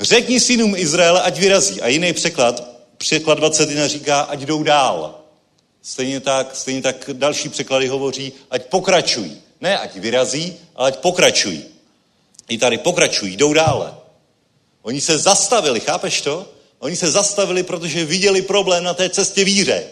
Řekni 0.00 0.40
synům 0.40 0.76
Izraele, 0.76 1.22
ať 1.22 1.38
vyrazí. 1.38 1.80
A 1.80 1.88
jiný 1.88 2.12
překlad, 2.12 2.68
překlad 2.96 3.38
21 3.38 3.88
říká, 3.88 4.20
ať 4.20 4.40
jdou 4.40 4.62
dál. 4.62 5.20
Stejně 5.82 6.20
tak, 6.20 6.56
stejně 6.56 6.82
tak 6.82 7.10
další 7.12 7.48
překlady 7.48 7.88
hovoří, 7.88 8.32
ať 8.50 8.66
pokračují. 8.66 9.42
Ne, 9.60 9.78
ať 9.78 9.96
vyrazí, 9.96 10.56
ale 10.74 10.88
ať 10.88 10.96
pokračují. 10.96 11.64
I 12.48 12.58
tady 12.58 12.78
pokračují, 12.78 13.36
jdou 13.36 13.52
dále. 13.52 13.94
Oni 14.82 15.00
se 15.00 15.18
zastavili, 15.18 15.80
chápeš 15.80 16.20
to? 16.20 16.48
Oni 16.78 16.96
se 16.96 17.10
zastavili, 17.10 17.62
protože 17.62 18.04
viděli 18.04 18.42
problém 18.42 18.84
na 18.84 18.94
té 18.94 19.10
cestě 19.10 19.44
víře. 19.44 19.84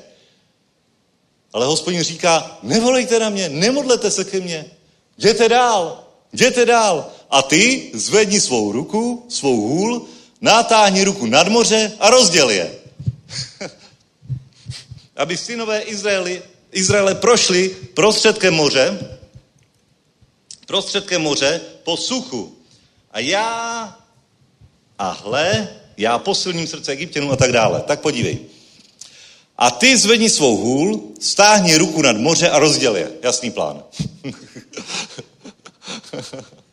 Ale 1.52 1.66
hospodin 1.66 2.02
říká, 2.02 2.58
nevolejte 2.62 3.18
na 3.18 3.28
mě, 3.28 3.48
nemodlete 3.48 4.10
se 4.10 4.24
ke 4.24 4.40
mně, 4.40 4.64
jděte 5.18 5.48
dál, 5.48 6.04
jděte 6.32 6.64
dál. 6.64 7.10
A 7.34 7.42
ty 7.42 7.90
zvedni 7.94 8.40
svou 8.40 8.72
ruku, 8.72 9.26
svou 9.28 9.60
hůl, 9.60 10.06
natáhni 10.40 11.04
ruku 11.04 11.26
nad 11.26 11.48
moře 11.48 11.92
a 12.00 12.10
rozděl 12.10 12.50
je. 12.50 12.74
Aby 15.16 15.36
synové 15.36 15.80
Izraeli, 15.80 16.42
Izraele 16.72 17.14
prošli 17.14 17.76
prostředkem 17.94 18.54
moře, 18.54 18.98
prostředkem 20.66 21.22
moře 21.22 21.60
po 21.84 21.96
suchu. 21.96 22.56
A 23.10 23.20
já, 23.20 23.98
a 24.98 25.10
hle, 25.10 25.68
já 25.96 26.18
posilním 26.18 26.66
srdce 26.66 26.92
Egyptěnů 26.92 27.32
a 27.32 27.36
tak 27.36 27.52
dále. 27.52 27.82
Tak 27.82 28.00
podívej. 28.00 28.38
A 29.58 29.70
ty 29.70 29.98
zvedni 29.98 30.30
svou 30.30 30.56
hůl, 30.56 31.12
stáhni 31.20 31.76
ruku 31.76 32.02
nad 32.02 32.16
moře 32.16 32.50
a 32.50 32.58
rozděl 32.58 32.96
je. 32.96 33.12
Jasný 33.22 33.50
plán. 33.50 33.82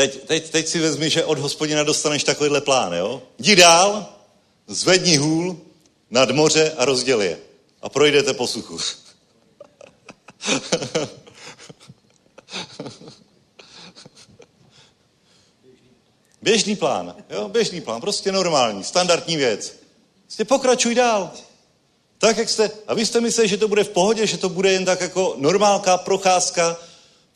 teď, 0.00 0.24
teď, 0.26 0.50
teď 0.50 0.68
si 0.68 0.78
vezmi, 0.78 1.10
že 1.10 1.24
od 1.24 1.38
hospodina 1.38 1.82
dostaneš 1.82 2.24
takovýhle 2.24 2.60
plán, 2.60 2.92
jo? 2.92 3.22
Jdi 3.38 3.56
dál, 3.56 4.14
zvedni 4.66 5.16
hůl 5.16 5.60
nad 6.10 6.30
moře 6.30 6.72
a 6.76 6.84
rozděl 6.84 7.22
je. 7.22 7.38
A 7.82 7.88
projdete 7.88 8.34
po 8.34 8.46
suchu. 8.46 8.78
Běžný 16.42 16.76
plán, 16.76 17.14
jo, 17.30 17.48
běžný 17.48 17.80
plán, 17.80 18.00
prostě 18.00 18.32
normální, 18.32 18.84
standardní 18.84 19.36
věc. 19.36 19.74
Prostě 20.22 20.44
pokračuj 20.44 20.94
dál. 20.94 21.30
Tak, 22.18 22.36
jak 22.36 22.48
jste, 22.48 22.70
a 22.86 22.94
vy 22.94 23.06
jste 23.06 23.20
mysleli, 23.20 23.48
že 23.48 23.56
to 23.56 23.68
bude 23.68 23.84
v 23.84 23.88
pohodě, 23.88 24.26
že 24.26 24.38
to 24.38 24.48
bude 24.48 24.72
jen 24.72 24.84
tak 24.84 25.00
jako 25.00 25.34
normálka, 25.38 25.98
procházka 25.98 26.76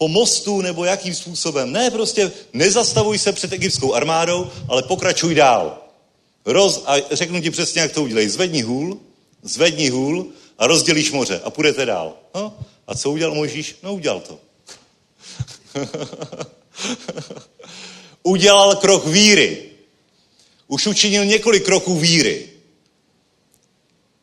po 0.05 0.09
mostu 0.09 0.61
nebo 0.61 0.85
jakým 0.85 1.15
způsobem. 1.15 1.73
Ne, 1.73 1.91
prostě 1.91 2.33
nezastavuj 2.53 3.19
se 3.19 3.33
před 3.33 3.53
egyptskou 3.53 3.95
armádou, 3.95 4.51
ale 4.69 4.83
pokračuj 4.83 5.35
dál. 5.35 5.79
Roz, 6.45 6.83
a 6.87 6.95
řeknu 7.11 7.41
ti 7.41 7.51
přesně, 7.51 7.81
jak 7.81 7.93
to 7.93 8.03
udělej. 8.03 8.29
Zvedni 8.29 8.63
hůl, 8.63 9.01
zvedni 9.43 9.89
hůl 9.89 10.27
a 10.59 10.67
rozdělíš 10.67 11.13
moře 11.13 11.41
a 11.45 11.51
půjdete 11.51 11.87
dál. 11.87 12.17
No? 12.35 12.57
A 12.87 12.95
co 12.95 13.11
udělal 13.11 13.35
Možíš? 13.35 13.77
No 13.83 13.95
udělal 13.95 14.21
to. 14.21 14.39
udělal 18.23 18.77
krok 18.77 19.07
víry. 19.07 19.63
Už 20.69 20.87
učinil 20.87 21.25
několik 21.25 21.65
kroků 21.65 21.95
víry. 21.95 22.49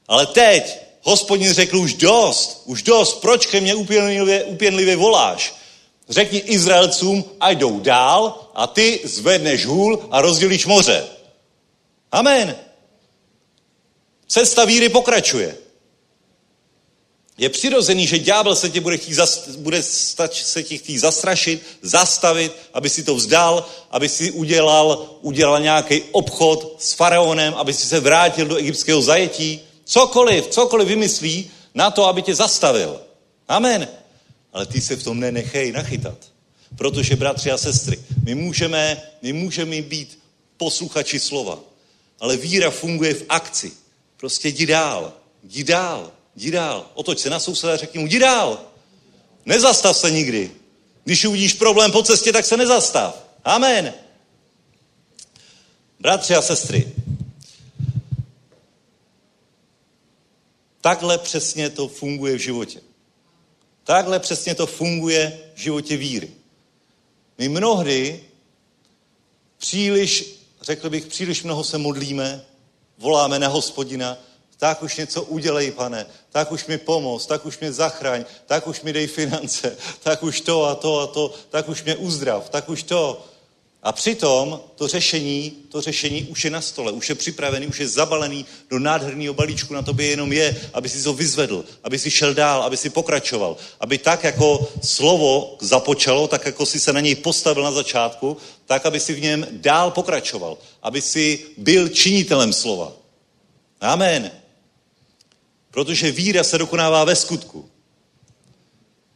Ale 0.08 0.26
teď 0.26 0.78
hospodin 1.02 1.54
řekl 1.54 1.78
už 1.78 1.94
dost, 1.94 2.62
už 2.66 2.84
dost, 2.84 3.22
proč 3.22 3.46
ke 3.46 3.62
mně 3.62 3.76
upěnlivě, 3.76 4.44
upěnlivě 4.44 4.96
voláš? 4.96 5.61
Řekni 6.12 6.40
Izraelcům, 6.40 7.26
ať 7.40 7.58
jdou 7.58 7.80
dál 7.80 8.52
a 8.56 8.68
ty 8.68 9.02
zvedneš 9.04 9.66
hůl 9.66 10.08
a 10.12 10.22
rozdělíš 10.22 10.66
moře. 10.66 11.08
Amen. 12.12 12.56
Cesta 14.28 14.66
víry 14.66 14.90
pokračuje. 14.90 15.58
Je 17.38 17.50
přirozený, 17.50 18.08
že 18.08 18.20
ďábel 18.20 18.56
se 18.56 18.70
tě 18.70 18.82
bude, 18.82 18.98
chtít, 18.98 19.18
bude 19.58 19.84
stač, 19.84 20.44
se 20.44 20.64
tě 20.64 20.78
chtít 20.78 20.98
zastrašit, 20.98 21.64
zastavit, 21.82 22.52
aby 22.74 22.90
si 22.90 23.04
to 23.04 23.16
vzdal, 23.16 23.66
aby 23.92 24.10
si 24.10 24.32
udělal, 24.32 25.18
udělal 25.22 25.60
nějaký 25.60 26.02
obchod 26.12 26.76
s 26.80 26.94
faraonem, 26.94 27.54
aby 27.54 27.74
si 27.74 27.88
se 27.88 28.00
vrátil 28.00 28.46
do 28.46 28.56
egyptského 28.56 29.02
zajetí. 29.02 29.62
Cokoliv, 29.86 30.48
cokoliv 30.48 30.88
vymyslí 30.88 31.52
na 31.76 31.92
to, 31.92 32.06
aby 32.06 32.22
tě 32.22 32.36
zastavil. 32.36 33.02
Amen. 33.48 34.01
Ale 34.54 34.66
ty 34.66 34.82
se 34.82 34.96
v 34.96 35.04
tom 35.04 35.20
nenechej 35.20 35.72
nachytat. 35.72 36.18
Protože, 36.76 37.16
bratři 37.16 37.52
a 37.52 37.58
sestry, 37.58 38.00
my 38.24 38.36
můžeme, 38.36 39.02
my 39.22 39.34
můžeme 39.34 39.82
být 39.82 40.20
posluchači 40.58 41.20
slova, 41.20 41.60
ale 42.20 42.38
víra 42.38 42.72
funguje 42.72 43.14
v 43.14 43.26
akci. 43.30 43.72
Prostě 44.18 44.48
jdi 44.48 44.66
dál, 44.66 45.14
jdi 45.44 45.64
dál, 45.64 46.12
Jdi 46.36 46.52
dál. 46.52 46.92
Otoč 46.94 47.20
se 47.20 47.30
na 47.30 47.40
souseda 47.40 47.74
a 47.74 47.78
řekni 47.78 48.00
mu, 48.00 48.06
jdi 48.06 48.20
dál. 48.20 48.62
Nezastav 49.46 49.98
se 49.98 50.12
nikdy. 50.12 50.52
Když 51.04 51.26
uvidíš 51.26 51.54
problém 51.54 51.92
po 51.92 52.04
cestě, 52.04 52.34
tak 52.34 52.46
se 52.46 52.58
nezastav. 52.58 53.28
Amen. 53.44 53.94
Bratři 56.00 56.36
a 56.36 56.42
sestry, 56.42 56.92
takhle 60.82 61.18
přesně 61.18 61.70
to 61.70 61.88
funguje 61.88 62.36
v 62.36 62.42
životě. 62.42 62.82
Takhle 63.84 64.20
přesně 64.20 64.56
to 64.56 64.68
funguje 64.68 65.40
v 65.56 65.60
životě 65.60 65.98
víry. 65.98 66.32
My 67.38 67.50
mnohdy 67.50 68.24
příliš, 69.58 70.36
řekl 70.62 70.90
bych, 70.90 71.06
příliš 71.06 71.44
mnoho 71.44 71.64
se 71.64 71.78
modlíme, 71.78 72.46
voláme 72.98 73.40
na 73.40 73.48
hospodina, 73.48 74.18
tak 74.58 74.84
už 74.84 74.98
něco 74.98 75.24
udělej, 75.24 75.72
pane, 75.72 76.06
tak 76.30 76.52
už 76.52 76.66
mi 76.66 76.78
pomoz, 76.78 77.26
tak 77.26 77.46
už 77.46 77.60
mě 77.60 77.72
zachraň, 77.72 78.26
tak 78.46 78.68
už 78.68 78.82
mi 78.82 78.94
dej 78.94 79.08
finance, 79.08 79.78
tak 80.04 80.24
už 80.24 80.42
to 80.42 80.66
a 80.66 80.76
to 80.76 81.00
a 81.00 81.08
to, 81.08 81.34
tak 81.50 81.70
už 81.70 81.84
mě 81.84 81.96
uzdrav, 81.96 82.50
tak 82.50 82.70
už 82.70 82.84
to. 82.84 83.26
A 83.84 83.92
přitom 83.92 84.62
to 84.76 84.88
řešení, 84.88 85.52
to 85.70 85.82
řešení 85.82 86.24
už 86.24 86.46
je 86.46 86.52
na 86.52 86.62
stole, 86.62 86.92
už 86.92 87.10
je 87.10 87.16
připravený, 87.16 87.68
už 87.68 87.80
je 87.80 87.88
zabalený 87.88 88.46
do 88.70 88.80
nádherného 88.80 89.34
balíčku, 89.34 89.74
na 89.74 89.82
tobě 89.82 90.08
jenom 90.08 90.34
je, 90.34 90.62
aby 90.74 90.90
si 90.90 91.04
to 91.04 91.14
vyzvedl, 91.14 91.66
aby 91.84 92.00
si 92.00 92.12
šel 92.12 92.34
dál, 92.34 92.64
aby 92.64 92.78
si 92.78 92.90
pokračoval, 92.90 93.58
aby 93.80 93.98
tak, 93.98 94.24
jako 94.24 94.72
slovo 94.84 95.58
započalo, 95.62 96.28
tak 96.28 96.46
jako 96.46 96.66
si 96.66 96.80
se 96.80 96.94
na 96.94 97.00
něj 97.00 97.16
postavil 97.16 97.64
na 97.64 97.72
začátku, 97.72 98.38
tak, 98.66 98.86
aby 98.86 99.00
si 99.00 99.14
v 99.14 99.22
něm 99.22 99.48
dál 99.52 99.92
pokračoval, 99.92 100.58
aby 100.82 101.02
si 101.02 101.46
byl 101.58 101.90
činitelem 101.90 102.54
slova. 102.54 102.92
Amen. 103.82 104.32
Protože 105.72 106.12
víra 106.12 106.44
se 106.44 106.58
dokonává 106.58 107.04
ve 107.04 107.16
skutku. 107.16 107.70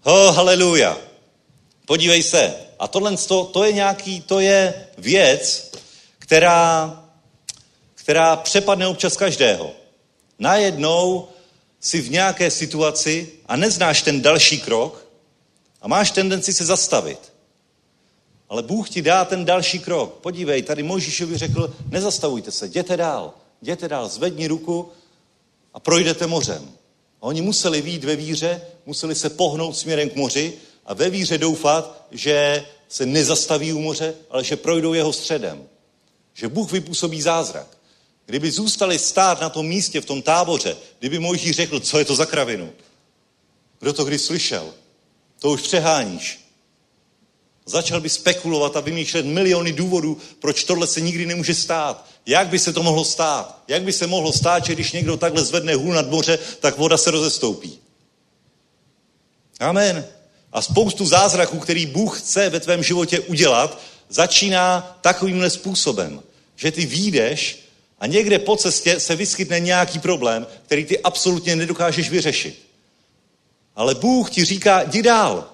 Ho, 0.02 0.32
haleluja. 0.32 0.98
Podívej 1.86 2.24
se, 2.24 2.65
a 2.80 2.88
tohle 2.88 3.18
to, 3.18 3.46
to 3.46 3.64
je 3.64 3.74
nějaký, 3.74 4.22
to 4.22 4.40
je 4.40 4.88
věc, 4.98 5.72
která, 6.20 7.04
která 7.96 8.36
přepadne 8.36 8.88
občas 8.88 9.18
každého. 9.18 9.72
Najednou 10.40 11.28
si 11.80 12.02
v 12.02 12.12
nějaké 12.12 12.52
situaci 12.52 13.32
a 13.46 13.56
neznáš 13.56 14.02
ten 14.02 14.22
další 14.22 14.60
krok 14.60 15.06
a 15.82 15.88
máš 15.88 16.12
tendenci 16.12 16.54
se 16.54 16.66
zastavit. 16.66 17.34
Ale 18.50 18.64
Bůh 18.64 18.90
ti 18.90 19.02
dá 19.02 19.26
ten 19.26 19.46
další 19.46 19.80
krok. 19.80 20.14
Podívej, 20.14 20.62
tady 20.62 20.84
Mojžíšovi 20.84 21.38
řekl, 21.38 21.74
nezastavujte 21.90 22.52
se, 22.52 22.66
jděte 22.66 22.98
dál, 22.98 23.34
jděte 23.62 23.88
dál, 23.88 24.10
zvedni 24.10 24.48
ruku 24.48 24.92
a 25.74 25.80
projdete 25.80 26.28
mořem. 26.28 26.72
A 27.22 27.24
oni 27.24 27.42
museli 27.42 27.82
výjít 27.82 28.04
ve 28.04 28.16
víře, 28.16 28.62
museli 28.86 29.16
se 29.16 29.30
pohnout 29.30 29.78
směrem 29.78 30.10
k 30.10 30.16
moři 30.16 30.54
a 30.86 30.94
ve 30.94 31.10
víře 31.10 31.38
doufat, 31.38 32.08
že 32.12 32.66
se 32.90 33.06
nezastaví 33.06 33.74
u 33.74 33.82
moře, 33.82 34.14
ale 34.30 34.44
že 34.44 34.56
projdou 34.56 34.94
jeho 34.94 35.14
středem. 35.14 35.68
Že 36.34 36.48
Bůh 36.48 36.72
vypůsobí 36.72 37.22
zázrak. 37.22 37.78
Kdyby 38.26 38.52
zůstali 38.52 39.00
stát 39.00 39.42
na 39.42 39.50
tom 39.50 39.66
místě, 39.66 40.02
v 40.02 40.06
tom 40.06 40.22
táboře, 40.22 40.78
kdyby 41.00 41.20
Mojžíš 41.20 41.56
řekl, 41.56 41.80
co 41.80 42.00
je 42.00 42.06
to 42.06 42.16
za 42.16 42.26
kravinu? 42.26 42.74
Kdo 43.80 43.94
to 43.94 44.06
kdy 44.06 44.20
slyšel? 44.20 44.74
To 45.40 45.52
už 45.52 45.62
přeháníš. 45.62 46.40
Začal 47.66 48.02
by 48.02 48.10
spekulovat 48.10 48.78
a 48.78 48.80
vymýšlet 48.80 49.26
miliony 49.26 49.74
důvodů, 49.74 50.18
proč 50.40 50.64
tohle 50.64 50.88
se 50.88 51.02
nikdy 51.02 51.26
nemůže 51.26 51.56
stát. 51.56 52.06
Jak 52.26 52.48
by 52.48 52.60
se 52.60 52.74
to 52.74 52.84
mohlo 52.84 53.06
stát? 53.06 53.64
Jak 53.68 53.84
by 53.84 53.94
se 53.94 54.08
mohlo 54.08 54.34
stát, 54.34 54.66
že 54.66 54.74
když 54.74 54.92
někdo 54.92 55.18
takhle 55.18 55.44
zvedne 55.44 55.76
hůl 55.76 55.94
nad 55.94 56.10
moře, 56.10 56.40
tak 56.60 56.78
voda 56.78 56.98
se 56.98 57.12
rozestoupí? 57.12 57.80
Amen. 59.60 60.15
A 60.56 60.62
spoustu 60.62 61.06
zázraků, 61.06 61.60
který 61.60 61.86
Bůh 61.86 62.20
chce 62.20 62.50
ve 62.50 62.60
tvém 62.60 62.84
životě 62.84 63.20
udělat, 63.20 63.82
začíná 64.10 64.98
takovýmhle 65.02 65.50
způsobem, 65.50 66.24
že 66.56 66.72
ty 66.72 66.86
výjdeš 66.86 67.60
a 68.00 68.08
někde 68.08 68.40
po 68.40 68.56
cestě 68.56 69.00
se 69.00 69.16
vyskytne 69.16 69.60
nějaký 69.60 70.00
problém, 70.00 70.48
který 70.66 70.86
ty 70.86 71.00
absolutně 71.00 71.56
nedokážeš 71.56 72.10
vyřešit. 72.10 72.66
Ale 73.76 73.96
Bůh 73.96 74.30
ti 74.30 74.46
říká, 74.46 74.82
jdi 74.82 75.02
dál, 75.02 75.50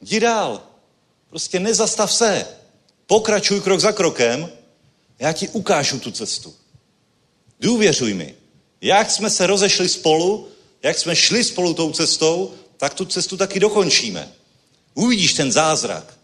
jdi 0.00 0.20
dál. 0.20 0.62
Prostě 1.30 1.60
nezastav 1.60 2.12
se. 2.12 2.46
Pokračuj 3.06 3.60
krok 3.60 3.80
za 3.80 3.92
krokem, 3.92 4.48
já 5.18 5.32
ti 5.32 5.48
ukážu 5.48 5.98
tu 5.98 6.10
cestu. 6.10 6.54
Důvěřuj 7.60 8.14
mi. 8.14 8.34
Jak 8.80 9.10
jsme 9.10 9.30
se 9.30 9.46
rozešli 9.46 9.88
spolu, 9.88 10.48
jak 10.82 10.98
jsme 10.98 11.16
šli 11.16 11.44
spolu 11.44 11.74
tou 11.74 11.92
cestou, 11.92 12.54
tak 12.80 12.94
tu 12.94 13.04
cestu 13.04 13.36
taky 13.36 13.60
dokončíme. 13.60 14.32
Uvidíš 14.94 15.34
ten 15.34 15.52
zázrak. 15.52 16.18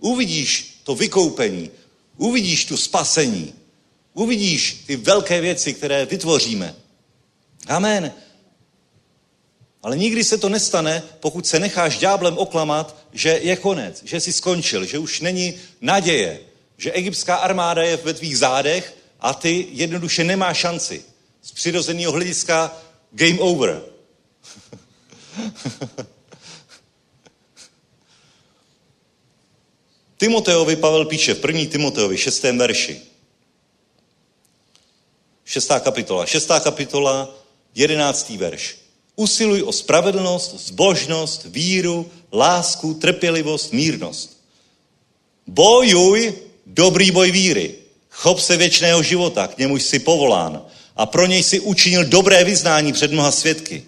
Uvidíš 0.00 0.80
to 0.84 0.94
vykoupení. 0.94 1.70
Uvidíš 2.16 2.64
tu 2.64 2.76
spasení. 2.76 3.54
Uvidíš 4.14 4.84
ty 4.86 4.96
velké 4.96 5.40
věci, 5.40 5.74
které 5.74 6.06
vytvoříme. 6.06 6.74
Amen. 7.66 8.12
Ale 9.82 9.96
nikdy 9.96 10.24
se 10.24 10.38
to 10.38 10.48
nestane, 10.48 11.02
pokud 11.20 11.46
se 11.46 11.60
necháš 11.60 11.98
ďáblem 11.98 12.38
oklamat, 12.38 12.96
že 13.12 13.40
je 13.42 13.56
konec, 13.56 14.02
že 14.04 14.20
jsi 14.20 14.32
skončil, 14.32 14.84
že 14.84 14.98
už 14.98 15.20
není 15.20 15.54
naděje, 15.80 16.40
že 16.78 16.92
egyptská 16.92 17.36
armáda 17.36 17.82
je 17.82 17.96
ve 17.96 18.14
tvých 18.14 18.38
zádech 18.38 18.96
a 19.20 19.34
ty 19.34 19.68
jednoduše 19.70 20.24
nemá 20.24 20.54
šanci. 20.54 21.04
Z 21.42 21.52
přirozeného 21.52 22.12
hlediska 22.12 22.76
game 23.12 23.38
over. 23.38 23.95
Timoteovi 30.16 30.76
Pavel 30.76 31.04
píše 31.04 31.34
v 31.34 31.44
1. 31.44 31.64
Timoteovi, 31.70 32.18
6. 32.18 32.42
verši. 32.42 33.00
6. 35.44 35.70
kapitola. 35.80 36.26
6. 36.26 36.48
kapitola, 36.64 37.34
11. 37.74 38.30
verš. 38.30 38.76
Usiluj 39.16 39.62
o 39.62 39.72
spravedlnost, 39.72 40.54
zbožnost, 40.66 41.44
víru, 41.44 42.10
lásku, 42.32 42.94
trpělivost, 42.94 43.72
mírnost. 43.72 44.36
Bojuj 45.46 46.34
dobrý 46.66 47.10
boj 47.10 47.30
víry. 47.30 47.74
Chop 48.10 48.40
se 48.40 48.56
věčného 48.56 49.02
života, 49.02 49.46
k 49.46 49.58
němuž 49.58 49.82
jsi 49.82 49.98
povolán 49.98 50.62
a 50.96 51.06
pro 51.06 51.26
něj 51.26 51.42
si 51.42 51.60
učinil 51.60 52.04
dobré 52.04 52.44
vyznání 52.44 52.92
před 52.92 53.12
mnoha 53.12 53.30
svědky. 53.30 53.84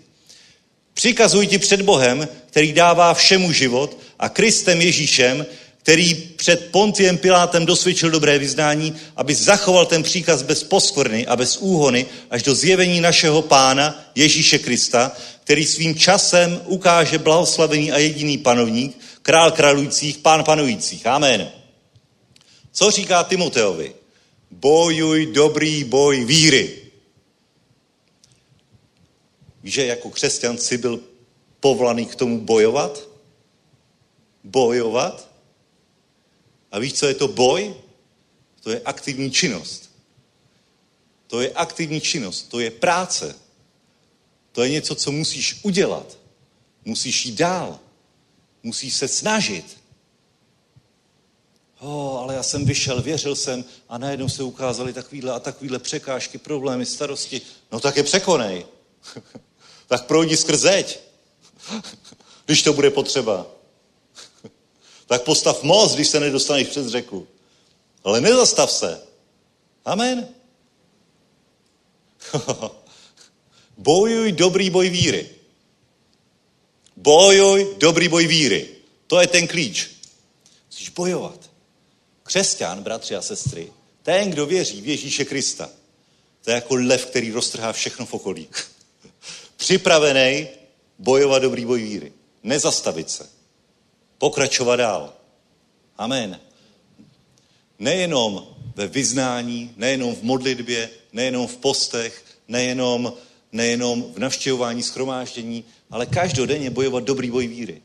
Přikazuj 0.99 1.47
ti 1.47 1.59
před 1.59 1.83
Bohem, 1.83 2.29
který 2.51 2.73
dává 2.73 3.15
všemu 3.15 3.53
život 3.53 3.99
a 4.19 4.29
Kristem 4.29 4.81
Ježíšem, 4.81 5.47
který 5.83 6.15
před 6.15 6.71
Pontiem 6.71 7.19
Pilátem 7.19 7.67
dosvědčil 7.67 8.11
dobré 8.11 8.39
vyznání, 8.39 8.95
aby 9.17 9.35
zachoval 9.35 9.87
ten 9.87 10.03
příkaz 10.03 10.43
bez 10.43 10.65
poskvrny 10.65 11.27
a 11.27 11.37
bez 11.37 11.57
úhony 11.57 12.07
až 12.31 12.43
do 12.43 12.55
zjevení 12.55 13.01
našeho 13.01 13.43
pána 13.43 14.11
Ježíše 14.15 14.59
Krista, 14.59 15.13
který 15.45 15.67
svým 15.67 15.95
časem 15.95 16.61
ukáže 16.65 17.19
blahoslavený 17.19 17.93
a 17.93 17.99
jediný 17.99 18.39
panovník, 18.39 18.99
král 19.23 19.51
králujících, 19.51 20.19
pán 20.19 20.45
panujících. 20.45 21.07
Amen. 21.07 21.51
Co 22.73 22.91
říká 22.91 23.25
Timoteovi? 23.25 23.93
Bojuj 24.51 25.27
dobrý 25.27 25.85
boj 25.85 26.25
víry. 26.25 26.88
Že 29.65 29.87
jako 29.87 30.11
křesťan 30.11 30.59
si 30.59 30.79
byl 30.79 31.01
povolaný 31.61 32.07
k 32.07 32.15
tomu 32.15 32.41
bojovat? 32.41 33.09
Bojovat? 34.45 35.29
A 36.73 36.79
víš, 36.79 36.95
co 36.95 37.07
je 37.07 37.15
to 37.15 37.29
boj? 37.29 37.75
To 38.63 38.71
je 38.71 38.81
aktivní 38.81 39.31
činnost. 39.31 39.91
To 41.27 41.41
je 41.41 41.51
aktivní 41.53 42.01
činnost, 42.01 42.43
to 42.43 42.61
je 42.61 42.71
práce. 42.71 43.35
To 44.53 44.63
je 44.63 44.71
něco, 44.71 44.95
co 44.95 45.13
musíš 45.13 45.61
udělat. 45.63 46.19
Musíš 46.85 47.27
jít 47.27 47.35
dál. 47.35 47.79
Musíš 48.63 48.95
se 48.95 49.09
snažit. 49.09 49.79
Oh, 51.81 52.21
ale 52.21 52.35
já 52.35 52.43
jsem 52.43 52.65
vyšel, 52.65 53.03
věřil 53.03 53.37
jsem 53.37 53.65
a 53.89 53.99
najednou 53.99 54.29
se 54.29 54.43
ukázaly 54.43 54.93
takovýhle 54.93 55.33
a 55.33 55.39
takovýhle 55.39 55.79
překážky, 55.79 56.39
problémy, 56.39 56.87
starosti. 56.87 57.41
No 57.73 57.81
tak 57.81 57.97
je 57.97 58.03
překonej. 58.03 58.67
tak 59.89 60.07
projdi 60.07 60.37
skrz 60.37 60.61
zeď, 60.61 61.01
když 62.47 62.63
to 62.63 62.73
bude 62.73 62.91
potřeba. 62.91 63.47
tak 65.07 65.23
postav 65.23 65.63
most, 65.63 65.95
když 65.95 66.09
se 66.09 66.21
nedostaneš 66.21 66.69
přes 66.69 66.87
řeku. 66.87 67.29
Ale 68.05 68.21
nezastav 68.21 68.73
se. 68.73 69.03
Amen. 69.85 70.29
Bojuj 73.77 74.33
dobrý 74.33 74.71
boj 74.71 74.91
víry. 74.91 75.31
Bojuj 76.97 77.75
dobrý 77.79 78.09
boj 78.09 78.27
víry. 78.27 78.69
To 79.07 79.21
je 79.21 79.27
ten 79.27 79.49
klíč. 79.49 79.91
Musíš 80.67 80.89
bojovat. 80.89 81.51
Křesťan, 82.23 82.83
bratři 82.83 83.17
a 83.17 83.23
sestry, 83.23 83.73
ten, 84.03 84.31
kdo 84.31 84.47
věří 84.47 84.81
v 84.81 84.89
Ježíše 84.89 85.25
Krista, 85.25 85.71
to 86.45 86.51
je 86.51 86.55
jako 86.55 86.75
lev, 86.75 87.07
který 87.07 87.33
roztrhá 87.33 87.73
všechno 87.73 88.07
v 88.07 88.15
okolí. 88.15 88.49
Připravený 89.59 90.49
bojovat 90.99 91.43
dobrý 91.43 91.65
boj 91.65 91.83
víry. 91.83 92.13
Nezastavit 92.43 93.11
se. 93.11 93.29
Pokračovat 94.19 94.77
dál. 94.77 95.13
Amen. 95.97 96.41
Nejenom 97.79 98.57
ve 98.77 98.87
vyznání, 98.87 99.75
nejenom 99.77 100.15
v 100.15 100.23
modlitbě, 100.23 100.91
nejenom 101.13 101.47
v 101.47 101.57
postech, 101.57 102.25
nejenom, 102.49 103.13
nejenom 103.53 104.13
v 104.13 104.19
navštěvování 104.19 104.83
schromáždění, 104.83 105.65
ale 105.91 106.07
každodenně 106.07 106.71
bojovat 106.71 107.05
dobrý 107.05 107.31
boj 107.31 107.47
víry. 107.47 107.83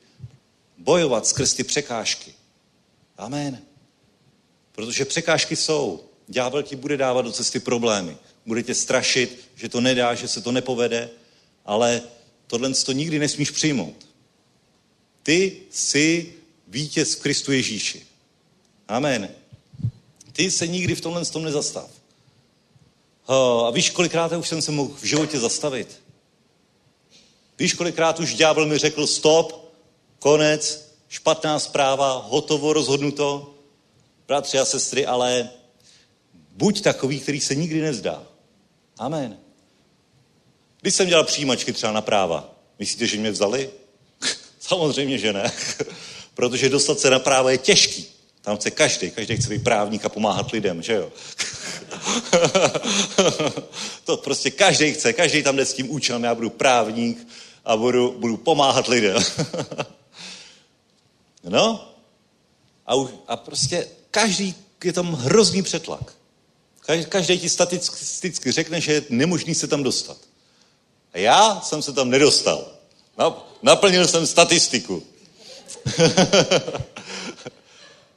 Bojovat 0.77 1.27
skrz 1.27 1.53
ty 1.53 1.63
překážky. 1.63 2.33
Amen. 3.17 3.61
Protože 4.71 5.05
překážky 5.05 5.55
jsou. 5.55 6.03
Ďábel 6.27 6.63
ti 6.63 6.75
bude 6.75 6.97
dávat 6.97 7.21
do 7.21 7.31
cesty 7.31 7.59
problémy. 7.59 8.17
Bude 8.45 8.63
tě 8.63 8.75
strašit, 8.75 9.49
že 9.55 9.69
to 9.69 9.81
nedá, 9.81 10.15
že 10.15 10.27
se 10.27 10.41
to 10.41 10.51
nepovede, 10.51 11.09
ale 11.65 12.01
tohle 12.47 12.73
to 12.73 12.91
nikdy 12.91 13.19
nesmíš 13.19 13.51
přijmout. 13.51 14.07
Ty 15.23 15.61
jsi 15.71 16.33
vítěz 16.67 17.15
v 17.15 17.21
Kristu 17.21 17.51
Ježíši. 17.51 18.05
Amen. 18.87 19.29
Ty 20.31 20.51
se 20.51 20.67
nikdy 20.67 20.95
v 20.95 21.01
tomhle 21.01 21.25
tom 21.25 21.43
nezastav. 21.43 21.89
A 23.27 23.69
víš, 23.69 23.89
kolikrát 23.89 24.31
už 24.31 24.47
jsem 24.47 24.61
se 24.61 24.71
mohl 24.71 24.95
v 25.01 25.03
životě 25.03 25.39
zastavit? 25.39 26.01
Víš, 27.59 27.73
kolikrát 27.73 28.19
už 28.19 28.35
ďábel 28.35 28.65
mi 28.65 28.77
řekl 28.77 29.07
stop, 29.07 29.73
konec, 30.19 30.93
špatná 31.09 31.59
zpráva, 31.59 32.25
hotovo, 32.29 32.73
rozhodnuto. 32.73 33.55
Bratři 34.27 34.59
a 34.59 34.65
sestry, 34.65 35.05
ale 35.05 35.49
buď 36.51 36.81
takový, 36.81 37.19
který 37.19 37.41
se 37.41 37.55
nikdy 37.55 37.81
nezdá. 37.81 38.27
Amen. 38.97 39.42
Když 40.83 40.95
jsem 40.95 41.07
dělal 41.07 41.23
přijímačky 41.23 41.73
třeba 41.73 41.91
na 41.91 42.01
práva, 42.01 42.55
myslíte, 42.79 43.07
že 43.07 43.17
mě 43.17 43.31
vzali? 43.31 43.69
Samozřejmě, 44.59 45.17
že 45.17 45.33
ne. 45.33 45.51
Protože 46.33 46.69
dostat 46.69 46.99
se 46.99 47.09
na 47.09 47.19
práva 47.19 47.51
je 47.51 47.57
těžký. 47.57 48.05
Tam 48.41 48.57
chce 48.57 48.71
každý, 48.71 49.11
každý 49.11 49.37
chce 49.37 49.49
být 49.49 49.63
právník 49.63 50.05
a 50.05 50.09
pomáhat 50.09 50.51
lidem, 50.51 50.81
že 50.81 50.93
jo? 50.93 51.11
to 54.05 54.17
prostě 54.17 54.51
každý 54.51 54.93
chce, 54.93 55.13
každý 55.13 55.43
tam 55.43 55.55
jde 55.55 55.65
s 55.65 55.73
tím 55.73 55.91
účelem, 55.91 56.23
já 56.23 56.35
budu 56.35 56.49
právník 56.49 57.27
a 57.65 57.77
budu, 57.77 58.15
budu 58.19 58.37
pomáhat 58.37 58.87
lidem. 58.87 59.23
no, 61.43 61.93
a, 62.85 62.95
už, 62.95 63.09
a 63.27 63.37
prostě 63.37 63.87
každý 64.11 64.55
je 64.83 64.93
tam 64.93 65.13
hrozný 65.13 65.63
přetlak. 65.63 66.13
Každý 67.09 67.39
ti 67.39 67.49
statisticky 67.49 68.51
řekne, 68.51 68.81
že 68.81 68.93
je 68.93 69.03
nemožný 69.09 69.55
se 69.55 69.67
tam 69.67 69.83
dostat. 69.83 70.32
A 71.13 71.17
já 71.17 71.61
jsem 71.61 71.81
se 71.81 71.93
tam 71.93 72.09
nedostal. 72.09 72.67
Naplnil 73.61 74.07
jsem 74.07 74.27
statistiku. 74.27 75.03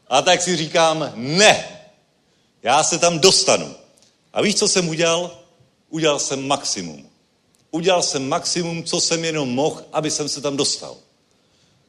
a 0.08 0.22
tak 0.22 0.42
si 0.42 0.56
říkám, 0.56 1.12
ne, 1.14 1.68
já 2.62 2.84
se 2.84 2.98
tam 2.98 3.18
dostanu. 3.18 3.74
A 4.32 4.42
víš, 4.42 4.54
co 4.54 4.68
jsem 4.68 4.88
udělal? 4.88 5.38
Udělal 5.90 6.18
jsem 6.18 6.48
maximum. 6.48 7.08
Udělal 7.70 8.02
jsem 8.02 8.28
maximum, 8.28 8.84
co 8.84 9.00
jsem 9.00 9.24
jenom 9.24 9.48
mohl, 9.48 9.84
aby 9.92 10.10
jsem 10.10 10.28
se 10.28 10.40
tam 10.40 10.56
dostal. 10.56 10.96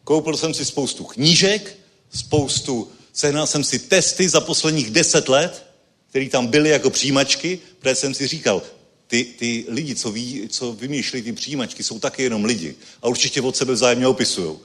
Koupil 0.03 0.37
jsem 0.37 0.53
si 0.53 0.65
spoustu 0.65 1.03
knížek, 1.03 1.77
spoustu, 2.13 2.91
sehnal 3.13 3.47
jsem 3.47 3.63
si 3.63 3.79
testy 3.79 4.29
za 4.29 4.41
posledních 4.41 4.89
deset 4.89 5.29
let, 5.29 5.65
které 6.09 6.29
tam 6.29 6.47
byly 6.47 6.69
jako 6.69 6.89
přijímačky, 6.89 7.59
protože 7.79 7.95
jsem 7.95 8.13
si 8.13 8.27
říkal, 8.27 8.61
ty, 9.07 9.23
ty 9.23 9.65
lidi, 9.67 9.95
co, 9.95 10.11
ví, 10.11 10.47
co 10.49 10.73
vymýšlí 10.73 11.21
ty 11.21 11.33
přijímačky, 11.33 11.83
jsou 11.83 11.99
taky 11.99 12.23
jenom 12.23 12.45
lidi. 12.45 12.75
A 13.01 13.07
určitě 13.07 13.41
od 13.41 13.57
sebe 13.57 13.73
vzájemně 13.73 14.07
opisují. 14.07 14.57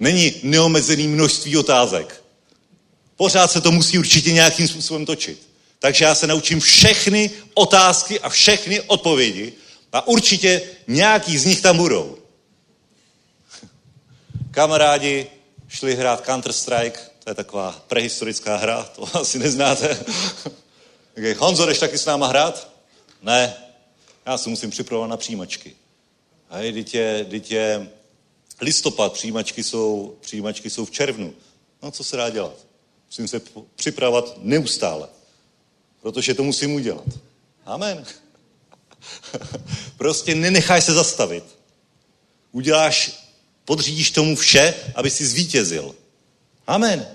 Není 0.00 0.34
neomezený 0.42 1.08
množství 1.08 1.56
otázek. 1.56 2.22
Pořád 3.16 3.50
se 3.50 3.60
to 3.60 3.72
musí 3.72 3.98
určitě 3.98 4.32
nějakým 4.32 4.68
způsobem 4.68 5.06
točit. 5.06 5.48
Takže 5.78 6.04
já 6.04 6.14
se 6.14 6.26
naučím 6.26 6.60
všechny 6.60 7.30
otázky 7.54 8.20
a 8.20 8.28
všechny 8.28 8.80
odpovědi 8.80 9.52
a 9.92 10.06
určitě 10.06 10.62
nějaký 10.88 11.38
z 11.38 11.44
nich 11.44 11.60
tam 11.60 11.76
budou. 11.76 12.18
Kamarádi 14.50 15.26
šli 15.68 15.94
hrát 15.94 16.26
Counter-Strike, 16.26 16.98
to 17.24 17.30
je 17.30 17.34
taková 17.34 17.84
prehistorická 17.88 18.56
hra, 18.56 18.82
to 18.82 19.16
asi 19.20 19.38
neznáte. 19.38 20.04
Honzo, 21.38 21.66
jdeš 21.66 21.78
taky 21.78 21.98
s 21.98 22.06
náma 22.06 22.26
hrát? 22.26 22.71
Ne, 23.22 23.54
já 24.26 24.38
se 24.38 24.48
musím 24.48 24.70
připravovat 24.70 25.10
na 25.10 25.16
přijímačky. 25.16 25.76
A 26.50 26.70
dítě, 26.70 27.26
dítě, 27.28 27.88
listopad, 28.60 29.12
přijímačky 29.12 29.64
jsou, 29.64 30.16
přijímačky 30.20 30.70
jsou 30.70 30.84
v 30.84 30.90
červnu. 30.90 31.34
No, 31.82 31.90
co 31.90 32.04
se 32.04 32.16
dá 32.16 32.30
dělat? 32.30 32.54
Musím 33.06 33.28
se 33.28 33.40
připravovat 33.76 34.38
neustále, 34.38 35.08
protože 36.00 36.34
to 36.34 36.42
musím 36.42 36.74
udělat. 36.74 37.04
Amen. 37.64 38.04
prostě 39.96 40.34
nenechaj 40.34 40.82
se 40.82 40.92
zastavit. 40.92 41.44
Uděláš, 42.52 43.24
podřídíš 43.64 44.10
tomu 44.10 44.36
vše, 44.36 44.74
aby 44.94 45.10
si 45.10 45.26
zvítězil. 45.26 45.94
Amen. 46.66 47.08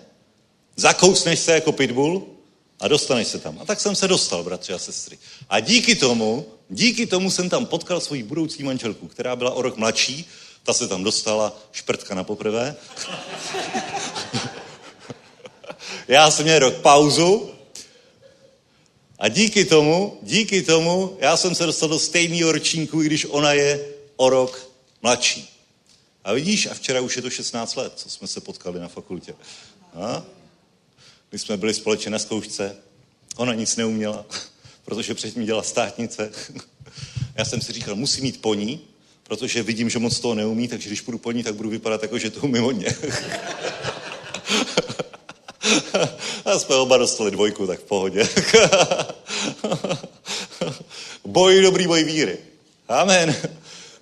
Zakousneš 0.76 1.40
se 1.40 1.52
jako 1.52 1.72
pitbull 1.72 2.37
a 2.80 2.88
dostaneš 2.88 3.28
se 3.28 3.40
tam. 3.40 3.60
A 3.62 3.66
tak 3.66 3.80
jsem 3.80 3.96
se 3.96 4.08
dostal, 4.08 4.44
bratři 4.44 4.74
a 4.74 4.78
sestry. 4.78 5.18
A 5.50 5.60
díky 5.60 5.96
tomu, 5.96 6.46
díky 6.70 7.08
tomu 7.08 7.32
jsem 7.32 7.50
tam 7.50 7.66
potkal 7.66 8.00
svoji 8.00 8.24
budoucí 8.24 8.64
manželku, 8.64 9.08
která 9.08 9.36
byla 9.36 9.52
o 9.52 9.62
rok 9.62 9.78
mladší, 9.78 10.30
ta 10.64 10.74
se 10.74 10.88
tam 10.88 11.04
dostala 11.04 11.60
šprtka 11.72 12.16
na 12.16 12.24
poprvé. 12.24 12.76
já 16.08 16.32
jsem 16.32 16.46
měl 16.46 16.60
rok 16.60 16.76
pauzu 16.76 17.50
a 19.20 19.28
díky 19.28 19.66
tomu, 19.66 20.20
díky 20.22 20.62
tomu, 20.62 21.18
já 21.20 21.38
jsem 21.38 21.56
se 21.56 21.66
dostal 21.66 21.90
do 21.90 22.00
stejného 22.00 22.52
ročníku, 22.52 23.02
i 23.02 23.06
když 23.06 23.26
ona 23.30 23.54
je 23.54 23.88
o 24.16 24.30
rok 24.30 24.72
mladší. 25.02 25.50
A 26.24 26.34
vidíš, 26.34 26.66
a 26.66 26.74
včera 26.74 27.02
už 27.02 27.16
je 27.16 27.22
to 27.22 27.30
16 27.30 27.76
let, 27.76 27.94
co 27.96 28.10
jsme 28.10 28.28
se 28.28 28.42
potkali 28.42 28.80
na 28.80 28.88
fakultě. 28.88 29.36
A? 29.94 30.24
My 31.32 31.40
jsme 31.40 31.58
byli 31.58 31.74
společně 31.74 32.12
na 32.12 32.20
zkoušce, 32.20 32.76
ona 33.36 33.54
nic 33.54 33.76
neuměla, 33.76 34.26
protože 34.86 35.14
předtím 35.14 35.46
dělala 35.46 35.64
státnice. 35.64 36.32
Já 37.36 37.46
jsem 37.46 37.62
si 37.62 37.74
říkal, 37.74 37.96
musím 37.96 38.24
mít 38.24 38.42
po 38.42 38.54
ní, 38.54 38.80
protože 39.24 39.64
vidím, 39.64 39.90
že 39.90 40.00
moc 40.00 40.20
toho 40.20 40.36
neumí, 40.36 40.68
takže 40.68 40.90
když 40.90 41.02
půjdu 41.02 41.18
po 41.18 41.32
ní, 41.32 41.44
tak 41.44 41.56
budu 41.56 41.70
vypadat 41.70 42.02
jako, 42.02 42.18
že 42.18 42.30
to 42.30 42.40
umím 42.40 42.64
hodně. 42.64 42.88
A 46.46 46.60
jsme 46.60 46.76
oba 46.76 46.98
dostali 46.98 47.32
dvojku, 47.32 47.68
tak 47.68 47.80
v 47.80 47.84
pohodě. 47.84 48.30
boj 51.26 51.62
dobrý, 51.62 51.88
boj 51.88 52.04
víry. 52.04 52.38
Amen. 52.88 53.36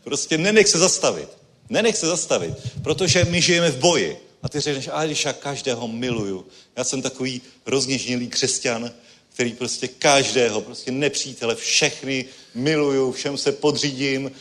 Prostě 0.04 0.38
nenech 0.38 0.68
se 0.68 0.78
zastavit. 0.78 1.30
Nenech 1.70 1.98
se 1.98 2.08
zastavit, 2.08 2.54
protože 2.84 3.26
my 3.26 3.42
žijeme 3.42 3.72
v 3.72 3.78
boji. 3.78 4.25
A 4.46 4.50
ty 4.50 4.60
řekneš, 4.60 4.90
a 4.94 5.06
když 5.06 5.26
já 5.26 5.34
každého 5.34 5.88
miluju. 5.88 6.48
Já 6.76 6.84
jsem 6.84 7.02
takový 7.02 7.42
rozněžnělý 7.66 8.28
křesťan, 8.28 8.92
který 9.34 9.54
prostě 9.54 9.88
každého, 9.88 10.62
prostě 10.62 10.92
nepřítele, 10.92 11.56
všechny 11.56 12.26
miluju, 12.56 13.12
všem 13.12 13.38
se 13.38 13.52
podřídím. 13.52 14.32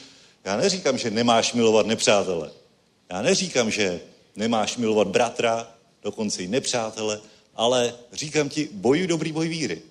Já 0.44 0.56
neříkám, 0.56 0.98
že 0.98 1.10
nemáš 1.10 1.52
milovat 1.52 1.86
nepřátele. 1.86 2.50
Já 3.10 3.22
neříkám, 3.22 3.70
že 3.70 4.00
nemáš 4.36 4.76
milovat 4.76 5.08
bratra, 5.08 5.74
dokonce 6.02 6.42
i 6.42 6.48
nepřátele, 6.48 7.20
ale 7.54 7.94
říkám 8.12 8.48
ti, 8.48 8.68
bojuj 8.72 9.06
dobrý 9.06 9.32
boj 9.32 9.48
víry. 9.48 9.82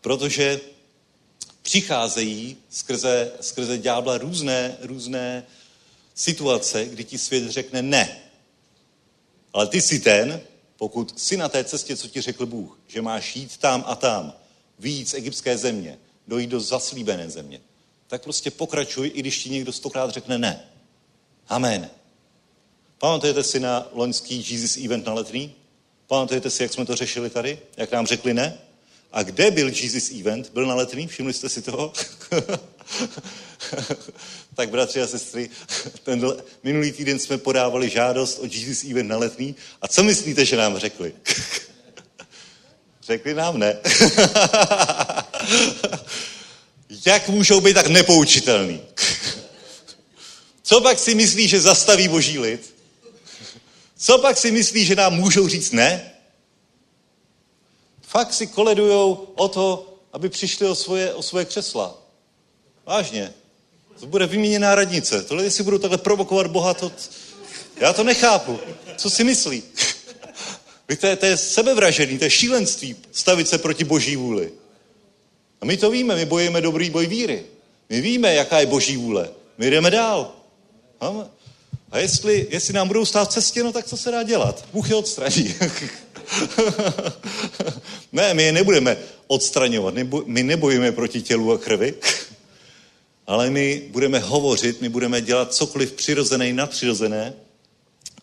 Protože 0.00 0.60
přicházejí 1.62 2.56
skrze, 2.70 3.32
skrze 3.40 3.78
ďábla 3.78 4.18
různé, 4.18 4.76
různé 4.80 5.46
situace, 6.14 6.84
kdy 6.84 7.04
ti 7.04 7.18
svět 7.18 7.50
řekne 7.50 7.82
ne. 7.82 8.25
Ale 9.56 9.66
ty 9.66 9.80
jsi 9.80 10.00
ten, 10.00 10.40
pokud 10.76 11.20
jsi 11.20 11.36
na 11.36 11.48
té 11.48 11.64
cestě, 11.64 11.96
co 11.96 12.08
ti 12.08 12.20
řekl 12.20 12.46
Bůh, 12.46 12.78
že 12.86 13.02
máš 13.02 13.36
jít 13.36 13.56
tam 13.56 13.84
a 13.86 13.94
tam, 13.94 14.32
víc 14.78 15.14
egyptské 15.14 15.58
země, 15.58 15.98
dojít 16.28 16.50
do 16.50 16.60
zaslíbené 16.60 17.30
země, 17.30 17.60
tak 18.06 18.22
prostě 18.22 18.50
pokračuj, 18.50 19.10
i 19.14 19.20
když 19.20 19.42
ti 19.42 19.50
někdo 19.50 19.72
stokrát 19.72 20.10
řekne 20.10 20.38
ne. 20.38 20.64
Amen. 21.48 21.90
Pamatujete 22.98 23.42
si 23.42 23.60
na 23.60 23.88
loňský 23.92 24.44
Jesus 24.50 24.76
Event 24.76 25.06
na 25.06 25.12
letní? 25.12 25.54
Pamatujete 26.06 26.50
si, 26.50 26.62
jak 26.62 26.72
jsme 26.72 26.86
to 26.86 26.96
řešili 26.96 27.30
tady? 27.30 27.58
Jak 27.76 27.92
nám 27.92 28.06
řekli 28.06 28.34
ne? 28.34 28.58
A 29.12 29.22
kde 29.22 29.50
byl 29.50 29.68
Jesus 29.68 30.10
Event? 30.10 30.52
Byl 30.52 30.66
na 30.66 30.74
letní? 30.74 31.06
Všimli 31.06 31.32
jste 31.32 31.48
si 31.48 31.62
toho? 31.62 31.92
tak 34.54 34.70
bratři 34.70 35.02
a 35.02 35.06
sestry, 35.06 35.50
ten 36.02 36.32
minulý 36.62 36.92
týden 36.92 37.18
jsme 37.18 37.38
podávali 37.38 37.90
žádost 37.90 38.38
o 38.38 38.44
Jesus 38.44 38.84
Event 38.84 39.08
na 39.08 39.16
letní. 39.16 39.56
A 39.82 39.88
co 39.88 40.02
myslíte, 40.02 40.44
že 40.44 40.56
nám 40.56 40.78
řekli? 40.78 41.12
řekli 43.02 43.34
nám 43.34 43.58
ne. 43.58 43.76
Jak 47.06 47.28
můžou 47.28 47.60
být 47.60 47.74
tak 47.74 47.86
nepoučitelný? 47.86 48.80
Co 50.62 50.80
pak 50.80 50.98
si 50.98 51.14
myslí, 51.14 51.48
že 51.48 51.60
zastaví 51.60 52.08
boží 52.08 52.38
lid? 52.38 52.74
Co 53.96 54.18
pak 54.18 54.38
si 54.38 54.50
myslí, 54.50 54.84
že 54.84 54.94
nám 54.94 55.14
můžou 55.14 55.48
říct 55.48 55.70
ne? 55.70 56.12
Fakt 58.02 58.34
si 58.34 58.46
koledujou 58.46 59.12
o 59.34 59.48
to, 59.48 59.98
aby 60.12 60.28
přišli 60.28 60.66
o 60.66 60.74
svoje, 60.74 61.14
o 61.14 61.22
svoje 61.22 61.44
křesla. 61.44 62.05
Vážně. 62.86 63.32
To 64.00 64.06
bude 64.06 64.26
vyměněná 64.26 64.74
radnice. 64.74 65.22
Tohle, 65.22 65.44
jestli 65.44 65.64
budou 65.64 65.78
takhle 65.78 65.98
provokovat 65.98 66.46
Boha, 66.46 66.74
to... 66.74 66.92
Já 67.76 67.92
to 67.92 68.04
nechápu. 68.04 68.58
Co 68.96 69.10
si 69.10 69.24
myslí? 69.24 69.62
Víte, 70.88 71.16
to 71.16 71.26
je 71.26 71.36
sebevražený, 71.36 72.18
to 72.18 72.24
je 72.24 72.30
šílenství 72.30 72.96
stavit 73.12 73.48
se 73.48 73.58
proti 73.58 73.84
boží 73.84 74.16
vůli. 74.16 74.52
A 75.60 75.64
my 75.64 75.76
to 75.76 75.90
víme, 75.90 76.16
my 76.16 76.24
bojujeme 76.24 76.60
dobrý 76.60 76.90
boj 76.90 77.06
víry. 77.06 77.44
My 77.88 78.00
víme, 78.00 78.34
jaká 78.34 78.60
je 78.60 78.66
boží 78.66 78.96
vůle. 78.96 79.30
My 79.58 79.70
jdeme 79.70 79.90
dál. 79.90 80.32
A 81.90 81.98
jestli, 81.98 82.46
jestli 82.50 82.74
nám 82.74 82.88
budou 82.88 83.04
stát 83.04 83.28
v 83.28 83.32
cestě, 83.32 83.62
no 83.62 83.72
tak 83.72 83.86
co 83.86 83.96
se 83.96 84.10
dá 84.10 84.22
dělat? 84.22 84.64
Bůh 84.72 84.90
je 84.90 84.96
odstraní. 84.96 85.54
Ne, 88.12 88.34
my 88.34 88.42
je 88.42 88.52
nebudeme 88.52 88.96
odstraňovat, 89.26 89.94
my 90.26 90.42
nebojíme 90.42 90.92
proti 90.92 91.22
tělu 91.22 91.52
a 91.52 91.58
krvi, 91.58 91.94
ale 93.26 93.50
my 93.50 93.82
budeme 93.90 94.18
hovořit, 94.18 94.80
my 94.80 94.88
budeme 94.88 95.20
dělat 95.20 95.54
cokoliv 95.54 95.92
přirozené 95.92 96.48
i 96.48 96.52
nadpřirozené, 96.52 97.34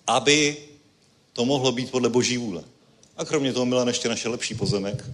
aby 0.08 0.58
to 1.34 1.46
mohlo 1.46 1.72
být 1.72 1.92
podle 1.92 2.10
boží 2.10 2.38
vůle. 2.38 2.64
A 3.18 3.26
kromě 3.26 3.54
toho 3.54 3.66
Milan 3.66 3.88
ještě 3.88 4.10
naše 4.10 4.30
lepší 4.30 4.56
pozemek, 4.56 5.06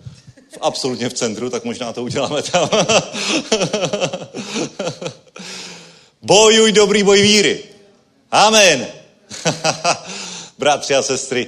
v, 0.50 0.58
absolutně 0.62 1.10
v 1.10 1.14
centru, 1.14 1.50
tak 1.50 1.66
možná 1.66 1.94
to 1.94 2.04
uděláme 2.04 2.42
tam. 2.42 2.70
Bojuj 6.22 6.72
dobrý 6.72 7.04
boj 7.04 7.22
víry. 7.22 7.64
Amen. 8.32 8.88
Bratři 10.58 10.96
a 10.96 11.02
sestry, 11.02 11.48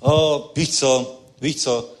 o, 0.00 0.52
víš 0.56 0.78
co, 0.78 1.20
víš 1.40 1.56
co, 1.56 1.92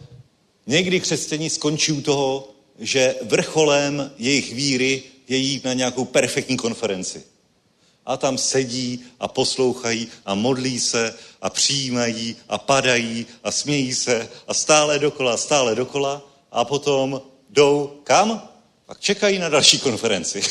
někdy 0.66 1.00
křesťaní 1.00 1.50
skončí 1.50 1.92
u 1.92 2.00
toho, 2.00 2.48
že 2.78 3.14
vrcholem 3.22 4.12
jejich 4.18 4.54
víry 4.54 5.02
je 5.28 5.36
jít 5.36 5.64
na 5.64 5.72
nějakou 5.72 6.04
perfektní 6.04 6.56
konferenci. 6.56 7.24
A 8.06 8.16
tam 8.16 8.38
sedí 8.38 9.04
a 9.20 9.28
poslouchají 9.28 10.08
a 10.26 10.34
modlí 10.34 10.80
se 10.80 11.14
a 11.42 11.50
přijímají 11.50 12.36
a 12.48 12.58
padají 12.58 13.26
a 13.44 13.50
smějí 13.50 13.94
se 13.94 14.28
a 14.48 14.54
stále 14.54 14.98
dokola, 14.98 15.36
stále 15.36 15.74
dokola 15.74 16.22
a 16.52 16.64
potom 16.64 17.22
jdou 17.50 18.00
kam? 18.04 18.48
Pak 18.86 19.00
čekají 19.00 19.38
na 19.38 19.48
další 19.48 19.78
konferenci. 19.78 20.42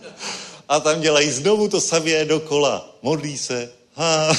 a 0.68 0.80
tam 0.80 1.00
dělají 1.00 1.30
znovu 1.30 1.68
to 1.68 1.80
samé 1.80 2.24
dokola. 2.24 2.96
Modlí 3.02 3.38
se. 3.38 3.72
Ha, 3.94 4.36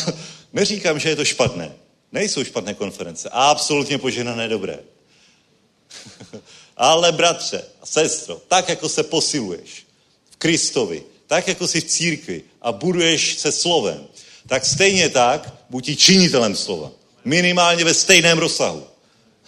neříkám, 0.53 0.99
že 0.99 1.09
je 1.09 1.15
to 1.15 1.25
špatné. 1.25 1.75
Nejsou 2.11 2.43
špatné 2.43 2.73
konference. 2.73 3.29
Absolutně 3.31 3.97
poženané 3.97 4.47
dobré. 4.47 4.79
Ale 6.77 7.11
bratře 7.11 7.63
a 7.81 7.85
sestro, 7.85 8.41
tak 8.47 8.69
jako 8.69 8.89
se 8.89 9.03
posiluješ 9.03 9.85
v 10.31 10.35
Kristovi, 10.35 11.03
tak 11.27 11.47
jako 11.47 11.67
jsi 11.67 11.81
v 11.81 11.83
církvi 11.83 12.43
a 12.61 12.71
buduješ 12.71 13.39
se 13.39 13.51
slovem, 13.51 14.07
tak 14.47 14.65
stejně 14.65 15.09
tak 15.09 15.53
buď 15.69 15.89
i 15.89 15.95
činitelem 15.95 16.55
slova. 16.55 16.91
Minimálně 17.25 17.83
ve 17.83 17.93
stejném 17.93 18.37
rozsahu. 18.37 18.83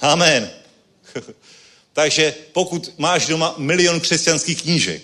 Amen. 0.02 0.50
Takže 1.94 2.36
pokud 2.54 2.94
máš 2.98 3.28
doma 3.28 3.56
milion 3.58 4.00
křesťanských 4.00 4.62
knížek 4.62 5.02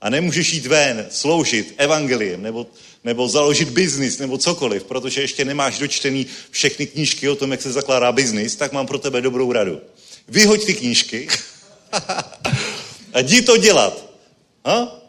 a 0.00 0.10
nemůžeš 0.10 0.52
jít 0.52 0.66
ven, 0.66 1.06
sloužit 1.10 1.74
evangeliem 1.76 2.42
nebo, 2.42 2.66
nebo 3.04 3.28
založit 3.28 3.68
biznis 3.68 4.18
nebo 4.18 4.38
cokoliv, 4.38 4.84
protože 4.84 5.20
ještě 5.20 5.44
nemáš 5.44 5.78
dočtený 5.78 6.26
všechny 6.50 6.86
knížky 6.86 7.28
o 7.28 7.36
tom, 7.36 7.50
jak 7.50 7.62
se 7.62 7.72
zakládá 7.72 8.12
biznis, 8.12 8.56
tak 8.56 8.72
mám 8.72 8.86
pro 8.86 8.98
tebe 8.98 9.20
dobrou 9.20 9.52
radu. 9.52 9.80
Vyhoď 10.28 10.64
ty 10.64 10.74
knížky 10.74 11.28
a 13.12 13.20
jdi 13.20 13.42
to 13.42 13.56
dělat. 13.56 14.04
Ha? 14.64 15.00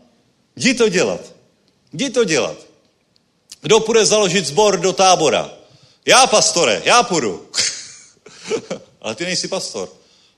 Jdi 0.56 0.74
to 0.74 0.90
dělat. 0.90 1.22
Jdi 1.94 2.10
to 2.10 2.24
dělat. 2.24 2.58
Kdo 3.62 3.80
půjde 3.80 4.06
založit 4.06 4.46
sbor 4.46 4.80
do 4.80 4.94
tábora? 4.94 5.52
Já, 6.06 6.28
pastore, 6.28 6.82
já 6.86 7.04
půjdu. 7.04 7.50
Ale 9.02 9.16
ty 9.16 9.26
nejsi 9.26 9.48
pastor. 9.48 9.90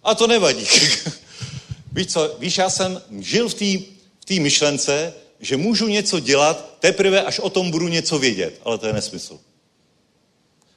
A 0.03 0.15
to 0.15 0.27
nevadí. 0.27 0.65
Víš 1.91 2.07
co, 2.07 2.35
víš, 2.39 2.57
já 2.57 2.69
jsem 2.69 3.01
žil 3.19 3.49
v 3.49 3.53
té 3.53 4.35
v 4.35 4.39
myšlence, 4.39 5.13
že 5.39 5.57
můžu 5.57 5.87
něco 5.87 6.19
dělat 6.19 6.77
teprve, 6.79 7.23
až 7.23 7.39
o 7.39 7.49
tom 7.49 7.71
budu 7.71 7.87
něco 7.87 8.19
vědět. 8.19 8.61
Ale 8.63 8.77
to 8.77 8.87
je 8.87 8.93
nesmysl. 8.93 9.39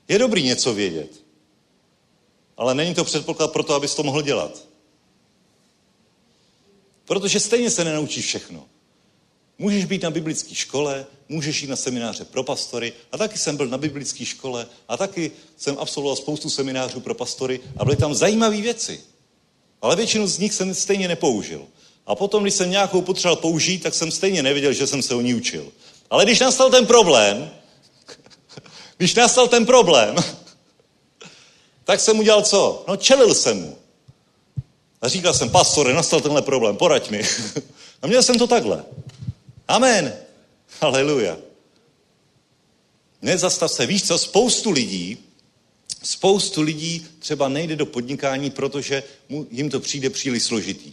Je 0.09 0.19
dobrý 0.19 0.43
něco 0.43 0.74
vědět. 0.74 1.11
Ale 2.57 2.74
není 2.74 2.94
to 2.94 3.05
předpoklad 3.05 3.53
pro 3.53 3.62
to, 3.62 3.74
abys 3.74 3.94
to 3.94 4.03
mohl 4.03 4.23
dělat. 4.23 4.72
Protože 7.12 7.40
stejně 7.40 7.70
se 7.70 7.84
nenaučíš 7.84 8.26
všechno. 8.26 8.64
Můžeš 9.59 9.84
být 9.84 10.02
na 10.02 10.10
biblické 10.10 10.55
škole, 10.55 11.06
můžeš 11.28 11.62
jít 11.62 11.68
na 11.68 11.76
semináře 11.76 12.24
pro 12.24 12.43
pastory 12.43 12.93
a 13.12 13.18
taky 13.18 13.39
jsem 13.39 13.56
byl 13.56 13.66
na 13.66 13.78
biblické 13.78 14.24
škole 14.24 14.66
a 14.89 14.97
taky 14.97 15.32
jsem 15.56 15.76
absolvoval 15.78 16.16
spoustu 16.16 16.51
seminářů 16.51 17.01
pro 17.01 17.14
pastory 17.14 17.60
a 17.76 17.84
byly 17.84 17.97
tam 17.97 18.14
zajímavé 18.14 18.60
věci. 18.60 19.01
Ale 19.82 19.97
většinu 19.97 20.26
z 20.26 20.39
nich 20.39 20.55
jsem 20.55 20.74
stejně 20.74 21.09
nepoužil. 21.09 21.66
A 22.06 22.14
potom, 22.14 22.43
když 22.43 22.55
jsem 22.55 22.70
nějakou 22.70 23.02
potřeboval 23.02 23.36
použít, 23.36 23.82
tak 23.82 23.94
jsem 23.94 24.10
stejně 24.10 24.43
nevěděl, 24.43 24.72
že 24.72 24.86
jsem 24.86 25.02
se 25.02 25.14
o 25.14 25.20
ní 25.20 25.34
učil. 25.34 25.72
Ale 26.10 26.24
když 26.24 26.40
nastal 26.40 26.70
ten 26.70 26.86
problém, 26.86 27.51
když 28.97 29.14
nastal 29.14 29.48
ten 29.48 29.66
problém, 29.66 30.16
tak 31.84 32.01
jsem 32.01 32.18
udělal 32.18 32.43
co? 32.43 32.84
No 32.89 32.97
čelil 32.97 33.34
jsem 33.34 33.60
mu. 33.60 33.81
A 35.03 35.09
říkal 35.09 35.35
jsem, 35.35 35.51
pastore, 35.51 35.95
nastal 35.95 36.20
tenhle 36.20 36.43
problém, 36.43 36.77
poraď 36.77 37.11
mi. 37.11 37.23
A 38.03 38.07
měl 38.07 38.23
jsem 38.23 38.39
to 38.39 38.47
takhle. 38.47 38.85
Amen. 39.69 40.16
Haleluja. 40.81 41.39
Nezastav 43.23 43.73
se. 43.73 43.87
Víš 43.87 44.07
co, 44.07 44.19
spoustu 44.19 44.70
lidí, 44.70 45.19
spoustu 46.03 46.62
lidí 46.62 47.07
třeba 47.19 47.49
nejde 47.49 47.77
do 47.77 47.87
podnikání, 47.87 48.51
protože 48.51 49.03
jim 49.51 49.70
to 49.70 49.81
přijde 49.81 50.11
příliš 50.11 50.43
složitý. 50.43 50.93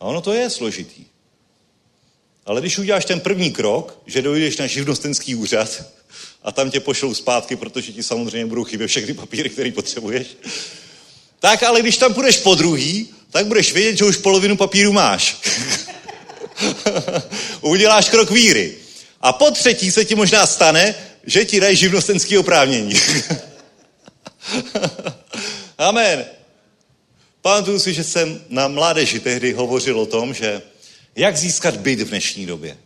A 0.00 0.04
ono 0.04 0.20
to 0.20 0.32
je 0.32 0.50
složitý. 0.50 1.04
Ale 2.46 2.60
když 2.60 2.78
uděláš 2.78 3.04
ten 3.04 3.20
první 3.20 3.52
krok, 3.52 4.02
že 4.06 4.22
dojdeš 4.22 4.56
na 4.56 4.66
živnostenský 4.66 5.34
úřad 5.34 5.84
a 6.42 6.52
tam 6.52 6.70
tě 6.70 6.80
pošlou 6.80 7.14
zpátky, 7.14 7.56
protože 7.56 7.92
ti 7.92 8.02
samozřejmě 8.02 8.46
budou 8.46 8.64
chybět 8.64 8.88
všechny 8.88 9.14
papíry, 9.14 9.50
které 9.50 9.72
potřebuješ, 9.72 10.26
tak 11.46 11.62
ale 11.62 11.80
když 11.80 11.96
tam 11.96 12.14
půjdeš 12.14 12.36
po 12.36 12.54
druhý, 12.54 13.08
tak 13.30 13.46
budeš 13.46 13.72
vědět, 13.72 13.96
že 13.96 14.04
už 14.04 14.16
polovinu 14.16 14.56
papíru 14.56 14.92
máš. 14.92 15.36
Uděláš 17.60 18.08
krok 18.08 18.30
víry. 18.30 18.74
A 19.20 19.32
po 19.32 19.50
třetí 19.50 19.90
se 19.90 20.04
ti 20.04 20.14
možná 20.14 20.46
stane, 20.46 20.94
že 21.26 21.44
ti 21.44 21.60
dají 21.60 21.76
živnostenský 21.76 22.38
oprávnění. 22.38 22.94
Amen. 25.78 26.24
Pamatuju 27.42 27.78
si, 27.78 27.94
že 27.94 28.04
jsem 28.04 28.40
na 28.48 28.68
mládeži 28.68 29.20
tehdy 29.20 29.52
hovořil 29.52 30.00
o 30.00 30.06
tom, 30.06 30.34
že 30.34 30.62
jak 31.16 31.36
získat 31.36 31.76
byt 31.76 32.00
v 32.00 32.08
dnešní 32.08 32.46
době. 32.46 32.76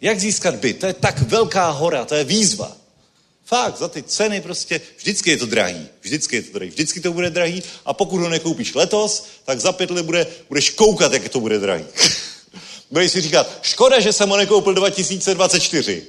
Jak 0.00 0.20
získat 0.20 0.54
byt? 0.54 0.80
To 0.80 0.86
je 0.86 0.94
tak 0.94 1.18
velká 1.18 1.70
hora, 1.70 2.04
to 2.04 2.14
je 2.14 2.24
výzva. 2.24 2.76
Fakt, 3.46 3.78
za 3.78 3.88
ty 3.88 4.02
ceny 4.02 4.40
prostě, 4.40 4.80
vždycky 4.96 5.30
je 5.30 5.36
to 5.36 5.46
drahý. 5.46 5.88
Vždycky 6.00 6.36
je 6.36 6.42
to 6.42 6.52
drahý. 6.52 6.70
Vždycky 6.70 7.00
to 7.00 7.12
bude 7.12 7.30
drahý 7.30 7.62
a 7.84 7.94
pokud 7.94 8.20
ho 8.20 8.28
nekoupíš 8.28 8.74
letos, 8.74 9.26
tak 9.44 9.60
za 9.60 9.72
pět 9.72 9.90
let 9.90 10.06
bude, 10.06 10.26
budeš 10.48 10.70
koukat, 10.70 11.12
jak 11.12 11.28
to 11.28 11.40
bude 11.40 11.58
drahý. 11.58 11.84
Budeš 12.90 13.12
si 13.12 13.20
říkat, 13.20 13.58
škoda, 13.62 14.00
že 14.00 14.12
jsem 14.12 14.28
ho 14.28 14.36
nekoupil 14.36 14.74
2024. 14.74 16.02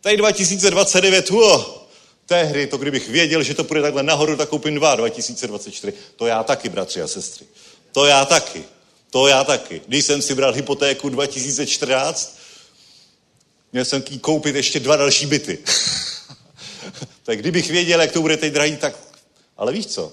Tady 0.00 0.16
2029, 0.16 1.30
uo, 1.30 1.86
tehdy, 2.26 2.66
to 2.66 2.78
kdybych 2.78 3.08
věděl, 3.08 3.42
že 3.42 3.54
to 3.54 3.64
půjde 3.64 3.82
takhle 3.82 4.02
nahoru, 4.02 4.36
tak 4.36 4.48
koupím 4.48 4.74
dva 4.74 4.94
2024. 4.96 5.92
To 6.16 6.26
já 6.26 6.42
taky, 6.42 6.68
bratři 6.68 7.02
a 7.02 7.08
sestry. 7.08 7.46
To 7.92 8.06
já 8.06 8.24
taky. 8.24 8.64
To 9.10 9.26
já 9.26 9.44
taky. 9.44 9.82
Když 9.86 10.04
jsem 10.04 10.22
si 10.22 10.34
bral 10.34 10.52
hypotéku 10.52 11.08
2014, 11.08 12.38
měl 13.72 13.84
jsem 13.84 14.02
ký 14.02 14.18
koupit 14.18 14.56
ještě 14.56 14.80
dva 14.80 14.96
další 14.96 15.26
byty. 15.26 15.58
tak 17.26 17.38
kdybych 17.38 17.70
věděl, 17.70 18.00
jak 18.00 18.12
to 18.12 18.20
bude 18.20 18.36
teď 18.36 18.52
drahý, 18.52 18.76
tak... 18.76 18.98
Ale 19.56 19.72
víš 19.72 19.86
co? 19.86 20.12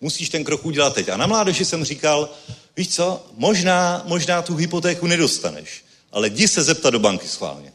Musíš 0.00 0.28
ten 0.28 0.44
krok 0.44 0.64
udělat 0.64 0.94
teď. 0.94 1.08
A 1.08 1.16
na 1.16 1.26
mládeži 1.26 1.64
jsem 1.64 1.84
říkal, 1.84 2.30
víš 2.76 2.94
co, 2.94 3.26
možná, 3.34 4.02
možná 4.06 4.42
tu 4.42 4.54
hypotéku 4.54 5.06
nedostaneš, 5.06 5.84
ale 6.12 6.28
jdi 6.28 6.48
se 6.48 6.62
zeptat 6.62 6.90
do 6.90 6.98
banky 6.98 7.28
schválně. 7.28 7.72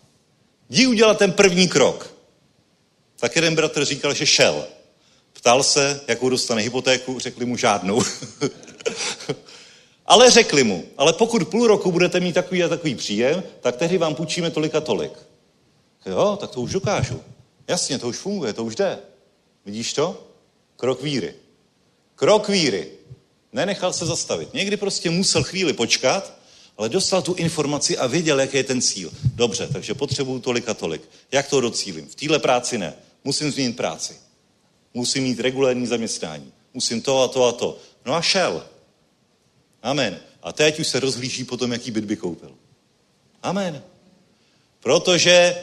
Jdi 0.69 0.87
udělat 0.87 1.17
ten 1.17 1.31
první 1.31 1.67
krok. 1.67 2.13
Tak 3.19 3.35
jeden 3.35 3.55
bratr 3.55 3.85
říkal, 3.85 4.13
že 4.13 4.25
šel. 4.25 4.65
Ptal 5.33 5.63
se, 5.63 6.01
jakou 6.07 6.29
dostane 6.29 6.61
hypotéku, 6.61 7.19
řekli 7.19 7.45
mu 7.45 7.57
žádnou. 7.57 8.03
ale 10.05 10.31
řekli 10.31 10.63
mu, 10.63 10.85
ale 10.97 11.13
pokud 11.13 11.47
půl 11.47 11.67
roku 11.67 11.91
budete 11.91 12.19
mít 12.19 12.33
takový 12.33 12.63
a 12.63 12.67
takový 12.67 12.95
příjem, 12.95 13.43
tak 13.61 13.75
tehdy 13.75 13.97
vám 13.97 14.15
půjčíme 14.15 14.51
tolik 14.51 14.75
a 14.75 14.81
tolik. 14.81 15.13
Jo, 16.05 16.37
tak 16.41 16.49
to 16.49 16.61
už 16.61 16.71
dokážu. 16.71 17.23
Jasně, 17.67 17.99
to 17.99 18.07
už 18.07 18.17
funguje, 18.17 18.53
to 18.53 18.63
už 18.63 18.75
jde. 18.75 18.99
Vidíš 19.65 19.93
to? 19.93 20.27
Krok 20.75 21.01
víry. 21.01 21.33
Krok 22.15 22.49
víry. 22.49 22.91
Nenechal 23.53 23.93
se 23.93 24.05
zastavit. 24.05 24.53
Někdy 24.53 24.77
prostě 24.77 25.09
musel 25.09 25.43
chvíli 25.43 25.73
počkat, 25.73 26.39
ale 26.77 26.89
dostal 26.89 27.21
tu 27.21 27.33
informaci 27.33 27.97
a 27.97 28.07
věděl, 28.07 28.39
jaký 28.39 28.57
je 28.57 28.63
ten 28.63 28.81
cíl. 28.81 29.11
Dobře, 29.23 29.67
takže 29.73 29.93
potřebuju 29.93 30.39
tolik 30.39 30.69
a 30.69 30.73
tolik. 30.73 31.01
Jak 31.31 31.47
to 31.49 31.61
docílím? 31.61 32.07
V 32.07 32.15
téhle 32.15 32.39
práci 32.39 32.77
ne. 32.77 32.93
Musím 33.23 33.51
změnit 33.51 33.77
práci. 33.77 34.15
Musím 34.93 35.23
mít 35.23 35.39
regulární 35.39 35.87
zaměstnání. 35.87 36.53
Musím 36.73 37.01
to 37.01 37.21
a 37.21 37.27
to 37.27 37.45
a 37.45 37.51
to. 37.51 37.77
No 38.05 38.13
a 38.13 38.21
šel. 38.21 38.65
Amen. 39.83 40.19
A 40.43 40.51
teď 40.51 40.79
už 40.79 40.87
se 40.87 40.99
rozhlíží 40.99 41.43
potom, 41.43 41.71
jaký 41.71 41.91
byt 41.91 42.05
by 42.05 42.15
koupil. 42.15 42.51
Amen. 43.43 43.83
Protože 44.79 45.55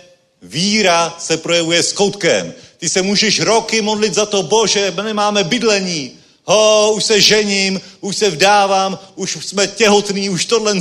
víra 0.42 1.16
se 1.18 1.36
projevuje 1.36 1.82
skoutkem. 1.82 2.54
Ty 2.76 2.88
se 2.88 3.02
můžeš 3.02 3.40
roky 3.40 3.82
modlit 3.82 4.14
za 4.14 4.26
to, 4.26 4.42
bože, 4.42 4.94
nemáme 5.02 5.44
bydlení. 5.44 6.18
Ho, 6.44 6.92
už 6.92 7.04
se 7.04 7.20
žením, 7.20 7.80
už 8.00 8.16
se 8.16 8.30
vdávám, 8.30 8.98
už 9.14 9.38
jsme 9.40 9.66
těhotní, 9.66 10.30
už 10.30 10.44
tohle 10.44 10.74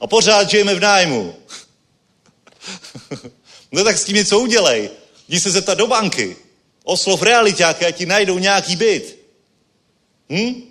a 0.00 0.06
pořád 0.06 0.50
žijeme 0.50 0.74
v 0.74 0.80
nájmu. 0.80 1.34
no 3.72 3.84
tak 3.84 3.98
s 3.98 4.04
tím 4.04 4.16
něco 4.16 4.40
udělej. 4.40 4.90
Jdi 5.28 5.40
se 5.40 5.50
zeptat 5.50 5.78
do 5.78 5.86
banky. 5.86 6.36
Oslov 6.84 7.22
realitáky, 7.22 7.86
ať 7.86 7.96
ti 7.96 8.06
najdou 8.06 8.38
nějaký 8.38 8.76
byt. 8.76 9.18
Hm? 10.30 10.62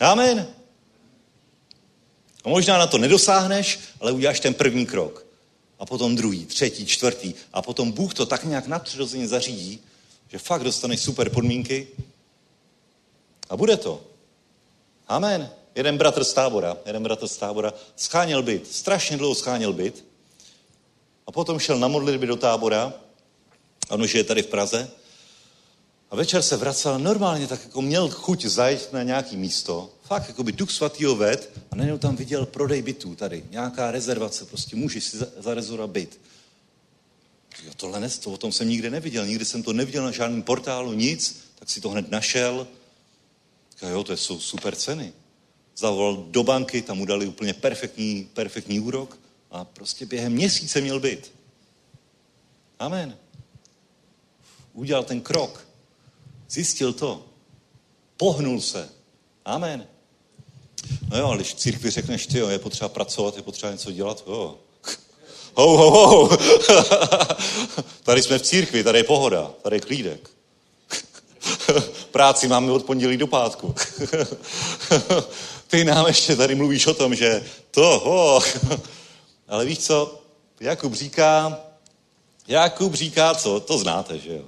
Amen. 0.00 0.48
A 2.44 2.48
možná 2.48 2.78
na 2.78 2.86
to 2.86 2.98
nedosáhneš, 2.98 3.78
ale 4.00 4.12
uděláš 4.12 4.40
ten 4.40 4.54
první 4.54 4.86
krok. 4.86 5.23
A 5.78 5.86
potom 5.86 6.16
druhý, 6.16 6.46
třetí, 6.46 6.86
čtvrtý. 6.86 7.34
A 7.52 7.62
potom 7.62 7.92
Bůh 7.92 8.14
to 8.14 8.26
tak 8.26 8.44
nějak 8.44 8.66
nadpřirozeně 8.66 9.28
zařídí, 9.28 9.80
že 10.28 10.38
fakt 10.38 10.64
dostaneš 10.64 11.00
super 11.00 11.30
podmínky 11.30 11.88
a 13.48 13.56
bude 13.56 13.76
to. 13.76 14.02
Amen. 15.08 15.50
Jeden 15.74 15.98
bratr 15.98 16.24
z 16.24 16.32
tábora, 16.32 16.76
jeden 16.86 17.02
bratr 17.02 17.28
z 17.28 17.36
tábora 17.36 17.74
scháněl 17.96 18.42
byt, 18.42 18.74
strašně 18.74 19.16
dlouho 19.16 19.34
scháněl 19.34 19.72
byt 19.72 20.04
a 21.26 21.32
potom 21.32 21.58
šel 21.58 21.78
na 21.78 21.88
modlitby 21.88 22.26
do 22.26 22.36
tábora, 22.36 22.92
on 23.88 24.02
už 24.02 24.14
je 24.14 24.24
tady 24.24 24.42
v 24.42 24.46
Praze, 24.46 24.90
a 26.10 26.16
večer 26.16 26.42
se 26.42 26.56
vracel 26.56 26.98
normálně, 26.98 27.46
tak 27.46 27.64
jako 27.64 27.82
měl 27.82 28.10
chuť 28.10 28.44
zajít 28.44 28.92
na 28.92 29.02
nějaký 29.02 29.36
místo, 29.36 29.90
fakt 30.04 30.28
jako 30.28 30.42
by 30.42 30.52
duch 30.52 30.70
svatýho 30.70 31.16
ved 31.16 31.50
a 31.70 31.76
najednou 31.76 31.98
tam 31.98 32.16
viděl 32.16 32.46
prodej 32.46 32.82
bytů 32.82 33.14
tady, 33.14 33.44
nějaká 33.50 33.90
rezervace, 33.90 34.44
prostě 34.44 34.76
můžeš 34.76 35.04
si 35.04 35.16
zarezorovat 35.38 35.90
byt. 35.90 36.20
Jo, 37.64 37.72
tohle 37.76 38.00
ne, 38.00 38.08
to 38.08 38.32
o 38.32 38.36
tom 38.36 38.52
jsem 38.52 38.68
nikde 38.68 38.90
neviděl, 38.90 39.26
nikdy 39.26 39.44
jsem 39.44 39.62
to 39.62 39.72
neviděl 39.72 40.04
na 40.04 40.10
žádném 40.10 40.42
portálu, 40.42 40.92
nic, 40.92 41.40
tak 41.54 41.70
si 41.70 41.80
to 41.80 41.90
hned 41.90 42.10
našel. 42.10 42.66
Říkal, 43.70 43.90
jo, 43.90 44.04
to 44.04 44.16
jsou 44.16 44.40
super 44.40 44.76
ceny. 44.76 45.12
Zavolal 45.76 46.16
do 46.16 46.42
banky, 46.42 46.82
tam 46.82 46.98
mu 46.98 47.04
dali 47.04 47.26
úplně 47.26 47.54
perfektní, 47.54 48.28
perfektní 48.34 48.80
úrok 48.80 49.18
a 49.50 49.64
prostě 49.64 50.06
během 50.06 50.32
měsíce 50.32 50.80
měl 50.80 51.00
byt. 51.00 51.32
Amen. 52.78 53.18
Udělal 54.72 55.04
ten 55.04 55.20
krok. 55.20 55.66
Zjistil 56.48 56.92
to. 56.92 57.26
Pohnul 58.16 58.60
se. 58.60 58.88
Amen. 59.44 59.86
No 61.10 61.18
jo, 61.18 61.26
ale 61.26 61.36
když 61.36 61.54
církvi 61.54 61.90
řekneš, 61.90 62.26
ty 62.26 62.38
jo, 62.38 62.48
je 62.48 62.58
potřeba 62.58 62.88
pracovat, 62.88 63.36
je 63.36 63.42
potřeba 63.42 63.72
něco 63.72 63.92
dělat, 63.92 64.24
jo. 64.26 64.54
Ho, 65.54 65.76
ho, 65.76 65.90
ho. 65.90 66.38
tady 68.02 68.22
jsme 68.22 68.38
v 68.38 68.42
církvi, 68.42 68.84
tady 68.84 68.98
je 68.98 69.04
pohoda, 69.04 69.50
tady 69.62 69.76
je 69.76 69.80
klídek. 69.80 70.30
Práci 72.10 72.48
máme 72.48 72.72
od 72.72 72.84
pondělí 72.84 73.16
do 73.16 73.26
pátku. 73.26 73.74
Ty 75.66 75.84
nám 75.84 76.06
ještě 76.06 76.36
tady 76.36 76.54
mluvíš 76.54 76.86
o 76.86 76.94
tom, 76.94 77.14
že 77.14 77.44
to, 77.70 77.98
ho. 78.04 78.40
Ale 79.48 79.64
víš 79.64 79.78
co, 79.78 80.20
Jakub 80.60 80.94
říká, 80.94 81.60
Jakub 82.48 82.94
říká 82.94 83.34
co? 83.34 83.60
To 83.60 83.78
znáte, 83.78 84.18
že 84.18 84.36
jo? 84.36 84.44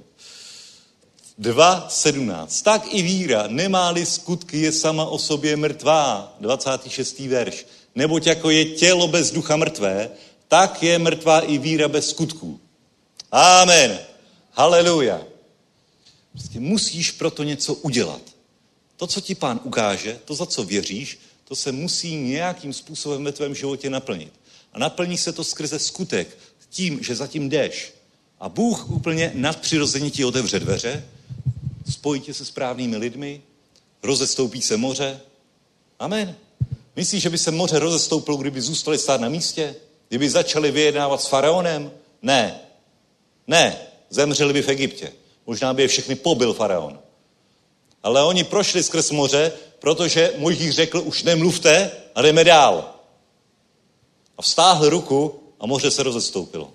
2.17. 1.39 2.63
Tak 2.63 2.93
i 2.93 3.01
víra, 3.01 3.47
nemá-li 3.47 4.05
skutky, 4.05 4.61
je 4.61 4.71
sama 4.71 5.05
o 5.05 5.19
sobě 5.19 5.55
mrtvá. 5.55 6.35
26. 6.39 7.19
verš. 7.19 7.65
Neboť 7.95 8.27
jako 8.27 8.49
je 8.49 8.65
tělo 8.65 9.07
bez 9.07 9.31
ducha 9.31 9.55
mrtvé, 9.55 10.09
tak 10.47 10.83
je 10.83 10.99
mrtvá 10.99 11.39
i 11.39 11.57
víra 11.57 11.87
bez 11.87 12.09
skutků. 12.09 12.59
Amen. 13.31 13.99
Haleluja. 14.51 15.21
Prostě 16.31 16.59
musíš 16.59 17.11
proto 17.11 17.43
něco 17.43 17.73
udělat. 17.73 18.21
To, 18.97 19.07
co 19.07 19.21
ti 19.21 19.35
pán 19.35 19.59
ukáže, 19.63 20.19
to, 20.25 20.35
za 20.35 20.45
co 20.45 20.63
věříš, 20.63 21.19
to 21.43 21.55
se 21.55 21.71
musí 21.71 22.15
nějakým 22.15 22.73
způsobem 22.73 23.23
ve 23.23 23.31
tvém 23.31 23.55
životě 23.55 23.89
naplnit. 23.89 24.33
A 24.73 24.79
naplní 24.79 25.17
se 25.17 25.31
to 25.31 25.43
skrze 25.43 25.79
skutek, 25.79 26.37
tím, 26.69 27.03
že 27.03 27.15
zatím 27.15 27.49
jdeš. 27.49 27.93
A 28.39 28.49
Bůh 28.49 28.89
úplně 28.89 29.31
nadpřirozeně 29.35 30.11
ti 30.11 30.25
otevře 30.25 30.59
dveře, 30.59 31.05
spojí 31.91 32.21
tě 32.21 32.33
se 32.33 32.45
správnými 32.45 32.97
lidmi, 32.97 33.41
rozestoupí 34.03 34.61
se 34.61 34.77
moře. 34.77 35.19
Amen. 35.99 36.35
Myslíš, 36.95 37.23
že 37.23 37.29
by 37.29 37.37
se 37.37 37.51
moře 37.51 37.79
rozestoupilo, 37.79 38.37
kdyby 38.37 38.61
zůstali 38.61 38.97
stát 38.97 39.21
na 39.21 39.29
místě? 39.29 39.75
Kdyby 40.09 40.29
začali 40.29 40.71
vyjednávat 40.71 41.21
s 41.21 41.27
faraonem? 41.27 41.91
Ne. 42.21 42.59
Ne. 43.47 43.79
Zemřeli 44.09 44.53
by 44.53 44.61
v 44.61 44.69
Egyptě. 44.69 45.13
Možná 45.45 45.73
by 45.73 45.81
je 45.81 45.87
všechny 45.87 46.15
pobil 46.15 46.53
faraon. 46.53 46.99
Ale 48.03 48.23
oni 48.23 48.43
prošli 48.43 48.83
skrz 48.83 49.11
moře, 49.11 49.51
protože 49.79 50.33
Mojžíš 50.37 50.75
řekl, 50.75 51.01
už 51.05 51.23
nemluvte 51.23 51.91
a 52.15 52.21
jdeme 52.21 52.43
dál. 52.43 52.93
A 54.37 54.41
vstáhl 54.41 54.89
ruku 54.89 55.39
a 55.59 55.65
moře 55.65 55.91
se 55.91 56.03
rozestoupilo. 56.03 56.71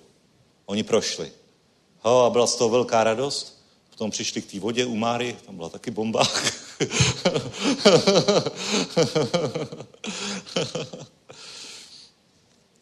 Oni 0.65 0.83
prošli. 0.83 1.31
Ho, 1.99 2.25
a 2.25 2.29
byla 2.29 2.47
z 2.47 2.55
toho 2.55 2.69
velká 2.69 3.03
radost. 3.03 3.62
Potom 3.93 4.11
přišli 4.11 4.41
k 4.41 4.51
té 4.51 4.59
vodě 4.59 4.85
u 4.85 4.95
Máry, 4.95 5.37
tam 5.45 5.55
byla 5.55 5.69
taky 5.69 5.91
bomba. 5.91 6.23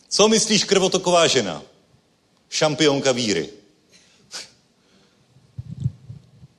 Co 0.09 0.27
myslíš 0.27 0.63
krvotoková 0.63 1.27
žena? 1.27 1.63
Šampionka 2.49 3.11
víry. 3.11 3.49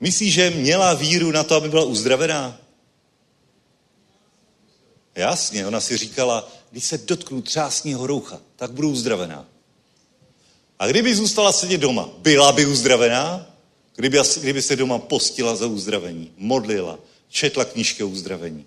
Myslíš, 0.00 0.34
že 0.34 0.50
měla 0.50 0.94
víru 0.94 1.30
na 1.32 1.44
to, 1.44 1.54
aby 1.54 1.68
byla 1.68 1.84
uzdravená? 1.84 2.60
Jasně, 5.14 5.66
ona 5.66 5.80
si 5.80 5.96
říkala, 5.96 6.48
když 6.70 6.84
se 6.84 6.98
dotknu 6.98 7.42
třásního 7.42 8.06
roucha, 8.06 8.40
tak 8.56 8.72
budu 8.72 8.90
uzdravená. 8.90 9.46
A 10.78 10.86
kdyby 10.86 11.14
zůstala 11.14 11.52
sedět 11.52 11.78
doma, 11.78 12.08
byla 12.18 12.52
by 12.52 12.66
uzdravená? 12.66 13.51
Kdyby, 14.02 14.18
kdyby 14.40 14.62
se 14.62 14.76
doma 14.76 14.98
postila 14.98 15.56
za 15.56 15.66
uzdravení, 15.66 16.32
modlila, 16.36 16.98
četla 17.28 17.64
knížky 17.64 18.02
o 18.02 18.08
uzdravení, 18.08 18.66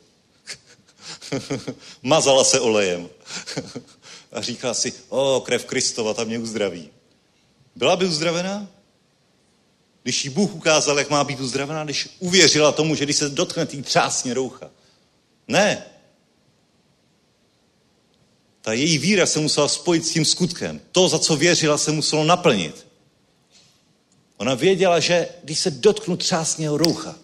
mazala 2.01 2.43
se 2.43 2.59
olejem 2.59 3.09
a 4.31 4.41
říká 4.41 4.73
si, 4.73 4.93
o, 5.09 5.41
krev 5.45 5.65
Kristova, 5.65 6.13
tam 6.13 6.27
mě 6.27 6.39
uzdraví. 6.39 6.89
Byla 7.75 7.95
by 7.95 8.05
uzdravená? 8.05 8.67
Když 10.03 10.25
jí 10.25 10.29
Bůh 10.29 10.55
ukázal, 10.55 10.99
jak 10.99 11.09
má 11.09 11.23
být 11.23 11.39
uzdravená, 11.39 11.83
když 11.83 12.09
uvěřila 12.19 12.71
tomu, 12.71 12.95
že 12.95 13.03
když 13.03 13.17
se 13.17 13.29
dotkne 13.29 13.65
tý 13.65 13.81
třásně 13.81 14.33
roucha. 14.33 14.71
Ne. 15.47 15.85
Ta 18.61 18.73
její 18.73 18.97
víra 18.97 19.25
se 19.25 19.39
musela 19.39 19.67
spojit 19.67 20.05
s 20.05 20.11
tím 20.11 20.25
skutkem. 20.25 20.81
To, 20.91 21.09
za 21.09 21.19
co 21.19 21.35
věřila, 21.35 21.77
se 21.77 21.91
muselo 21.91 22.23
naplnit. 22.23 22.84
Ona 24.37 24.55
věděla, 24.55 24.99
že 24.99 25.29
když 25.43 25.59
se 25.59 25.71
dotknu 25.71 26.17
třásněho 26.17 26.77
roucha, 26.77 27.15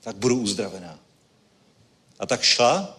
tak 0.00 0.16
budu 0.16 0.40
uzdravená. 0.40 0.98
A 2.18 2.26
tak 2.26 2.42
šla 2.42 2.98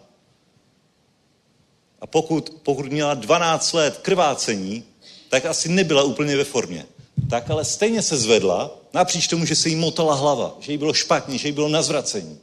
a 2.02 2.08
pokud, 2.08 2.50
pokud 2.64 2.86
měla 2.86 3.14
12 3.14 3.74
let 3.74 3.98
krvácení, 3.98 4.84
tak 5.30 5.46
asi 5.46 5.70
nebyla 5.70 6.04
úplně 6.04 6.38
ve 6.38 6.44
formě. 6.44 6.86
Tak 7.30 7.50
ale 7.50 7.66
stejně 7.66 8.02
se 8.02 8.18
zvedla, 8.18 8.72
napříč 8.94 9.28
tomu, 9.28 9.46
že 9.46 9.56
se 9.56 9.70
jí 9.70 9.76
motala 9.76 10.16
hlava, 10.16 10.56
že 10.60 10.72
jí 10.72 10.78
bylo 10.78 10.94
špatně, 10.94 11.38
že 11.38 11.48
jí 11.48 11.52
bylo 11.52 11.70
na 11.70 11.82
zvracení, 11.82 12.40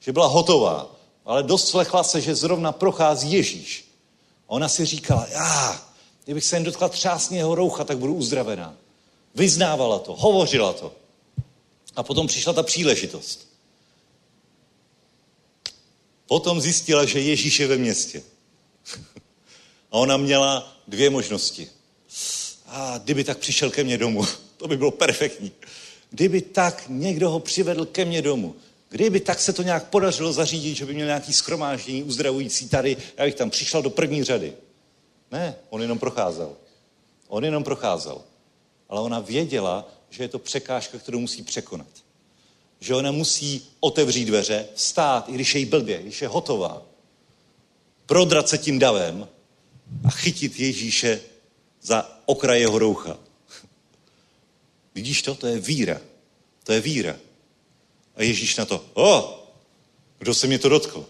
že 0.00 0.12
byla 0.12 0.26
hotová, 0.26 0.90
ale 1.24 1.42
doslechla 1.42 2.02
se, 2.02 2.20
že 2.20 2.34
zrovna 2.34 2.72
prochází 2.72 3.32
Ježíš. 3.32 3.92
A 4.48 4.50
ona 4.50 4.68
si 4.68 4.84
říkala, 4.84 5.26
já, 5.30 5.82
kdybych 6.24 6.44
se 6.44 6.56
jen 6.56 6.64
dotkla 6.64 6.88
třásněho 6.88 7.54
roucha, 7.54 7.84
tak 7.84 7.98
budu 7.98 8.14
uzdravená. 8.14 8.74
Vyznávala 9.36 9.98
to, 9.98 10.16
hovořila 10.16 10.72
to. 10.72 10.92
A 11.96 12.02
potom 12.02 12.26
přišla 12.26 12.52
ta 12.52 12.62
příležitost. 12.62 13.48
Potom 16.26 16.60
zjistila, 16.60 17.04
že 17.04 17.20
Ježíš 17.20 17.60
je 17.60 17.66
ve 17.66 17.76
městě. 17.76 18.22
A 19.90 19.98
ona 19.98 20.16
měla 20.16 20.76
dvě 20.88 21.10
možnosti. 21.10 21.68
A 22.66 22.98
kdyby 22.98 23.24
tak 23.24 23.38
přišel 23.38 23.70
ke 23.70 23.84
mně 23.84 23.98
domů, 23.98 24.26
to 24.56 24.68
by 24.68 24.76
bylo 24.76 24.90
perfektní. 24.90 25.52
Kdyby 26.10 26.40
tak 26.40 26.84
někdo 26.88 27.30
ho 27.30 27.40
přivedl 27.40 27.86
ke 27.86 28.04
mně 28.04 28.22
domů, 28.22 28.56
kdyby 28.88 29.20
tak 29.20 29.40
se 29.40 29.52
to 29.52 29.62
nějak 29.62 29.88
podařilo 29.88 30.32
zařídit, 30.32 30.74
že 30.74 30.86
by 30.86 30.94
měl 30.94 31.06
nějaký 31.06 31.32
schromáždění 31.32 32.02
uzdravující 32.02 32.68
tady, 32.68 32.96
já 33.16 33.24
bych 33.24 33.34
tam 33.34 33.50
přišel 33.50 33.82
do 33.82 33.90
první 33.90 34.24
řady. 34.24 34.52
Ne, 35.30 35.56
on 35.70 35.82
jenom 35.82 35.98
procházel. 35.98 36.56
On 37.28 37.44
jenom 37.44 37.64
procházel. 37.64 38.22
Ale 38.88 39.00
ona 39.00 39.20
věděla, 39.20 39.88
že 40.10 40.24
je 40.24 40.28
to 40.28 40.38
překážka, 40.38 40.98
kterou 40.98 41.20
musí 41.20 41.42
překonat. 41.42 41.88
Že 42.80 42.94
ona 42.94 43.12
musí 43.12 43.68
otevřít 43.80 44.24
dveře, 44.24 44.68
stát, 44.74 45.28
i 45.28 45.32
když 45.32 45.54
je 45.54 45.58
jí 45.58 45.66
blbě, 45.66 46.02
když 46.02 46.22
je 46.22 46.28
hotová, 46.28 46.82
prodrat 48.06 48.48
se 48.48 48.58
tím 48.58 48.78
davem 48.78 49.28
a 50.04 50.10
chytit 50.10 50.60
Ježíše 50.60 51.20
za 51.82 52.20
okraj 52.26 52.60
jeho 52.60 52.78
roucha. 52.78 53.18
Vidíš 54.94 55.22
to? 55.22 55.34
To 55.34 55.46
je 55.46 55.60
víra. 55.60 56.00
To 56.64 56.72
je 56.72 56.80
víra. 56.80 57.16
A 58.16 58.22
Ježíš 58.22 58.56
na 58.56 58.64
to, 58.64 58.84
o, 58.94 59.42
kdo 60.18 60.34
se 60.34 60.46
mě 60.46 60.58
to 60.58 60.68
dotkl? 60.68 61.06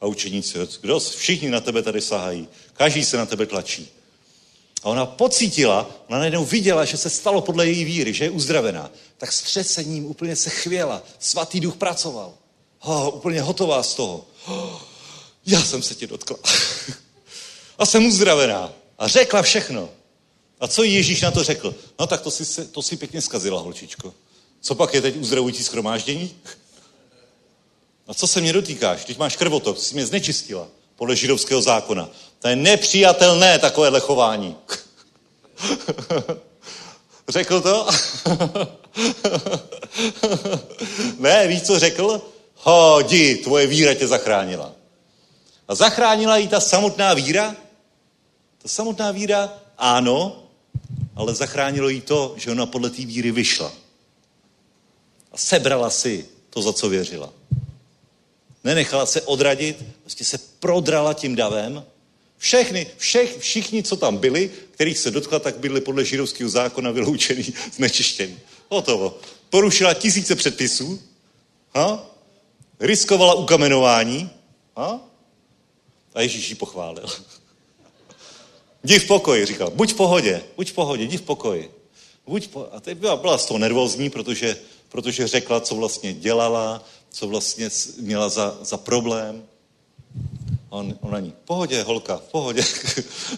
A 0.00 0.06
učeníci, 0.06 0.58
kdo? 0.80 1.00
Všichni 1.00 1.50
na 1.50 1.60
tebe 1.60 1.82
tady 1.82 2.00
sahají. 2.00 2.48
Každý 2.72 3.04
se 3.04 3.16
na 3.16 3.26
tebe 3.26 3.46
tlačí. 3.46 3.88
A 4.82 4.88
ona 4.88 5.06
pocítila, 5.06 5.90
ona 6.08 6.18
najednou 6.18 6.44
viděla, 6.44 6.84
že 6.84 6.96
se 6.96 7.10
stalo 7.10 7.40
podle 7.40 7.66
její 7.66 7.84
víry, 7.84 8.12
že 8.12 8.24
je 8.24 8.30
uzdravená. 8.30 8.90
Tak 9.16 9.32
s 9.32 9.42
třesením 9.42 10.06
úplně 10.06 10.36
se 10.36 10.50
chvěla. 10.50 11.02
Svatý 11.18 11.60
duch 11.60 11.76
pracoval. 11.76 12.34
Oh, 12.80 13.14
úplně 13.14 13.40
hotová 13.40 13.82
z 13.82 13.94
toho. 13.94 14.26
Oh, 14.46 14.80
já 15.46 15.62
jsem 15.62 15.82
se 15.82 15.94
tě 15.94 16.06
dotkla. 16.06 16.36
a 17.78 17.86
jsem 17.86 18.06
uzdravená. 18.06 18.72
A 18.98 19.08
řekla 19.08 19.42
všechno. 19.42 19.88
A 20.60 20.68
co 20.68 20.82
Ježíš 20.82 21.20
na 21.20 21.30
to 21.30 21.44
řekl? 21.44 21.74
No 21.98 22.06
tak 22.06 22.20
to 22.20 22.30
si, 22.30 22.64
to 22.66 22.82
si 22.82 22.96
pěkně 22.96 23.22
zkazila, 23.22 23.60
holčičko. 23.60 24.14
Co 24.60 24.74
pak 24.74 24.94
je 24.94 25.02
teď 25.02 25.16
uzdravující 25.16 25.64
schromáždění? 25.64 26.36
A 28.06 28.14
co 28.14 28.26
se 28.26 28.40
mě 28.40 28.52
dotýkáš? 28.52 29.04
Teď 29.04 29.18
máš 29.18 29.36
krvotok, 29.36 29.78
jsi 29.78 29.94
mě 29.94 30.06
znečistila 30.06 30.68
podle 30.98 31.16
židovského 31.16 31.62
zákona. 31.62 32.08
To 32.38 32.48
je 32.48 32.56
nepřijatelné 32.56 33.58
takové 33.58 34.00
chování. 34.00 34.56
řekl 37.28 37.60
to? 37.60 37.88
ne, 41.18 41.46
víš, 41.46 41.62
co 41.62 41.78
řekl? 41.78 42.22
Hodi, 42.56 43.36
tvoje 43.36 43.66
víra 43.66 43.94
tě 43.94 44.06
zachránila. 44.06 44.72
A 45.68 45.74
zachránila 45.74 46.36
jí 46.36 46.48
ta 46.48 46.60
samotná 46.60 47.14
víra? 47.14 47.56
Ta 48.62 48.68
samotná 48.68 49.10
víra, 49.10 49.52
ano, 49.78 50.42
ale 51.16 51.34
zachránilo 51.34 51.88
jí 51.88 52.00
to, 52.00 52.34
že 52.36 52.50
ona 52.50 52.66
podle 52.66 52.90
té 52.90 53.06
víry 53.06 53.30
vyšla. 53.30 53.72
A 55.32 55.36
sebrala 55.36 55.90
si 55.90 56.28
to, 56.50 56.62
za 56.62 56.72
co 56.72 56.88
věřila. 56.88 57.30
Nenechala 58.64 59.06
se 59.06 59.22
odradit, 59.22 59.84
prostě 60.00 60.24
se 60.24 60.38
prodrala 60.60 61.14
tím 61.14 61.36
davem. 61.36 61.84
Všechny, 62.38 62.86
všech, 62.96 63.38
všichni, 63.38 63.82
co 63.82 63.96
tam 63.96 64.16
byli, 64.16 64.50
kterých 64.70 64.98
se 64.98 65.10
dotkla, 65.10 65.38
tak 65.38 65.58
byli 65.58 65.80
podle 65.80 66.04
židovského 66.04 66.50
zákona 66.50 66.90
vyloučený, 66.90 67.54
znečištění. 67.72 68.38
Hotovo. 68.68 69.18
Porušila 69.50 69.94
tisíce 69.94 70.36
předpisů, 70.36 71.02
ha? 71.74 72.06
riskovala 72.80 73.34
ukamenování 73.34 74.30
ha? 74.76 75.00
a 76.14 76.20
Ježíš 76.20 76.50
ji 76.50 76.54
pochválil. 76.54 77.06
Jdi 78.84 78.98
v 78.98 79.06
pokoji, 79.06 79.46
říkal. 79.46 79.70
Buď 79.70 79.92
v 79.92 79.96
pohodě, 79.96 80.42
buď 80.56 80.70
v 80.70 80.72
pohodě, 80.72 81.04
jdi 81.04 81.16
v 81.16 81.22
pokoji. 81.22 81.70
Buď 82.26 82.48
po... 82.48 82.68
A 82.72 82.80
teď 82.80 82.98
byla, 82.98 83.16
byla 83.16 83.38
z 83.38 83.46
toho 83.46 83.58
nervózní, 83.58 84.10
protože, 84.10 84.56
protože 84.88 85.26
řekla, 85.26 85.60
co 85.60 85.74
vlastně 85.74 86.12
dělala, 86.12 86.84
co 87.10 87.28
vlastně 87.28 87.68
měla 88.00 88.28
za, 88.28 88.58
za 88.62 88.76
problém. 88.76 89.44
A 90.70 90.72
on, 90.72 90.98
on 91.00 91.10
na 91.12 91.20
ní, 91.20 91.34
pohodě, 91.44 91.82
holka, 91.82 92.16
v 92.16 92.30
pohodě. 92.30 92.64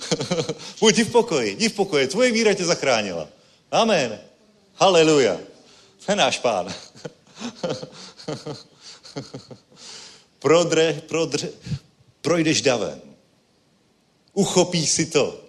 Buď 0.81 0.99
v 0.99 1.11
pokoji, 1.11 1.53
jdi 1.53 1.69
v 1.69 1.73
pokoji, 1.73 2.07
tvoje 2.07 2.33
víra 2.33 2.55
tě 2.55 2.65
zachránila. 2.65 3.29
Amen. 3.71 4.21
Haleluja. 4.75 5.41
To 6.07 6.13
je 6.13 6.17
náš 6.17 6.39
pán. 6.39 6.75
prodre, 10.39 11.03
prodre, 11.09 11.49
projdeš 12.21 12.63
davem. 12.63 13.01
Uchopíš 14.33 14.91
si 14.91 15.07
to. 15.07 15.41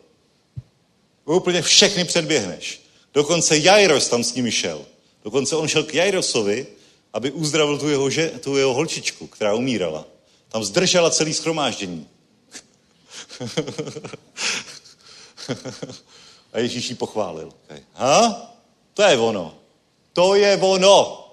Úplně 1.26 1.62
všechny 1.62 2.06
předběhneš. 2.06 2.82
Dokonce 3.14 3.58
Jairos 3.58 4.08
tam 4.08 4.24
s 4.24 4.34
nimi 4.34 4.52
šel. 4.52 4.86
Dokonce 5.24 5.56
on 5.56 5.68
šel 5.68 5.84
k 5.84 5.94
Jairosovi 5.94 6.68
aby 7.14 7.32
uzdravil 7.32 7.78
tu 7.78 7.90
jeho, 7.90 8.10
že, 8.10 8.30
tu 8.30 8.58
jeho 8.58 8.74
holčičku, 8.74 9.28
která 9.28 9.54
umírala. 9.54 10.06
Tam 10.50 10.64
zdržela 10.64 11.12
celý 11.12 11.34
schromáždění. 11.34 12.08
A 16.54 16.60
Ježíš 16.60 16.90
ji 16.90 16.96
pochválil. 16.96 17.54
Ha? 17.94 18.48
To 18.94 19.02
je 19.02 19.18
ono. 19.18 19.58
To 20.14 20.36
je 20.36 20.58
ono. 20.58 21.28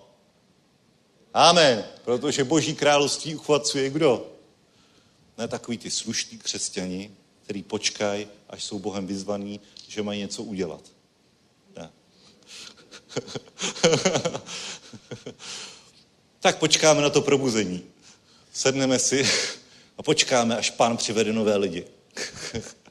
Amen. 1.34 1.84
Protože 2.04 2.44
Boží 2.44 2.74
království 2.74 3.34
uchvacuje 3.34 3.90
kdo? 3.90 4.26
Ne 5.38 5.48
takový 5.48 5.78
ty 5.78 5.90
slušní 5.90 6.38
křesťani, 6.38 7.10
který 7.42 7.62
počkají, 7.62 8.28
až 8.48 8.64
jsou 8.64 8.78
Bohem 8.78 9.06
vyzvaný, 9.06 9.60
že 9.88 10.02
mají 10.02 10.20
něco 10.20 10.42
udělat. 10.42 10.80
Ne. 11.76 11.90
tak 16.40 16.58
počkáme 16.58 17.02
na 17.02 17.10
to 17.10 17.22
probuzení. 17.22 17.82
Sedneme 18.52 18.98
si 18.98 19.26
a 19.98 20.02
počkáme, 20.02 20.56
až 20.56 20.70
pán 20.70 20.96
přivede 20.96 21.32
nové 21.32 21.56
lidi. 21.56 21.84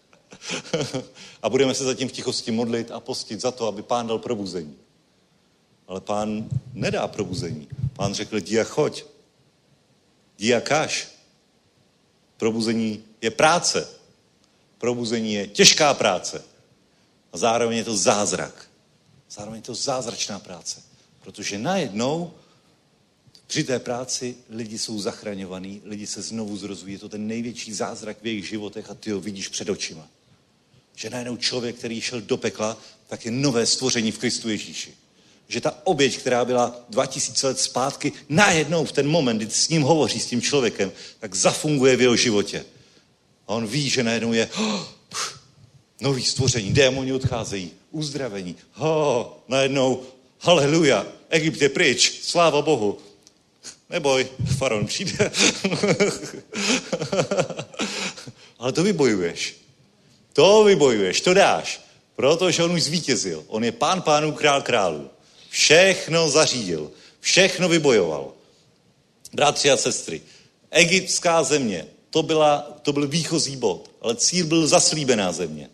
a 1.43 1.49
budeme 1.49 1.73
se 1.73 1.83
zatím 1.83 2.07
v 2.07 2.11
tichosti 2.11 2.51
modlit 2.51 2.91
a 2.91 2.99
postit 2.99 3.41
za 3.41 3.51
to, 3.51 3.67
aby 3.67 3.81
pán 3.83 4.07
dal 4.07 4.19
probuzení. 4.19 4.77
Ale 5.87 6.01
pán 6.01 6.49
nedá 6.73 7.07
probuzení. 7.07 7.67
Pán 7.93 8.13
řekl, 8.13 8.37
jdi 8.37 8.59
a 8.59 8.63
choď. 8.63 9.03
Jdi 10.37 10.53
a 10.53 10.61
kaž. 10.61 11.07
Probuzení 12.37 13.03
je 13.21 13.31
práce. 13.31 13.87
Probuzení 14.77 15.33
je 15.33 15.47
těžká 15.47 15.93
práce. 15.93 16.43
A 17.33 17.37
zároveň 17.37 17.77
je 17.77 17.83
to 17.83 17.97
zázrak. 17.97 18.69
Zároveň 19.29 19.57
je 19.57 19.65
to 19.65 19.75
zázračná 19.75 20.39
práce. 20.39 20.81
Protože 21.21 21.57
najednou 21.57 22.33
při 23.47 23.63
té 23.63 23.79
práci 23.79 24.35
lidi 24.49 24.77
jsou 24.77 24.99
zachraňovaní, 24.99 25.81
lidi 25.85 26.07
se 26.07 26.21
znovu 26.21 26.57
zrozují. 26.57 26.93
Je 26.93 26.99
to 26.99 27.09
ten 27.09 27.27
největší 27.27 27.73
zázrak 27.73 28.17
v 28.21 28.25
jejich 28.25 28.47
životech 28.47 28.89
a 28.89 28.93
ty 28.93 29.11
ho 29.11 29.19
vidíš 29.19 29.47
před 29.47 29.69
očima. 29.69 30.07
Že 30.95 31.09
najednou 31.09 31.37
člověk, 31.37 31.75
který 31.75 32.01
šel 32.01 32.21
do 32.21 32.37
pekla, 32.37 32.77
tak 33.07 33.25
je 33.25 33.31
nové 33.31 33.65
stvoření 33.65 34.11
v 34.11 34.17
Kristu 34.17 34.49
Ježíši. 34.49 34.93
Že 35.47 35.61
ta 35.61 35.73
oběť, 35.83 36.17
která 36.17 36.45
byla 36.45 36.85
2000 36.89 37.47
let 37.47 37.59
zpátky, 37.59 38.11
najednou 38.29 38.85
v 38.85 38.91
ten 38.91 39.07
moment, 39.07 39.37
kdy 39.37 39.51
s 39.51 39.69
ním 39.69 39.81
hovoří, 39.81 40.19
s 40.19 40.25
tím 40.25 40.41
člověkem, 40.41 40.91
tak 41.19 41.35
zafunguje 41.35 41.95
v 41.95 42.01
jeho 42.01 42.15
životě. 42.15 42.65
A 43.47 43.53
on 43.53 43.67
ví, 43.67 43.89
že 43.89 44.03
najednou 44.03 44.33
je 44.33 44.49
oh, 44.59 44.87
nový 46.01 46.23
stvoření, 46.23 46.73
démoni 46.73 47.13
odcházejí, 47.13 47.71
uzdravení. 47.91 48.55
Oh, 48.77 49.25
najednou, 49.47 50.03
haleluja, 50.39 51.07
Egypt 51.29 51.61
je 51.61 51.69
pryč, 51.69 52.19
sláva 52.21 52.61
Bohu. 52.61 52.97
Neboj, 53.89 54.27
faraon 54.57 54.87
přijde. 54.87 55.31
Ale 58.59 58.71
to 58.71 58.83
vybojuješ. 58.83 59.55
To 60.33 60.63
vybojuješ, 60.63 61.21
to 61.21 61.33
dáš. 61.33 61.81
Protože 62.15 62.63
on 62.63 62.71
už 62.71 62.83
zvítězil. 62.83 63.43
On 63.47 63.63
je 63.63 63.71
pán 63.71 64.01
pánů, 64.01 64.31
král 64.31 64.61
králů. 64.61 65.09
Všechno 65.49 66.29
zařídil. 66.29 66.91
Všechno 67.19 67.69
vybojoval. 67.69 68.33
Bratři 69.33 69.71
a 69.71 69.77
sestry, 69.77 70.21
egyptská 70.71 71.43
země, 71.43 71.85
to, 72.09 72.23
byla, 72.23 72.79
to 72.81 72.93
byl 72.93 73.07
výchozí 73.07 73.57
bod, 73.57 73.91
ale 74.01 74.15
cíl 74.15 74.45
byl 74.45 74.67
zaslíbená 74.67 75.31
země. 75.31 75.69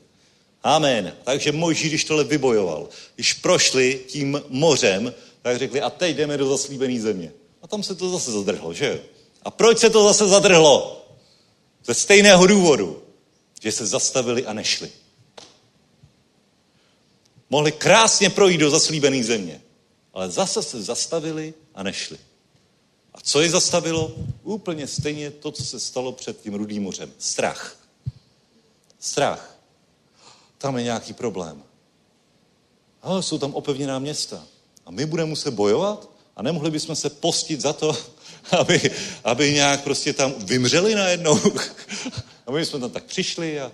Amen. 0.64 1.14
Takže 1.24 1.52
Mojžíš, 1.52 1.90
když 1.90 2.04
tohle 2.04 2.24
vybojoval, 2.24 2.90
když 3.16 3.34
prošli 3.34 4.00
tím 4.08 4.42
mořem, 4.50 5.14
tak 5.42 5.58
řekli, 5.58 5.82
a 5.82 5.90
teď 5.90 6.16
jdeme 6.16 6.38
do 6.38 6.50
zaslíbené 6.50 7.02
země. 7.02 7.32
A 7.64 7.68
tam 7.68 7.84
se 7.84 7.96
to 7.96 8.10
zase 8.10 8.32
zadrhlo, 8.32 8.74
že 8.74 8.88
jo? 8.88 9.00
A 9.44 9.52
proč 9.52 9.80
se 9.80 9.90
to 9.90 10.04
zase 10.04 10.28
zadrhlo? 10.28 11.06
Ze 11.86 11.94
stejného 11.94 12.48
důvodu, 12.48 13.04
že 13.62 13.72
se 13.72 13.86
zastavili 13.86 14.46
a 14.46 14.54
nešli. 14.54 14.92
Mohli 17.50 17.72
krásně 17.72 18.30
projít 18.30 18.58
do 18.58 18.70
zaslíbené 18.70 19.24
země, 19.24 19.62
ale 20.14 20.32
zase 20.32 20.64
se 20.64 20.82
zastavili 20.82 21.54
a 21.76 21.84
nešli. 21.84 22.18
A 23.14 23.22
co 23.22 23.42
je 23.42 23.50
zastavilo? 23.50 24.12
Úplně 24.44 24.88
stejně 24.88 25.32
to, 25.32 25.52
co 25.52 25.66
se 25.66 25.80
stalo 25.80 26.12
před 26.12 26.42
tím 26.42 26.54
Rudým 26.54 26.84
mořem. 26.84 27.12
Strach. 27.18 27.78
Strach. 29.00 29.58
Tam 30.58 30.78
je 30.78 30.84
nějaký 30.84 31.14
problém. 31.14 31.64
Ale 33.02 33.24
jsou 33.24 33.38
tam 33.38 33.54
opevněná 33.54 34.00
města. 34.00 34.44
A 34.86 34.92
my 34.92 35.06
budeme 35.06 35.30
muset 35.30 35.52
bojovat? 35.52 36.13
A 36.36 36.42
nemohli 36.42 36.72
bychom 36.72 36.96
se 36.96 37.10
postit 37.10 37.62
za 37.62 37.74
to, 37.74 37.98
aby, 38.52 38.92
aby 39.24 39.54
nějak 39.54 39.84
prostě 39.84 40.14
tam 40.14 40.34
vymřeli 40.34 40.96
najednou. 40.96 41.40
A 42.48 42.52
my 42.52 42.66
jsme 42.66 42.80
tam 42.80 42.92
tak 42.92 43.04
přišli 43.04 43.60
a 43.60 43.72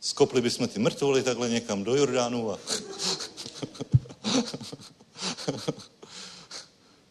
skopli 0.00 0.40
bychom 0.40 0.68
ty 0.68 0.78
mrtvoly 0.78 1.22
takhle 1.22 1.48
někam 1.48 1.84
do 1.84 1.96
Jordánu 1.96 2.52
a, 2.52 2.58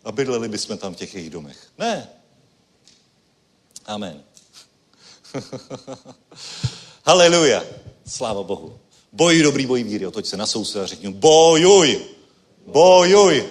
a 0.04 0.12
bydleli 0.12 0.50
bychom 0.50 0.78
tam 0.78 0.94
v 0.94 0.98
těch 0.98 1.16
jejich 1.16 1.30
domech. 1.30 1.58
Ne. 1.78 2.10
Amen. 3.86 4.24
Haleluja. 7.06 7.64
Sláva 8.08 8.44
Bohu. 8.44 8.80
Bojuj 9.12 9.44
dobrý 9.44 9.66
boj 9.66 9.84
víry. 9.84 10.08
Otoď 10.08 10.26
se 10.26 10.38
na 10.38 10.46
soused 10.46 10.84
a 10.84 10.86
řekni, 10.86 11.10
bojuj. 11.10 12.06
Bojuj. 12.68 13.50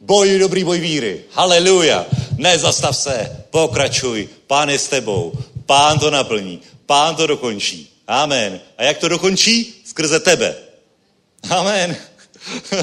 Bojuj 0.00 0.38
dobrý 0.38 0.64
boj 0.64 0.80
víry. 0.80 1.24
Haleluja. 1.32 2.06
Nezastav 2.36 2.96
se. 2.96 3.44
Pokračuj. 3.50 4.28
Pán 4.46 4.70
je 4.70 4.78
s 4.78 4.88
tebou. 4.88 5.32
Pán 5.66 5.98
to 5.98 6.10
naplní. 6.10 6.60
Pán 6.86 7.16
to 7.16 7.26
dokončí. 7.26 7.90
Amen. 8.08 8.60
A 8.78 8.82
jak 8.82 8.98
to 8.98 9.08
dokončí? 9.08 9.74
Skrze 9.84 10.20
tebe. 10.20 10.56
Amen. 11.50 11.96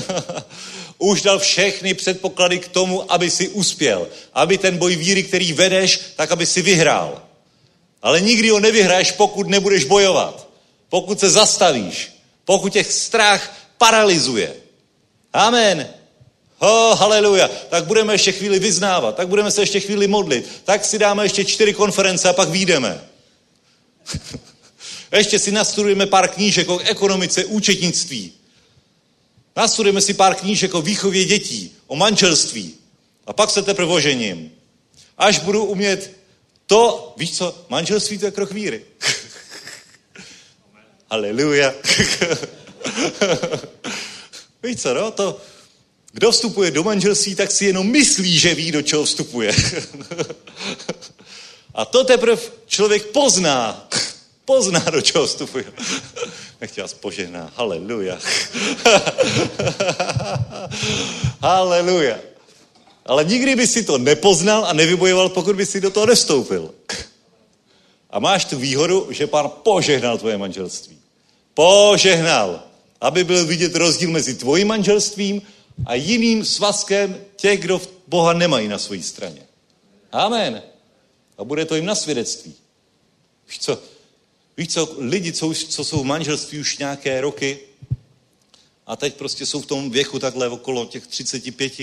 Už 0.97 1.21
dal 1.21 1.39
všechny 1.39 1.93
předpoklady 1.93 2.59
k 2.59 2.67
tomu, 2.67 3.11
aby 3.13 3.29
si 3.29 3.49
uspěl. 3.49 4.07
Aby 4.33 4.57
ten 4.57 4.77
boj 4.77 4.95
víry, 4.95 5.23
který 5.23 5.53
vedeš, 5.53 5.99
tak 6.15 6.31
aby 6.31 6.45
si 6.45 6.61
vyhrál. 6.61 7.21
Ale 8.01 8.21
nikdy 8.21 8.49
ho 8.49 8.59
nevyhraješ, 8.59 9.11
pokud 9.11 9.47
nebudeš 9.47 9.83
bojovat. 9.83 10.47
Pokud 10.89 11.19
se 11.19 11.29
zastavíš. 11.29 12.11
Pokud 12.45 12.73
tě 12.73 12.83
strach 12.83 13.57
paralizuje. 13.77 14.53
Amen. 15.33 15.87
Oh, 16.65 16.99
haleluja. 16.99 17.47
Tak 17.47 17.85
budeme 17.85 18.13
ještě 18.13 18.31
chvíli 18.31 18.59
vyznávat, 18.59 19.15
tak 19.15 19.27
budeme 19.27 19.51
se 19.51 19.61
ještě 19.61 19.79
chvíli 19.79 20.07
modlit, 20.07 20.61
tak 20.63 20.85
si 20.85 20.99
dáme 20.99 21.25
ještě 21.25 21.45
čtyři 21.45 21.73
konference 21.73 22.29
a 22.29 22.33
pak 22.33 22.49
výjdeme. 22.49 23.01
ještě 25.11 25.39
si 25.39 25.51
nastudujeme 25.51 26.05
pár 26.05 26.27
knížek 26.27 26.69
o 26.69 26.79
ekonomice, 26.79 27.45
účetnictví. 27.45 28.33
Nastudujeme 29.55 30.01
si 30.01 30.13
pár 30.13 30.35
knížek 30.35 30.73
o 30.73 30.81
výchově 30.81 31.25
dětí, 31.25 31.75
o 31.87 31.95
manželství. 31.95 32.75
A 33.27 33.33
pak 33.33 33.49
se 33.49 33.61
teprve 33.61 33.93
ožením. 33.93 34.51
Až 35.17 35.39
budu 35.39 35.65
umět 35.65 36.11
to, 36.65 37.13
víš 37.17 37.37
co, 37.37 37.65
manželství 37.69 38.17
to 38.17 38.25
je 38.25 38.31
krok 38.31 38.51
víry. 38.51 38.85
Haleluja. 41.11 41.73
víš 44.63 44.81
co, 44.81 44.93
no, 44.93 45.11
to, 45.11 45.41
kdo 46.13 46.31
vstupuje 46.31 46.71
do 46.71 46.83
manželství, 46.83 47.35
tak 47.35 47.51
si 47.51 47.65
jenom 47.65 47.87
myslí, 47.87 48.39
že 48.39 48.55
ví, 48.55 48.71
do 48.71 48.81
čeho 48.81 49.03
vstupuje. 49.03 49.55
A 51.73 51.85
to 51.85 52.03
teprve 52.03 52.41
člověk 52.67 53.05
pozná. 53.05 53.87
Pozná, 54.45 54.79
do 54.79 55.01
čeho 55.01 55.27
vstupuje. 55.27 55.65
Nechť 56.61 56.79
vás 56.79 56.93
požehná. 56.93 57.51
Haleluja. 57.55 58.19
Haleluja. 61.41 62.19
Ale 63.05 63.25
nikdy 63.25 63.55
by 63.55 63.67
si 63.67 63.83
to 63.83 63.97
nepoznal 63.97 64.65
a 64.65 64.73
nevybojoval, 64.73 65.29
pokud 65.29 65.55
by 65.55 65.65
si 65.65 65.81
do 65.81 65.89
toho 65.89 66.05
nevstoupil. 66.05 66.73
A 68.09 68.19
máš 68.19 68.45
tu 68.45 68.57
výhodu, 68.57 69.07
že 69.09 69.27
pán 69.27 69.49
požehnal 69.63 70.17
tvoje 70.17 70.37
manželství. 70.37 70.97
Požehnal. 71.53 72.63
Aby 73.01 73.23
byl 73.23 73.45
vidět 73.45 73.75
rozdíl 73.75 74.11
mezi 74.11 74.35
tvojím 74.35 74.67
manželstvím 74.67 75.41
a 75.85 75.95
jiným 75.95 76.45
svazkem 76.45 77.17
těch, 77.35 77.59
kdo 77.59 77.81
Boha 78.07 78.33
nemají 78.33 78.67
na 78.67 78.77
své 78.77 79.01
straně. 79.01 79.41
Amen. 80.11 80.61
A 81.37 81.43
bude 81.43 81.65
to 81.65 81.75
jim 81.75 81.85
na 81.85 81.95
svědectví. 81.95 82.53
Víš 83.47 83.59
co? 83.59 83.81
Víš 84.57 84.73
co? 84.73 84.95
Lidi, 84.97 85.33
co, 85.33 85.47
už, 85.47 85.65
co 85.65 85.83
jsou 85.83 86.03
v 86.03 86.05
manželství 86.05 86.59
už 86.59 86.77
nějaké 86.77 87.21
roky 87.21 87.59
a 88.87 88.95
teď 88.95 89.15
prostě 89.15 89.45
jsou 89.45 89.61
v 89.61 89.65
tom 89.65 89.91
věku 89.91 90.19
takhle 90.19 90.49
okolo 90.49 90.85
těch 90.85 91.07
35 91.07 91.79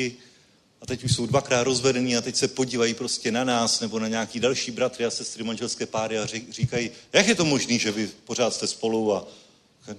a 0.81 0.87
teď 0.87 1.05
už 1.05 1.15
jsou 1.15 1.27
dvakrát 1.27 1.63
rozvedení 1.63 2.17
a 2.17 2.21
teď 2.21 2.37
se 2.37 2.49
podívají 2.49 2.95
prostě 2.95 3.33
na 3.33 3.45
nás 3.45 3.81
nebo 3.81 3.99
na 3.99 4.09
nějaký 4.09 4.41
další 4.41 4.71
bratry 4.71 5.05
a 5.05 5.11
sestry 5.11 5.45
manželské 5.45 5.87
páry 5.87 6.19
a 6.19 6.27
říkají, 6.51 6.91
jak 7.13 7.27
je 7.27 7.35
to 7.35 7.45
možné, 7.45 7.79
že 7.79 7.93
vy 7.93 8.11
pořád 8.25 8.55
jste 8.55 8.67
spolu 8.67 9.15
a 9.15 9.29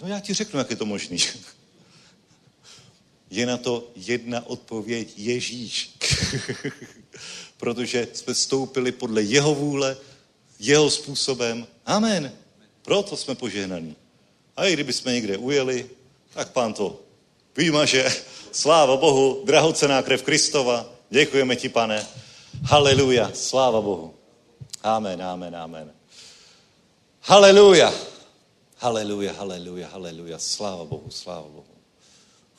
no 0.01 0.07
já 0.07 0.19
ti 0.19 0.33
řeknu, 0.33 0.59
jak 0.59 0.69
je 0.69 0.75
to 0.75 0.85
možné. 0.85 1.17
Je 3.31 3.45
na 3.45 3.57
to 3.57 3.87
jedna 3.95 4.47
odpověď 4.47 5.13
Ježíš. 5.17 5.95
Protože 7.57 8.07
jsme 8.13 8.35
stoupili 8.35 8.91
podle 8.91 9.23
jeho 9.23 9.55
vůle, 9.55 9.97
jeho 10.59 10.89
způsobem. 10.89 11.67
Amen. 11.85 12.31
Proto 12.81 13.17
jsme 13.17 13.35
požehnaní. 13.35 13.95
A 14.57 14.65
i 14.65 14.73
kdyby 14.73 14.93
jsme 14.93 15.13
někde 15.13 15.37
ujeli, 15.37 15.89
tak 16.33 16.51
pán 16.51 16.73
to 16.73 16.99
vymaže. 17.57 18.11
Sláva 18.51 18.97
Bohu, 18.97 19.41
drahocená 19.45 20.01
krev 20.01 20.23
Kristova. 20.23 20.85
Děkujeme 21.09 21.55
ti, 21.55 21.69
pane. 21.69 22.07
Haleluja, 22.63 23.31
sláva 23.33 23.81
Bohu. 23.81 24.13
Amen, 24.83 25.23
amen, 25.23 25.55
amen. 25.55 25.91
Haleluja. 27.21 27.93
Haleluja, 28.77 29.33
haleluja, 29.33 29.87
haleluja. 29.87 30.39
Sláva 30.39 30.85
Bohu, 30.85 31.09
sláva 31.09 31.47
Bohu. 31.47 31.70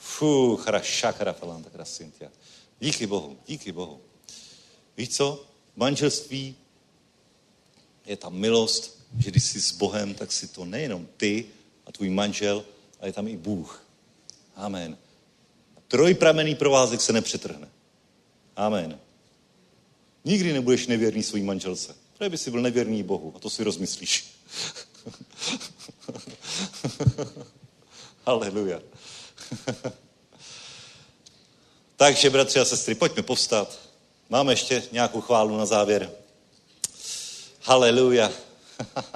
Fú, 0.02 0.58
šakra, 0.82 1.32
falanta, 1.32 1.70
krasintia. 1.70 2.30
Díky 2.80 3.06
Bohu, 3.06 3.38
díky 3.46 3.72
Bohu. 3.72 4.00
Víš 4.96 5.08
co? 5.08 5.46
Manželství 5.76 6.56
je 8.06 8.16
ta 8.16 8.28
milost, 8.28 8.98
že 9.18 9.30
když 9.30 9.44
jsi 9.44 9.60
s 9.60 9.72
Bohem, 9.72 10.14
tak 10.14 10.32
si 10.32 10.48
to 10.48 10.64
nejenom 10.64 11.08
ty 11.16 11.46
a 11.86 11.92
tvůj 11.92 12.10
manžel, 12.10 12.64
ale 13.00 13.08
je 13.08 13.12
tam 13.12 13.28
i 13.28 13.36
Bůh. 13.36 13.86
Amen. 14.56 14.98
Trojpramený 15.88 16.54
provázek 16.54 17.00
se 17.00 17.12
nepřetrhne. 17.12 17.68
Amen. 18.56 18.98
Nikdy 20.24 20.52
nebudeš 20.52 20.86
nevěrný 20.86 21.22
svým 21.22 21.46
manželce. 21.46 21.96
Protože 22.12 22.30
by 22.30 22.38
si 22.38 22.50
byl 22.50 22.60
nevěrný 22.60 23.02
Bohu 23.02 23.32
a 23.36 23.38
to 23.38 23.50
si 23.50 23.64
rozmyslíš. 23.64 24.34
Haleluja. 28.26 28.80
Takže, 31.96 32.30
bratři 32.30 32.60
a 32.60 32.64
sestry, 32.64 32.94
pojďme 32.94 33.22
povstat. 33.22 33.78
Máme 34.28 34.52
ještě 34.52 34.82
nějakou 34.92 35.20
chválu 35.20 35.56
na 35.56 35.66
závěr. 35.66 36.10
Haleluja. 37.62 38.32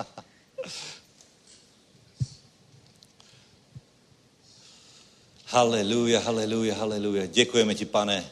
haleluja, 5.46 6.20
haleluja, 6.20 6.74
haleluja. 6.74 7.26
Děkujeme 7.26 7.74
ti, 7.74 7.84
pane. 7.84 8.30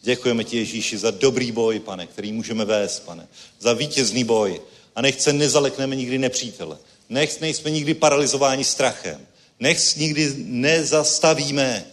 Děkujeme 0.00 0.44
ti, 0.44 0.56
Ježíši, 0.56 0.98
za 0.98 1.10
dobrý 1.10 1.52
boj, 1.52 1.80
pane, 1.80 2.06
který 2.06 2.32
můžeme 2.32 2.64
vést, 2.64 3.00
pane. 3.00 3.28
Za 3.58 3.72
vítězný 3.72 4.24
boj. 4.24 4.60
A 4.94 5.02
nech 5.02 5.20
se 5.20 5.32
nezalekneme 5.32 5.96
nikdy 5.96 6.18
nepřítele. 6.18 6.78
Nech 7.08 7.40
nejsme 7.40 7.70
nikdy 7.70 7.94
paralizováni 7.94 8.64
strachem. 8.64 9.26
Nech 9.60 9.96
nikdy 9.96 10.34
nezastavíme. 10.36 11.84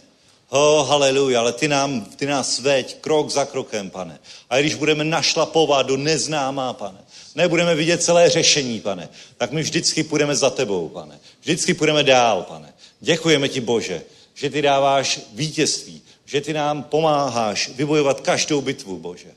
Oh, 0.48 0.88
haleluja, 0.88 1.40
ale 1.40 1.52
ty, 1.52 1.68
nám, 1.68 2.04
ty 2.04 2.26
nás 2.26 2.58
veď 2.58 2.96
krok 3.00 3.30
za 3.30 3.44
krokem, 3.44 3.90
pane. 3.90 4.18
A 4.50 4.60
když 4.60 4.74
budeme 4.74 5.04
našlapovat 5.04 5.86
do 5.86 5.96
neznámá, 5.96 6.72
pane, 6.72 6.98
nebudeme 7.34 7.74
vidět 7.74 8.02
celé 8.02 8.30
řešení, 8.30 8.80
pane, 8.80 9.08
tak 9.36 9.52
my 9.52 9.62
vždycky 9.62 10.02
půjdeme 10.02 10.36
za 10.36 10.50
tebou, 10.50 10.88
pane. 10.88 11.18
Vždycky 11.40 11.74
půjdeme 11.74 12.02
dál, 12.02 12.42
pane. 12.42 12.74
Děkujeme 13.00 13.48
ti, 13.48 13.60
Bože, 13.60 14.02
že 14.34 14.50
ty 14.50 14.62
dáváš 14.62 15.20
vítězství, 15.32 16.02
že 16.24 16.40
ty 16.40 16.52
nám 16.52 16.82
pomáháš 16.82 17.68
vybojovat 17.68 18.20
každou 18.20 18.60
bitvu, 18.60 18.98
Bože. 18.98 19.30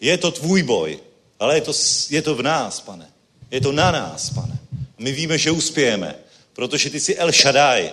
Je 0.00 0.18
to 0.18 0.30
tvůj 0.30 0.62
boj, 0.62 0.98
ale 1.40 1.54
je 1.54 1.60
to, 1.60 1.72
je 2.10 2.22
to 2.22 2.34
v 2.34 2.42
nás, 2.42 2.80
pane. 2.80 3.10
Je 3.50 3.60
to 3.60 3.72
na 3.72 3.90
nás, 3.90 4.30
pane. 4.30 4.58
My 4.98 5.12
víme, 5.12 5.38
že 5.38 5.50
uspějeme, 5.50 6.14
protože 6.54 6.90
ty 6.90 7.00
jsi 7.00 7.16
El 7.16 7.32
Shaddai, 7.32 7.90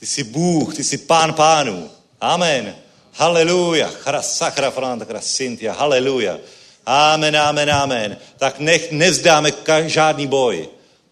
ty 0.00 0.06
jsi 0.06 0.24
Bůh, 0.24 0.76
ty 0.76 0.84
jsi 0.84 0.98
pán 0.98 1.32
pánů. 1.32 1.90
Amen. 2.20 2.74
Haleluja. 3.12 3.90
Sakra 4.20 4.70
franta 4.70 5.04
krasintia. 5.04 5.72
Haleluja. 5.72 6.38
Amen, 6.86 7.36
amen, 7.36 7.70
amen. 7.70 8.16
Tak 8.38 8.58
nech 8.58 8.92
nevzdáme 8.92 9.50
ka- 9.50 9.86
žádný 9.86 10.26
boj. 10.26 10.68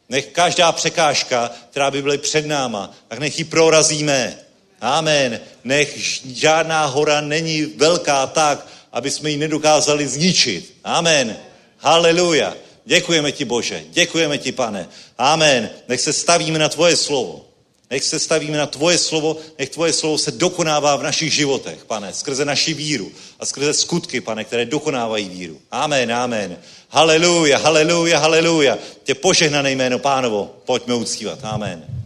Nech 0.08 0.26
každá 0.26 0.72
překážka, 0.72 1.50
která 1.70 1.90
by 1.90 2.02
byla 2.02 2.18
před 2.18 2.46
náma, 2.46 2.90
tak 3.08 3.18
nech 3.18 3.38
ji 3.38 3.44
prorazíme. 3.44 4.38
Amen. 4.80 5.40
Nech 5.64 5.98
žádná 6.26 6.84
hora 6.86 7.20
není 7.20 7.62
velká 7.62 8.26
tak, 8.26 8.66
aby 8.92 9.10
jsme 9.10 9.30
ji 9.30 9.36
nedokázali 9.36 10.08
zničit. 10.08 10.74
Amen. 10.84 11.36
Haleluja. 11.78 12.54
Děkujeme 12.84 13.32
ti, 13.32 13.44
Bože. 13.44 13.84
Děkujeme 13.90 14.38
ti, 14.38 14.52
pane. 14.52 14.88
Amen. 15.18 15.70
Nech 15.88 16.00
se 16.00 16.12
stavíme 16.12 16.58
na 16.58 16.68
tvoje 16.68 16.96
slovo. 16.96 17.44
Nech 17.90 18.04
se 18.04 18.18
stavíme 18.18 18.58
na 18.58 18.66
tvoje 18.66 18.98
slovo, 18.98 19.36
nech 19.58 19.70
tvoje 19.70 19.92
slovo 19.92 20.18
se 20.18 20.30
dokonává 20.30 20.96
v 20.96 21.02
našich 21.02 21.34
životech, 21.34 21.84
pane, 21.84 22.12
skrze 22.12 22.44
naši 22.44 22.74
víru 22.74 23.12
a 23.38 23.46
skrze 23.46 23.74
skutky, 23.74 24.20
pane, 24.20 24.44
které 24.44 24.64
dokonávají 24.64 25.28
víru. 25.28 25.60
Amen, 25.70 26.12
amen. 26.12 26.56
Haleluja, 26.88 27.58
haleluja, 27.58 28.18
haleluja. 28.18 28.78
Tě 29.04 29.14
požehnané 29.14 29.72
jméno 29.72 29.98
pánovo, 29.98 30.56
pojďme 30.64 30.94
uctívat. 30.94 31.38
Amen. 31.42 31.99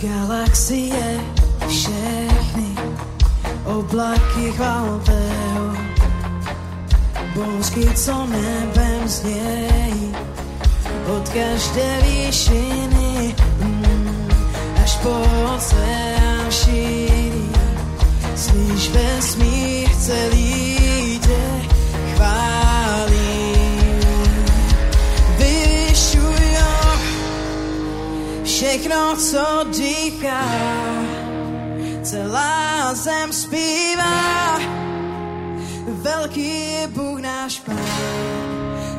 Galaxie 0.00 1.20
všechny 1.68 2.72
oblaky 3.64 4.52
chváltého 4.56 5.76
bouzky, 7.34 7.84
co 7.94 8.26
nebem 8.26 9.08
znějí 9.08 10.14
od 11.16 11.28
každé 11.28 12.00
výšiny 12.02 13.34
mm, 13.60 14.28
až 14.82 14.96
po 14.96 15.10
oceán 15.56 16.50
šíří. 16.50 17.50
Slyš 18.36 18.90
vesmír 18.90 19.88
celý 20.00 20.79
všechno, 28.70 29.16
co 29.16 29.64
dýchá, 29.78 30.44
celá 32.02 32.94
zem 32.94 33.32
zpívá. 33.32 34.58
Velký 35.86 36.72
je 36.72 36.86
Bůh 36.86 37.20
náš 37.20 37.60
Pán, 37.60 37.76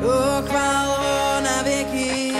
o 0.04 0.42
chválo 0.46 1.40
na 1.40 1.62
věky. 1.62 2.32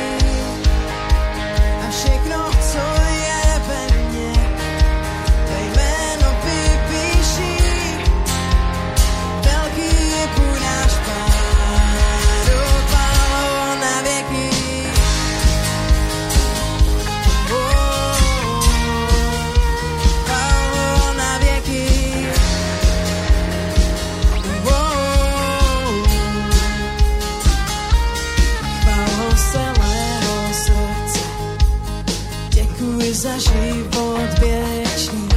Za 33.22 33.38
život 33.38 34.38
věčný, 34.40 35.28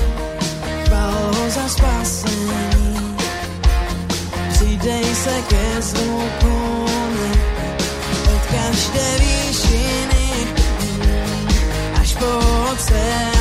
chválo 0.86 1.50
za 1.50 1.68
spasení. 1.68 3.18
Přidej 4.50 5.16
se 5.16 5.42
ke 5.50 5.82
zvuku 5.82 6.86
od 8.36 8.42
každé 8.52 9.18
výšiny, 9.20 10.30
až 12.02 12.16
po 12.16 12.26
oceán 12.74 13.35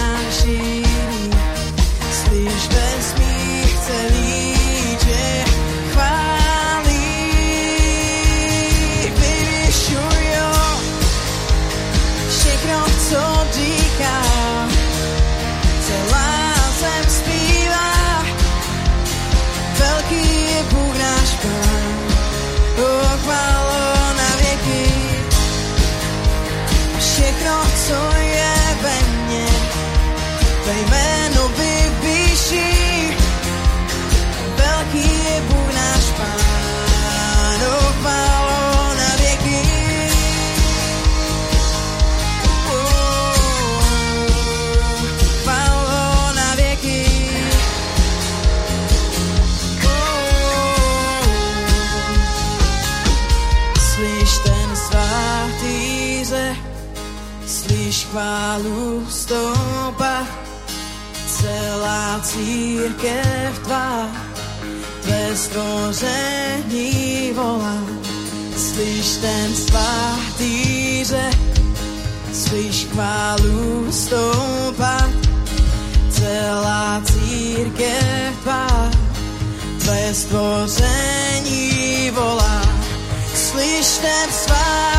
církev 62.84 63.58
tvá, 63.64 64.08
tvé 65.02 65.36
stvoření 65.36 66.92
volá. 67.32 67.78
Slyš 68.56 69.16
ten 69.16 69.56
svatý 69.56 71.04
řek, 71.04 71.38
slyš 72.32 72.86
chválu 72.92 73.92
stoupa, 73.92 75.10
celá 76.10 77.02
církev 77.04 78.36
tvá, 78.42 78.90
tvé 79.78 80.14
stvoření 80.14 82.10
volá. 82.14 82.62
Slyš 83.34 83.98
ten 83.98 84.32
svatý 84.32 84.93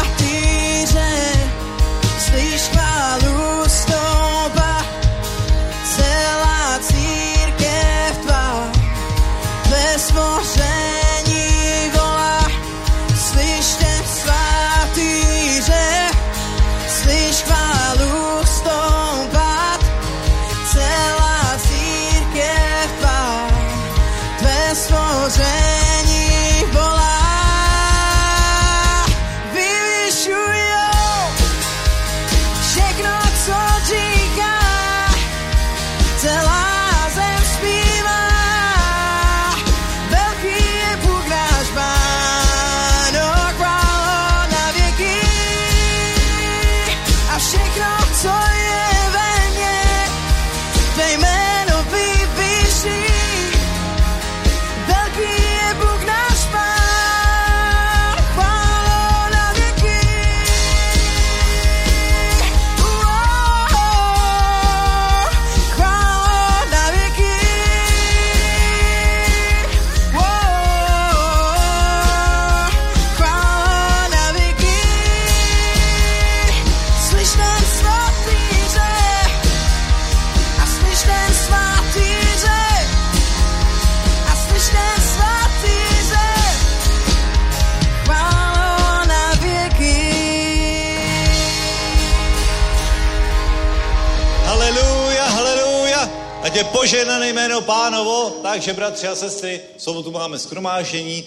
pánovo. 97.65 98.29
Takže, 98.29 98.73
bratři 98.73 99.07
a 99.07 99.15
sestry, 99.15 99.61
v 99.77 99.81
sobotu 99.81 100.11
máme 100.11 100.39
skromážení, 100.39 101.23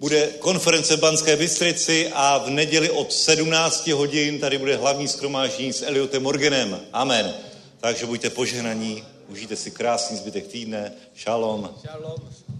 bude 0.00 0.26
konference 0.26 0.96
v 0.96 1.00
Banské 1.00 1.36
Bystrici 1.36 2.10
a 2.14 2.38
v 2.38 2.50
neděli 2.50 2.90
od 2.90 3.12
17 3.12 3.86
hodin 3.86 4.38
tady 4.38 4.58
bude 4.58 4.76
hlavní 4.76 5.08
skromážení 5.08 5.72
s 5.72 5.82
Eliotem 5.82 6.22
Morganem. 6.22 6.80
Amen. 6.92 7.34
Takže 7.80 8.06
buďte 8.06 8.30
požehnaní, 8.30 9.04
užijte 9.28 9.56
si 9.56 9.70
krásný 9.70 10.16
zbytek 10.16 10.46
týdne. 10.46 10.92
Šalom. 11.14 11.70
Shalom. 11.80 12.59